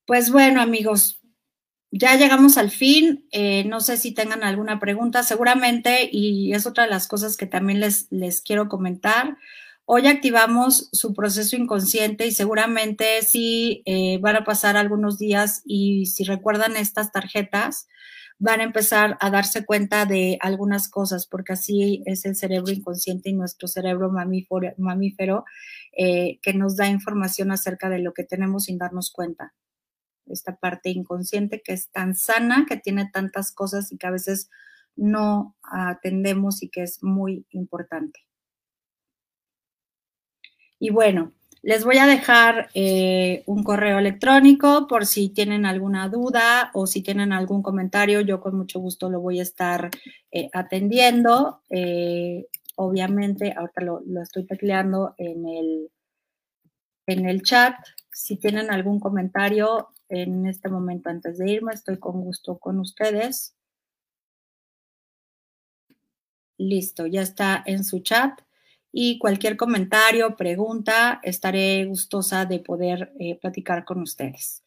[0.07, 1.19] Pues bueno, amigos,
[1.92, 3.26] ya llegamos al fin.
[3.32, 5.24] Eh, no sé si tengan alguna pregunta.
[5.24, 9.38] Seguramente, y es otra de las cosas que también les, les quiero comentar,
[9.86, 16.08] hoy activamos su proceso inconsciente y seguramente sí eh, van a pasar algunos días y
[16.08, 17.88] si recuerdan estas tarjetas,
[18.38, 23.30] van a empezar a darse cuenta de algunas cosas, porque así es el cerebro inconsciente
[23.30, 25.46] y nuestro cerebro mamífero,
[25.98, 29.54] eh, que nos da información acerca de lo que tenemos sin darnos cuenta
[30.30, 34.49] esta parte inconsciente que es tan sana, que tiene tantas cosas y que a veces
[34.95, 38.20] no atendemos y que es muy importante.
[40.80, 41.34] Y bueno,
[41.64, 47.02] les voy a dejar eh, un correo electrónico por si tienen alguna duda o si
[47.02, 49.90] tienen algún comentario, yo con mucho gusto lo voy a estar
[50.32, 51.62] eh, atendiendo.
[51.70, 52.45] Eh,
[52.76, 55.90] obviamente, ahorita lo, lo, estoy tecleando en el,
[57.08, 57.76] en el chat.
[58.19, 61.72] Si tienen algún comentario, en este momento antes de irme.
[61.72, 63.56] Estoy con gusto con ustedes.
[66.57, 68.41] Listo, ya está en su chat.
[68.91, 74.64] Y cualquier comentario, pregunta, estaré gustosa de poder eh, platicar con ustedes.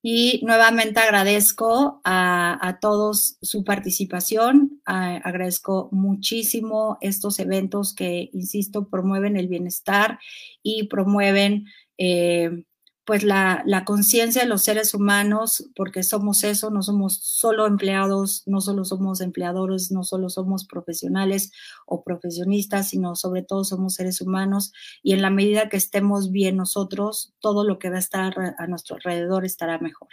[0.00, 9.48] Y nuevamente agradezco a, todos su participación, agradezco muchísimo estos eventos que, insisto, promueven el
[9.48, 10.20] bienestar
[10.62, 11.66] y promueven
[11.98, 12.64] eh,
[13.04, 18.60] pues la, conciencia de los seres humanos, porque somos eso, no somos solo empleados, no
[18.60, 21.52] solo somos empleadores, no solo somos profesionales
[21.86, 24.72] o profesionistas, sino sobre todo somos seres humanos
[25.02, 28.66] y en la medida que estemos bien nosotros, todo lo que va a estar a
[28.66, 30.08] nuestro alrededor estará mejor.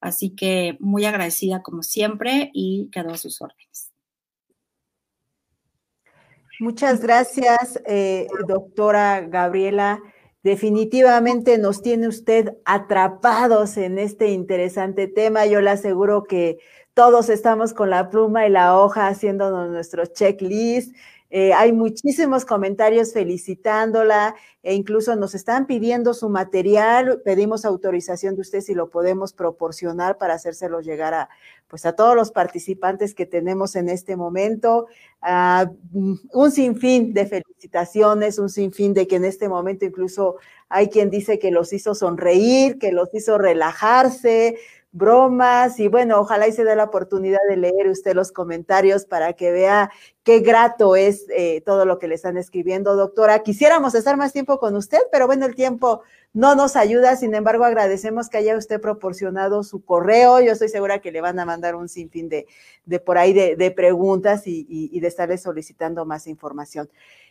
[0.00, 3.92] Así que muy agradecida como siempre y quedo a sus órdenes.
[6.58, 10.02] Muchas gracias, eh, doctora Gabriela.
[10.42, 15.44] Definitivamente nos tiene usted atrapados en este interesante tema.
[15.44, 16.58] Yo le aseguro que
[16.94, 20.94] todos estamos con la pluma y la hoja haciéndonos nuestro checklist.
[21.30, 24.34] Eh, hay muchísimos comentarios felicitándola
[24.64, 27.22] e incluso nos están pidiendo su material.
[27.24, 31.28] Pedimos autorización de usted si lo podemos proporcionar para hacérselo llegar a,
[31.68, 34.88] pues a todos los participantes que tenemos en este momento.
[35.22, 40.36] Uh, un sinfín de felicitaciones, un sinfín de que en este momento incluso
[40.68, 44.56] hay quien dice que los hizo sonreír, que los hizo relajarse,
[44.92, 49.34] bromas y bueno, ojalá y se dé la oportunidad de leer usted los comentarios para
[49.34, 49.90] que vea
[50.24, 53.40] qué grato es eh, todo lo que le están escribiendo, doctora.
[53.40, 56.02] Quisiéramos estar más tiempo con usted, pero bueno, el tiempo
[56.32, 60.40] no nos ayuda, sin embargo, agradecemos que haya usted proporcionado su correo.
[60.40, 62.46] Yo estoy segura que le van a mandar un sinfín de,
[62.84, 66.88] de por ahí de, preguntas y, de estarle solicitando más información.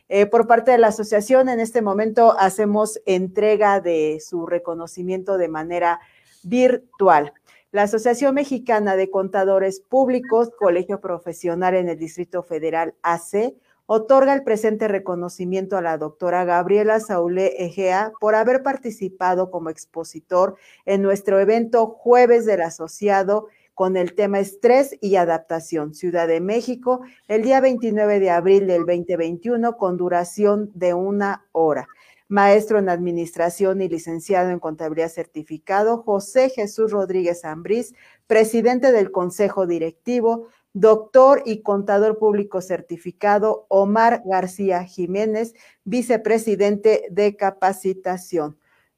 [0.09, 5.47] Eh, por parte de la asociación, en este momento hacemos entrega de su reconocimiento de
[5.47, 5.99] manera
[6.43, 7.33] virtual.
[7.71, 13.53] La Asociación Mexicana de Contadores Públicos, Colegio Profesional en el Distrito Federal AC,
[13.85, 20.55] otorga el presente reconocimiento a la doctora Gabriela Saulé Egea por haber participado como expositor
[20.87, 27.01] en nuestro evento Jueves del Asociado con el tema Estrés y Adaptación, Ciudad de México,
[27.27, 31.87] el día 29 de abril del 2021 con duración de una hora
[32.29, 37.93] maestro en administración y licenciado en contabilidad certificado, José Jesús Rodríguez Ambrís,
[38.27, 48.57] presidente del Consejo Directivo, doctor y contador público certificado, Omar García Jiménez, vicepresidente de capacitación.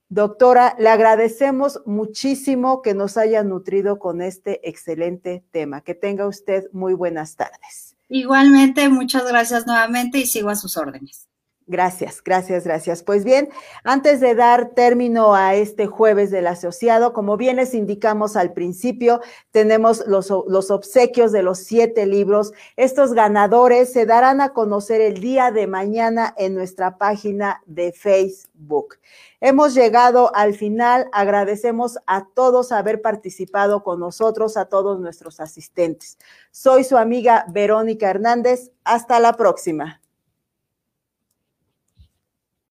[0.10, 5.80] Doctora, le agradecemos muchísimo que nos haya nutrido con este excelente tema.
[5.80, 7.96] Que tenga usted muy buenas tardes.
[8.10, 11.31] Igualmente, muchas gracias nuevamente y sigo a sus órdenes.
[11.72, 13.02] Gracias, gracias, gracias.
[13.02, 13.48] Pues bien,
[13.86, 19.22] antes de dar término a este jueves del asociado, como bien les indicamos al principio,
[19.52, 22.52] tenemos los, los, obsequios de los siete libros.
[22.76, 28.98] Estos ganadores se darán a conocer el día de mañana en nuestra página de Facebook.
[29.40, 31.08] Hemos llegado al final.
[31.14, 36.18] Agradecemos a todos haber participado con nosotros, a todos nuestros asistentes.
[36.52, 38.72] Soy su amiga Verónica Hernández.
[38.84, 40.01] Hasta la próxima.